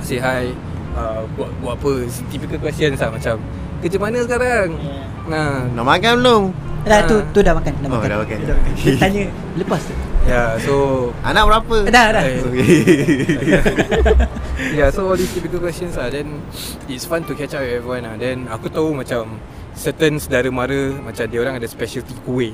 Say 0.00 0.16
hi, 0.16 0.48
uh, 0.94 1.28
buat 1.36 1.52
buat 1.60 1.76
apa, 1.76 1.90
typical 2.28 2.58
questions 2.58 2.96
lah 2.96 3.12
macam 3.12 3.36
kerja 3.78 3.98
mana 4.00 4.18
sekarang? 4.24 4.72
Ya. 4.74 4.96
Nah, 5.28 5.68
Nak 5.70 5.84
makan 5.86 6.12
belum? 6.18 6.42
Dah, 6.80 7.00
tu, 7.04 7.16
Ah. 7.16 7.26
tu 7.30 7.38
dah 7.40 7.52
makan, 7.52 7.72
dah 7.74 7.86
Oh, 7.86 7.96
makan. 7.96 8.08
dah 8.08 8.18
makan. 8.18 8.36
Dah 8.40 8.54
makan. 8.54 8.72
Dia 8.74 8.92
tanya 8.96 9.22
lepas 9.54 9.80
tu. 9.82 9.94
yeah, 10.24 10.50
so 10.58 10.74
Anak 11.22 11.42
berapa? 11.44 11.76
Dah, 11.88 12.06
dah. 12.12 12.22
Eh, 12.22 12.38
Okay. 12.38 12.68
yeah, 14.74 14.88
so 14.88 15.04
all 15.04 15.16
these 15.16 15.30
typical 15.30 15.58
questions 15.58 15.94
lah 15.94 16.08
Then 16.08 16.42
it's 16.84 17.04
fun 17.04 17.24
to 17.24 17.32
catch 17.32 17.52
up 17.52 17.62
with 17.62 17.74
everyone 17.74 18.04
lah 18.04 18.14
Then 18.14 18.44
aku 18.46 18.68
tahu 18.68 18.92
macam 18.94 19.40
Certain 19.72 20.18
saudara 20.18 20.48
mara 20.48 20.76
Macam 20.98 21.24
dia 21.24 21.38
orang 21.38 21.56
ada 21.56 21.64
specialty 21.64 22.12
kuih 22.22 22.52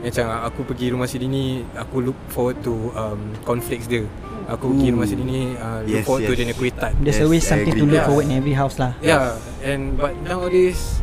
Macam 0.00 0.24
aku 0.42 0.60
pergi 0.66 0.90
rumah 0.90 1.06
si 1.06 1.16
ni 1.18 1.62
Aku 1.74 2.02
look 2.02 2.18
forward 2.28 2.58
to 2.60 2.92
um, 2.92 3.20
Cornflakes 3.42 3.86
dia 3.86 4.04
Aku 4.48 4.68
pergi 4.70 4.88
rumah 4.90 5.06
si 5.06 5.14
ni 5.14 5.54
uh, 5.54 5.80
Look 5.80 5.94
Yes, 5.94 6.04
forward 6.04 6.22
to 6.22 6.26
yes. 6.26 6.36
dia 6.36 6.44
punya 6.44 6.56
kuih 6.56 6.72
tart 6.74 6.92
There's 6.98 7.16
Yes, 7.16 7.24
always 7.24 7.44
something 7.44 7.74
to 7.74 7.84
look 7.84 7.96
Yeah. 7.96 8.04
forward 8.04 8.26
in 8.26 8.34
every 8.34 8.52
house 8.52 8.76
lah. 8.76 8.92
Yeah 9.00 9.36
And 9.62 9.94
but 9.94 10.12
nowadays 10.20 11.00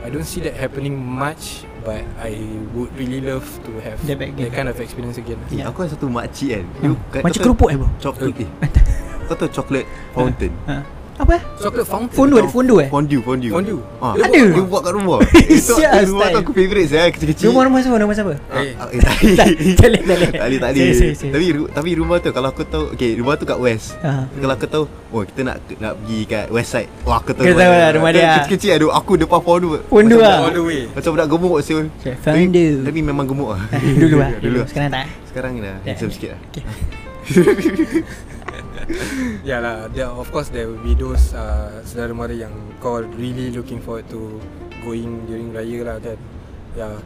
I 0.00 0.08
don't 0.08 0.24
see 0.24 0.40
that 0.40 0.54
happening 0.54 0.94
much 0.96 1.64
But 1.84 2.00
I 2.16 2.32
would 2.72 2.88
really 2.96 3.20
love 3.20 3.44
to 3.62 3.72
have 3.84 4.00
That 4.02 4.16
back 4.16 4.32
that 4.34 4.50
kind 4.50 4.68
of 4.68 4.80
experience 4.80 5.20
again 5.20 5.36
Eh, 5.52 5.60
Ya. 5.60 5.68
Aku 5.68 5.84
ada 5.84 5.92
satu 5.92 6.08
makcik 6.08 6.56
kan 6.56 6.64
Ha. 6.80 6.88
kat- 7.12 7.22
Macam 7.22 7.40
kerupuk 7.44 7.68
eh 7.68 7.76
bro? 7.76 7.88
Chocolate 8.00 8.40
eh 8.40 8.50
Kau 9.24 9.36
tahu 9.36 9.50
chocolate 9.52 9.86
fountain 10.10 10.52
Ha. 10.64 10.80
Apa? 11.14 11.38
Chocolate 11.56 11.86
fountain. 11.86 12.10
Fondue, 12.12 12.38
ada 12.38 12.50
fondue 12.50 12.78
eh? 12.80 12.88
Fondue, 12.90 13.22
fondue. 13.22 13.46
Fondue. 13.48 13.80
Ah, 13.98 14.18
Ada? 14.18 14.34
Dia 14.50 14.62
buat 14.62 14.82
kat 14.82 14.92
rumah. 14.92 15.18
Itu 15.46 15.74
Sial, 15.74 16.10
rumah 16.10 16.26
tu 16.28 16.38
aku 16.42 16.50
favourite 16.50 16.88
saya 16.90 17.06
kecil-kecil. 17.08 17.46
Rumah-rumah 17.48 17.78
siapa? 17.80 17.96
Rumah 17.96 18.14
siapa? 18.14 18.34
Eh, 18.50 18.74
Ah, 18.74 18.86
eh, 18.88 18.98
tak 18.98 19.12
boleh. 19.14 19.34
Tak 19.34 19.46
tak 19.46 19.86
boleh, 19.86 20.02
tak 20.02 20.16
boleh. 20.18 20.30
Tak 20.32 20.42
boleh, 20.42 20.58
tak 20.58 20.70
boleh. 20.70 20.82
Sorry, 20.82 20.92
sorry, 20.92 21.14
sorry. 21.14 21.30
Tapi 21.30 21.46
ru- 21.52 21.70
tapi 21.70 21.90
rumah 21.94 22.16
tu 22.18 22.30
kalau 22.30 22.48
aku 22.50 22.62
tahu, 22.64 22.84
okay, 22.90 23.10
rumah 23.14 23.34
tu 23.34 23.44
kat 23.44 23.58
west. 23.58 23.94
Ah. 24.00 24.26
Kalau 24.28 24.52
aku 24.52 24.66
tahu, 24.66 24.84
oh 25.08 25.22
kita 25.22 25.40
nak 25.44 25.56
nak 25.78 25.92
pergi 25.96 26.18
kat 26.26 26.46
west 26.50 26.70
side. 26.72 26.90
Wah, 27.04 27.16
aku 27.16 27.30
tahu. 27.30 27.44
Kita 27.44 27.54
tahu 27.56 27.72
lah 27.72 27.90
rumah 27.92 28.10
dia. 28.10 28.26
Kecil-kecil 28.36 28.70
ada 28.74 28.86
aku 28.92 29.12
depan 29.14 29.38
fondue. 29.38 29.78
Fondue 29.86 30.18
all 30.18 30.50
the 30.50 30.60
way. 30.60 30.82
Macam 30.90 31.10
budak 31.12 31.26
gemuk 31.28 31.54
siul. 31.60 31.86
Tapi, 31.96 32.18
fondue. 32.18 32.82
tapi 32.82 32.98
memang 33.00 33.24
gemuk 33.24 33.54
lah. 33.54 33.62
Dulu 33.72 34.16
lah. 34.18 34.30
Dulu. 34.44 34.60
Sekarang 34.66 34.90
tak. 34.90 35.06
Sekarang 35.30 35.52
dah 35.56 35.78
Ya. 35.80 35.94
handsome 35.94 36.10
sikit 36.10 36.34
lah. 36.34 36.40
Okay. 36.50 36.62
Yeah 39.48 39.60
lah, 39.60 39.88
there, 39.90 40.08
of 40.08 40.28
course 40.28 40.48
there 40.48 40.66
will 40.66 40.80
be 40.80 40.94
those 40.94 41.32
uh, 41.32 41.82
saudara 41.82 42.12
mara 42.12 42.32
yang 42.32 42.52
kau 42.78 43.00
really 43.14 43.50
looking 43.50 43.78
forward 43.78 44.04
to 44.08 44.40
going 44.80 45.24
during 45.24 45.50
raya 45.50 45.80
lah 45.82 45.96
kan. 45.98 46.18
Yeah. 46.74 46.96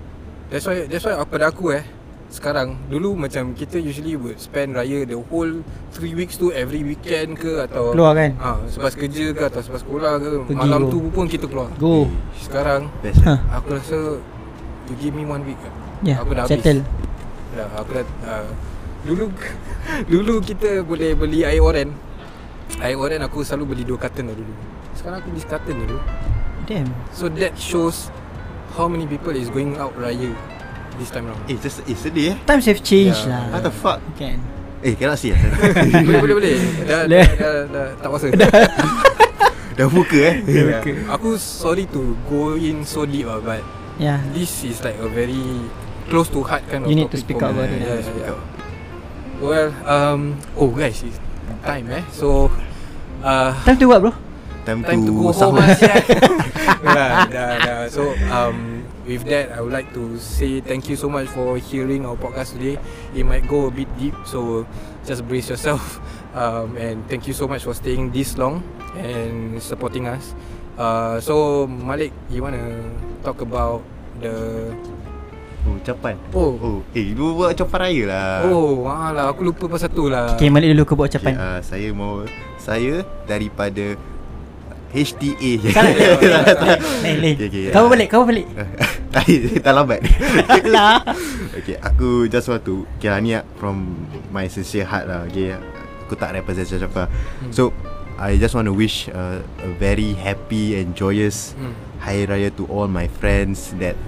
That's 0.48 0.64
why 0.64 0.86
that's 0.86 1.04
why 1.04 1.14
pada 1.24 1.50
aku 1.50 1.76
eh 1.76 1.84
sekarang 2.28 2.76
dulu 2.92 3.16
macam 3.16 3.56
kita 3.56 3.80
usually 3.80 4.12
would 4.12 4.36
spend 4.36 4.76
raya 4.76 5.08
the 5.08 5.16
whole 5.16 5.64
3 5.96 6.12
weeks 6.12 6.36
tu 6.36 6.52
every 6.52 6.84
weekend 6.84 7.40
ke 7.40 7.64
atau 7.64 7.96
Keluar 7.96 8.12
kan? 8.12 8.36
Ah, 8.36 8.60
selepas 8.68 8.92
kerja 8.92 9.32
ke 9.32 9.42
atau 9.48 9.60
selepas 9.64 9.80
sekolah 9.80 10.12
ke 10.20 10.28
Pergi 10.44 10.60
malam 10.60 10.82
go. 10.84 10.92
tu 10.92 10.98
pun 11.08 11.24
kita 11.24 11.48
keluar. 11.48 11.72
Go. 11.80 12.04
Sekarang 12.36 12.92
Best. 13.00 13.24
Ha. 13.24 13.40
aku 13.56 13.80
rasa 13.80 14.20
you 14.88 14.94
give 15.00 15.16
me 15.16 15.24
one 15.24 15.40
week 15.44 15.56
Ya, 16.04 16.20
aku 16.22 16.30
dah 16.30 16.44
habis. 16.46 16.60
settle. 16.60 16.80
Dah, 17.56 17.68
aku 17.74 17.90
dah 17.96 18.04
uh, 18.22 18.48
dulu 19.08 19.32
dulu 20.06 20.34
kita 20.38 20.84
boleh 20.84 21.16
beli 21.16 21.42
air 21.42 21.58
oren. 21.58 21.88
Air 22.78 22.94
oren 22.94 23.24
aku 23.24 23.40
selalu 23.40 23.74
beli 23.74 23.82
dua 23.82 23.96
carton 23.96 24.28
lah 24.28 24.36
dulu. 24.36 24.52
Sekarang 24.92 25.18
aku 25.18 25.28
beli 25.32 25.42
carton 25.42 25.76
dulu. 25.78 25.96
Damn. 26.68 26.88
So 27.10 27.32
that 27.32 27.56
shows 27.56 28.12
how 28.76 28.84
many 28.86 29.08
people 29.08 29.32
is 29.32 29.48
going 29.48 29.74
out 29.74 29.96
raya 29.96 30.28
this 31.00 31.08
time 31.08 31.24
round. 31.26 31.40
Eh, 31.48 31.56
just, 31.56 31.80
eh 31.82 31.96
sedih 31.96 32.32
eh. 32.32 32.36
Times 32.44 32.68
have 32.68 32.84
changed 32.84 33.24
Yeah. 33.24 33.48
lah. 33.48 33.56
What 33.56 33.62
the 33.64 33.72
fuck? 33.72 33.98
Kan. 34.14 34.36
Eh, 34.78 34.92
cannot 34.94 35.16
see 35.16 35.32
lah. 35.32 35.40
boleh 36.06 36.20
boleh 36.20 36.34
boleh. 36.36 36.54
Dah, 36.84 37.02
dah, 37.02 37.08
Boleh. 37.08 37.26
dah, 37.34 37.52
dah, 37.66 37.86
tak 37.96 38.08
puasa. 38.08 38.26
Dah 39.78 39.86
buka 39.86 40.18
eh. 40.18 40.34
Yeah. 40.42 40.82
Aku 41.08 41.38
sorry 41.38 41.86
to 41.88 42.02
go 42.26 42.54
in 42.54 42.82
so 42.82 43.06
deep 43.06 43.24
lah 43.24 43.38
but 43.38 43.62
Yeah. 43.96 44.18
this 44.30 44.62
is 44.62 44.82
like 44.82 44.98
a 44.98 45.06
very 45.06 45.38
close 46.06 46.26
to 46.30 46.42
heart 46.42 46.66
kind 46.66 46.82
of 46.82 46.90
You 46.90 46.98
need 46.98 47.10
to 47.10 47.18
speak 47.18 47.38
me. 47.38 47.46
about 47.46 47.64
it. 47.64 47.78
Yeah, 47.78 47.98
Speak 47.98 48.26
yeah. 48.26 48.38
Well, 49.38 49.70
um, 49.86 50.34
oh 50.58 50.68
guys, 50.74 51.02
it's 51.06 51.18
time 51.62 51.86
eh. 51.90 52.02
So, 52.10 52.50
uh, 53.22 53.54
Time 53.64 53.78
to 53.78 53.86
what 53.86 54.00
bro? 54.02 54.12
Time, 54.66 54.82
time 54.84 55.06
to 55.06 55.12
go 55.14 55.30
sahur. 55.32 55.56
home 55.56 55.62
lah 55.62 55.70
sial. 55.78 55.94
dah, 56.84 57.24
dah, 57.30 57.50
dah. 57.62 57.80
So, 57.88 58.12
um, 58.28 58.82
with 59.06 59.24
that, 59.30 59.54
I 59.54 59.62
would 59.62 59.72
like 59.72 59.94
to 59.96 60.18
say 60.20 60.60
thank 60.60 60.90
you 60.90 60.96
so 60.98 61.08
much 61.08 61.30
for 61.30 61.56
hearing 61.56 62.04
our 62.04 62.18
podcast 62.18 62.58
today. 62.58 62.76
It 63.16 63.24
might 63.24 63.46
go 63.48 63.70
a 63.70 63.72
bit 63.72 63.88
deep, 63.96 64.12
so 64.26 64.66
just 65.06 65.24
brace 65.26 65.48
yourself. 65.48 65.82
Um, 66.38 66.76
and 66.76 67.02
thank 67.08 67.26
you 67.26 67.32
so 67.34 67.48
much 67.48 67.64
for 67.64 67.72
staying 67.74 68.12
this 68.12 68.36
long 68.38 68.62
and 68.94 69.58
supporting 69.58 70.06
us. 70.06 70.36
Uh, 70.76 71.18
so, 71.18 71.66
Malik, 71.66 72.12
you 72.30 72.44
wanna 72.44 72.62
talk 73.24 73.40
about 73.40 73.82
the 74.20 74.70
Oh, 75.68 75.76
ucapan. 75.76 76.14
Oh. 76.32 76.52
Oh, 76.56 76.78
eh, 76.96 77.12
lu 77.12 77.36
buat 77.36 77.52
ucapan 77.52 77.78
raya 77.84 78.04
lah. 78.08 78.28
Oh, 78.48 78.88
alah, 78.88 79.28
aku 79.28 79.52
lupa 79.52 79.68
pasal 79.68 79.92
tu 79.92 80.08
lah. 80.08 80.32
Okay, 80.32 80.48
Malik 80.48 80.72
dulu 80.72 80.88
kau 80.88 80.96
buat 80.96 81.12
Okay, 81.12 81.20
ucapan. 81.20 81.32
uh, 81.36 81.58
saya 81.60 81.92
mau 81.92 82.24
saya 82.56 83.04
daripada 83.28 83.92
HTA. 84.88 85.52
Salah. 85.68 85.92
Lain, 87.04 87.16
lain. 87.20 87.36
Okay, 87.36 87.48
okay, 87.52 87.62
Kau 87.76 87.84
ah. 87.84 87.88
balik, 87.92 88.08
kau 88.08 88.24
balik. 88.24 88.48
Tak 89.64 89.72
lambat. 89.74 90.00
Lah. 90.74 91.02
okay, 91.52 91.74
aku 91.80 92.30
just 92.30 92.46
want 92.46 92.62
to 92.64 92.86
okay, 92.96 93.10
lah, 93.10 93.18
ni 93.18 93.34
from 93.58 94.06
my 94.32 94.46
sincere 94.46 94.86
heart 94.86 95.10
lah. 95.10 95.26
Okay, 95.26 95.52
aku 96.06 96.14
tak 96.14 96.32
represent 96.32 96.64
siapa. 96.70 97.10
Hmm. 97.10 97.50
So, 97.50 97.74
I 98.14 98.38
just 98.38 98.54
want 98.54 98.70
to 98.70 98.74
wish 98.76 99.10
uh, 99.10 99.42
a 99.42 99.68
very 99.76 100.14
happy 100.14 100.78
and 100.78 100.94
joyous 100.94 101.52
Hmm. 101.58 101.74
Hari 101.98 102.30
Raya 102.30 102.48
to 102.54 102.62
all 102.70 102.86
my 102.86 103.10
friends 103.10 103.74
that 103.82 103.98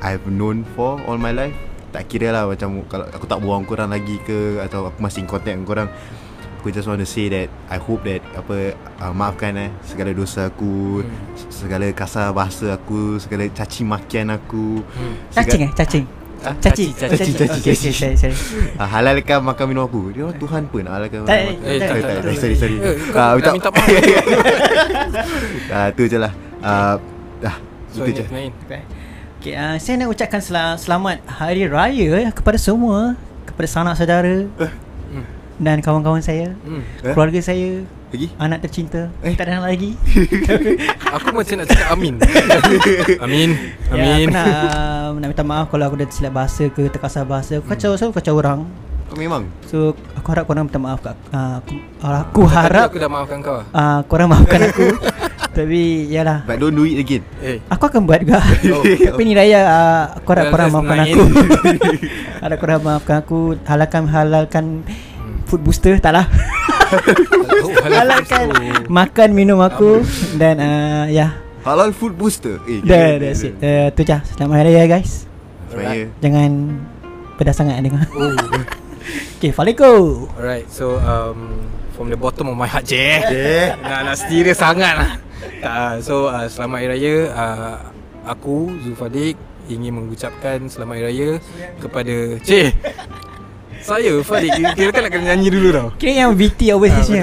I've 0.00 0.24
known 0.24 0.62
for 0.72 0.98
all 1.02 1.16
my 1.16 1.30
life. 1.30 1.54
Tak 1.88 2.06
kira 2.06 2.30
lah 2.30 2.44
macam 2.44 2.84
kalau 2.84 3.06
aku 3.06 3.24
tak 3.24 3.40
buang 3.40 3.64
korang 3.64 3.88
lagi 3.88 4.20
ke 4.20 4.60
atau 4.60 4.86
aku 4.86 4.98
masih 4.98 5.22
in 5.22 5.26
contact 5.26 5.50
dengan 5.50 5.64
korang. 5.64 5.88
Aku 6.58 6.68
just 6.68 6.84
want 6.84 6.98
to 6.98 7.06
say 7.06 7.26
that 7.28 7.48
I 7.66 7.78
hope 7.78 8.02
that 8.02 8.18
apa 8.32 8.74
uh, 8.98 9.12
maafkan 9.12 9.54
eh 9.56 9.70
segala 9.82 10.10
dosa 10.10 10.46
aku, 10.46 11.00
Hmm. 11.00 11.10
segala 11.48 11.86
kasar 11.90 12.30
bahasa 12.30 12.72
aku, 12.72 13.16
segala 13.16 13.46
caci 13.48 13.82
makian 13.82 14.28
aku. 14.28 14.82
Hmm. 14.84 15.14
Cacing 15.32 15.62
eh, 15.62 15.70
cacing. 15.72 16.06
Ah, 16.38 16.54
Caci, 16.54 16.94
caci, 16.94 17.18
caci, 17.18 17.32
caci, 17.34 17.50
Okay, 17.50 17.74
caci. 17.74 17.90
okay, 17.90 18.14
sorry, 18.14 18.14
sorry. 18.14 18.36
Uh, 18.76 18.86
halalkan 18.86 19.42
makan 19.42 19.64
minum 19.66 19.82
aku. 19.84 20.14
Dia 20.14 20.22
orang 20.22 20.38
Tuhan 20.38 20.62
pun 20.68 20.80
nak 20.80 20.92
halalkan 20.94 21.18
Tak, 21.20 21.34
makan. 21.34 21.54
eh, 21.66 21.78
tak, 21.80 21.96
tak, 21.98 22.34
sorry, 22.36 22.54
sorry. 22.54 22.76
Eh, 22.78 22.94
kau 23.10 23.18
Ah, 23.18 23.30
minta- 23.34 23.54
minta 23.54 23.70
maaf. 23.74 23.88
Ah, 25.74 25.88
tu 25.90 26.02
je 26.04 26.14
lah. 26.14 26.30
Ah, 26.60 26.94
dah. 27.38 27.56
So, 27.90 28.02
Itu 28.02 28.22
je. 28.22 28.24
Okay. 29.38 29.54
Uh, 29.54 29.78
saya 29.78 29.94
nak 29.96 30.10
ucapkan 30.10 30.40
sel- 30.40 30.78
selamat 30.78 31.22
Hari 31.24 31.66
Raya 31.66 32.08
eh, 32.18 32.28
kepada 32.28 32.58
semua, 32.58 33.14
kepada 33.44 33.66
sanak 33.66 33.94
saudara 33.94 34.50
Hmm. 35.08 35.24
dan 35.56 35.78
kawan-kawan 35.78 36.18
saya, 36.18 36.58
Hmm. 36.58 36.82
Eh? 37.00 37.14
keluarga 37.14 37.38
saya, 37.38 37.86
Lagi? 38.10 38.34
anak 38.34 38.58
tercinta. 38.60 39.06
Eh? 39.22 39.34
Tak 39.34 39.46
ada 39.46 39.62
anak 39.62 39.66
lagi. 39.72 39.90
Aku 41.14 41.30
macam 41.30 41.54
nak 41.54 41.66
cakap 41.66 41.88
amin. 41.92 42.14
amin. 43.24 43.50
Ya, 43.88 43.94
Amin. 43.94 44.26
aku 44.26 44.34
nak, 44.34 44.46
uh, 44.48 45.08
nak 45.14 45.28
minta 45.28 45.44
maaf 45.44 45.66
kalau 45.68 45.84
aku 45.86 45.96
dah 45.96 46.06
tersilap 46.06 46.32
bahasa 46.34 46.62
ke 46.66 46.82
terkasar 46.88 47.22
bahasa. 47.22 47.52
Aku 47.58 47.66
kacau, 47.68 47.94
selalu 47.94 48.18
kacau 48.18 48.34
orang. 48.34 48.60
Oh, 49.08 49.16
memang. 49.16 49.46
So, 49.64 49.94
aku 50.12 50.28
harap 50.28 50.44
korang 50.44 50.66
minta 50.66 50.76
maaf 50.76 51.00
kat 51.00 51.16
uh, 51.30 51.62
aku, 51.62 51.74
aku 52.02 52.42
harap 52.44 52.90
aku 52.90 52.98
dah 52.98 53.08
maafkan 53.08 53.38
kau. 53.40 53.62
uh, 53.64 54.00
korang 54.04 54.28
maafkan 54.28 54.60
aku. 54.66 54.84
Tapi, 55.48 56.06
yalah. 56.06 56.46
But 56.46 56.58
don't 56.58 56.72
do 56.72 56.84
it 56.84 56.98
again. 56.98 57.22
Eh. 57.40 57.58
Aku 57.66 57.88
akan 57.88 58.04
buat 58.04 58.22
juga 58.22 58.38
Oh. 58.70 58.82
Tapi 58.84 59.20
ni 59.22 59.32
raya 59.34 59.60
uh, 59.64 60.04
Aku 60.16 60.28
harap 60.30 60.50
korang 60.50 60.70
maafkan 60.70 60.98
aku 61.02 61.22
Harap 62.38 62.58
korang 62.58 62.80
maafkan 62.80 63.16
aku 63.18 63.38
Halalkan 63.64 64.02
halalkan 64.06 64.64
Food 65.48 65.62
booster 65.62 65.98
Tak 65.98 66.12
lah 66.12 66.26
Oh, 67.58 67.70
halal 67.82 67.96
Halalkan. 68.06 68.46
Makan 68.86 69.28
minum 69.32 69.58
aku 69.58 70.04
Dan 70.34 70.58
uh, 70.58 71.04
ya 71.08 71.36
Halal 71.66 71.90
food 71.90 72.14
booster. 72.14 72.62
Eh, 72.64 72.80
Dah 72.80 73.18
that's 73.18 73.42
it 73.42 73.58
uh, 73.58 73.90
Tu 73.92 74.02
je 74.02 74.16
Selamat 74.36 74.62
Hari 74.62 74.72
Raya 74.72 74.86
guys 74.88 75.26
Saya 75.68 76.06
Jangan 76.18 76.50
Pedas 77.34 77.54
sangat 77.54 77.82
dengar 77.82 78.06
Oh. 78.14 78.30
Okay 79.38 79.50
Faliko 79.50 80.26
Alright, 80.34 80.66
so 80.68 80.98
um, 80.98 81.62
from 81.94 82.10
the 82.10 82.18
bottom 82.18 82.46
of 82.46 82.54
my 82.54 82.66
heart 82.66 82.86
je. 82.86 82.98
Eh. 82.98 83.74
Nak 83.74 84.00
nak 84.06 84.16
serius 84.16 84.58
sangat 84.58 84.94
lah. 84.94 85.10
Tak, 85.58 86.06
so 86.06 86.30
uh, 86.30 86.46
selamat 86.46 86.76
Hari 86.78 86.88
Raya. 86.88 87.14
Uh, 87.34 87.76
aku 88.24 88.70
Zulfadik 88.80 89.34
ingin 89.66 89.90
mengucapkan 89.92 90.64
selamat 90.64 90.94
Hari 90.94 91.04
Raya 91.04 91.30
kepada 91.82 92.14
Cik. 92.40 92.72
Saya 93.78 94.10
Fadik 94.20 94.50
Kira 94.74 94.90
kan 94.90 95.06
nak 95.06 95.12
kena 95.14 95.32
nyanyi 95.32 95.54
dulu 95.54 95.70
tau 95.70 95.88
Kira 95.96 96.26
yang 96.26 96.34
VT 96.34 96.74
overseas 96.74 97.08
ni 97.08 97.22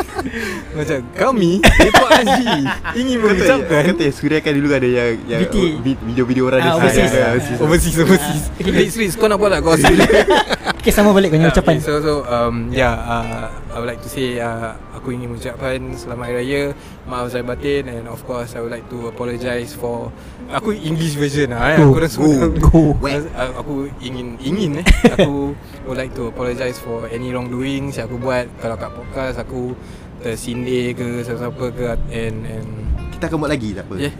Macam 0.80 0.98
kami 1.12 1.60
Lepak 1.60 2.08
Haji 2.10 2.56
Ingin 2.96 3.16
mengucapkan 3.20 3.92
Kata 3.92 4.08
Suria 4.08 4.40
kan 4.40 4.56
dulu 4.56 4.72
ada 4.72 4.88
yang, 4.88 5.20
yang 5.28 5.44
vi- 5.84 6.00
Video-video 6.00 6.48
orang 6.48 6.64
dia 6.64 6.72
overseas. 6.74 7.12
Ah, 7.12 7.28
overseas. 7.28 7.58
Overseas 7.60 7.94
Overseas 8.02 8.42
Please 8.56 8.94
please 8.96 9.14
Kau 9.14 9.28
nak 9.28 9.36
buat 9.36 9.52
tak 9.52 9.60
Kau 9.62 9.76
Okay 10.86 10.94
sama 10.94 11.10
balik 11.10 11.34
kau 11.34 11.42
punya 11.42 11.50
ucapan 11.50 11.82
Okay, 11.82 11.82
so 11.82 11.98
so 11.98 12.12
um 12.30 12.70
yeah, 12.70 12.94
uh, 12.94 13.50
I 13.74 13.82
would 13.82 13.90
like 13.90 13.98
to 14.06 14.06
say 14.06 14.38
uh, 14.38 14.70
aku 14.94 15.18
ingin 15.18 15.34
mengucapkan 15.34 15.82
selamat 15.98 16.30
hari 16.30 16.34
raya, 16.46 16.62
maaf 17.10 17.26
saya 17.26 17.42
batin 17.42 17.90
and 17.90 18.06
of 18.06 18.22
course 18.22 18.54
I 18.54 18.62
would 18.62 18.70
like 18.70 18.86
to 18.94 19.10
apologize 19.10 19.74
for 19.74 20.14
aku 20.46 20.78
English 20.78 21.18
version 21.18 21.50
lah 21.50 21.74
eh. 21.74 21.82
Aku 21.82 21.98
rasa 21.98 22.22
go, 22.22 22.30
go. 22.62 22.80
Uh, 23.34 23.50
aku 23.58 23.90
ingin 23.98 24.38
ingin 24.38 24.78
eh 24.78 24.86
aku 25.18 25.58
would 25.90 25.98
like 25.98 26.14
to 26.14 26.30
apologize 26.30 26.78
for 26.78 27.10
any 27.10 27.34
wrongdoing 27.34 27.90
yang 27.90 28.06
aku 28.06 28.22
buat 28.22 28.46
kalau 28.62 28.78
kat 28.78 28.94
podcast 28.94 29.42
aku 29.42 29.74
tersindir 30.22 30.94
ke 30.94 31.26
siapa-siapa 31.26 31.66
ke 31.74 31.84
and 32.14 32.46
and 32.46 32.70
Kita 33.18 33.26
akan 33.26 33.42
buat 33.42 33.50
lagi 33.50 33.74
tak 33.74 33.90
apa 33.90 33.94
Yeah. 34.06 34.14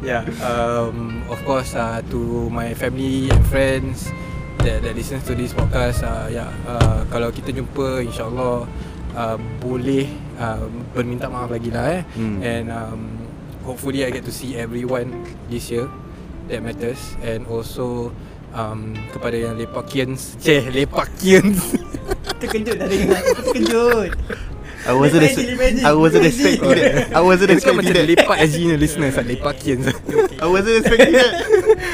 yeah. 0.16 0.22
Um, 0.40 1.20
of 1.28 1.44
course, 1.44 1.76
uh, 1.76 2.00
to 2.08 2.48
my 2.48 2.72
family 2.72 3.28
and 3.28 3.44
friends 3.52 4.08
that, 4.62 4.82
that 4.82 4.94
listens 4.94 5.26
to 5.26 5.34
this 5.34 5.52
podcast, 5.52 6.06
uh, 6.06 6.30
yeah. 6.30 6.50
Uh, 6.66 7.02
kalau 7.10 7.34
kita 7.34 7.50
jumpa, 7.50 8.06
insyaallah 8.06 8.66
uh, 9.18 9.38
boleh 9.58 10.06
uh, 10.38 10.66
berminta 10.94 11.26
maaf 11.26 11.50
lagi 11.50 11.70
lah 11.74 12.00
eh. 12.00 12.02
Hmm. 12.14 12.38
And 12.40 12.66
um, 12.70 13.00
hopefully 13.66 14.06
I 14.06 14.14
get 14.14 14.22
to 14.26 14.34
see 14.34 14.54
everyone 14.54 15.26
this 15.50 15.68
year. 15.68 15.90
That 16.50 16.62
matters. 16.62 16.98
And 17.22 17.46
also 17.46 18.10
um, 18.54 18.94
kepada 19.10 19.34
yang 19.38 19.58
lepakians, 19.58 20.38
ceh 20.38 20.70
lepakians. 20.76 21.78
Terkejut 22.42 22.74
dah 22.74 22.88
dengar 22.90 23.22
Terkejut 23.22 24.10
I 24.82 24.92
wasn't 24.92 25.22
Imagine, 25.22 25.38
ex- 25.38 25.54
imagine. 25.54 25.84
I 25.84 25.92
wasn't 25.94 26.24
expecting 26.24 26.68
that. 26.68 27.06
I 27.12 27.20
wasn't 27.20 27.50
expecting 27.50 27.86
that. 27.88 28.02
lepak 28.04 28.36
SG 28.42 28.58
ni 28.64 28.76
listeners 28.76 29.14
lah 29.14 29.22
Lepakian 29.22 29.78
I 30.36 30.46
wasn't 30.46 30.76
expecting 30.78 31.14
that. 31.14 31.32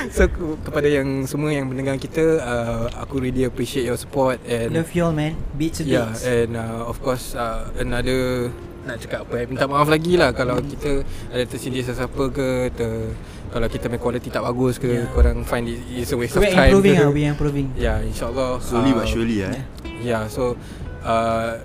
So 0.08 0.24
ke- 0.26 0.56
kepada 0.62 0.88
yang 0.88 1.08
semua 1.24 1.50
yang 1.50 1.66
mendengar 1.66 1.96
kita 1.96 2.40
uh, 2.40 2.88
Aku 2.98 3.18
really 3.18 3.44
appreciate 3.44 3.84
your 3.84 3.96
support 3.96 4.40
And 4.42 4.72
Love 4.72 4.88
you 4.90 5.04
all 5.04 5.12
man. 5.12 5.36
Beats 5.52 5.78
to 5.78 5.84
Yeah, 5.84 6.08
beats. 6.08 6.24
and 6.24 6.56
uh, 6.56 6.84
of 6.84 6.96
course 6.98 7.32
uh, 7.32 7.68
another 7.76 8.48
nak 8.82 8.96
cakap 8.98 9.28
apa 9.28 9.34
eh 9.36 9.46
minta 9.46 9.68
maaf 9.68 9.84
lagi 9.84 10.16
lah 10.16 10.32
kalau 10.32 10.56
kita 10.58 11.04
ada 11.28 11.44
tersindir 11.44 11.84
sesiapa 11.84 12.24
ke 12.32 12.72
ter, 12.72 13.12
kalau 13.48 13.68
kita 13.68 13.84
punya 13.84 14.00
quality 14.00 14.28
tak 14.28 14.40
bagus 14.42 14.80
ke 14.80 14.88
Yeah. 14.88 15.12
korang 15.12 15.44
find 15.44 15.68
it 15.68 15.84
is 15.92 16.08
a 16.08 16.16
waste 16.16 16.32
So 16.32 16.40
of 16.40 16.48
we're 16.48 16.56
time 16.56 16.72
improving 16.72 16.96
ke. 16.96 17.04
ah, 17.04 17.10
we're 17.12 17.28
improving. 17.28 17.66
Yeah, 17.76 18.00
insyaallah 18.00 18.64
Slowly 18.64 18.92
uh, 18.92 18.96
but 18.96 19.04
surely 19.04 19.44
eh. 19.44 19.60
Yeah, 20.00 20.24
so 20.26 20.56
uh, 21.04 21.60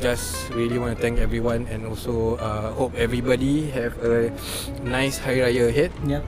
just 0.00 0.50
really 0.52 0.78
want 0.78 0.96
to 0.96 1.00
thank 1.00 1.18
everyone 1.18 1.66
and 1.72 1.86
also 1.86 2.36
uh, 2.36 2.72
hope 2.76 2.92
everybody 2.96 3.70
have 3.72 3.96
a 4.04 4.30
nice 4.84 5.18
hari 5.18 5.40
raya 5.40 5.68
ahead 5.72 5.92
Yep. 6.06 6.22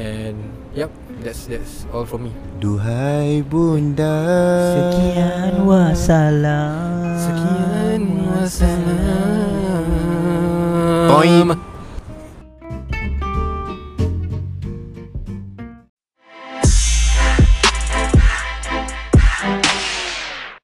and 0.00 0.36
yep, 0.72 0.90
that's 1.20 1.44
that's 1.46 1.84
all 1.92 2.06
from 2.08 2.24
me. 2.28 2.32
Duhai 2.60 3.44
bunda. 3.44 4.08
Sekian 4.72 5.68
wassalam. 5.68 7.20
Sekian 7.20 8.02
wassalam. 8.32 9.84
Toim. 11.10 11.48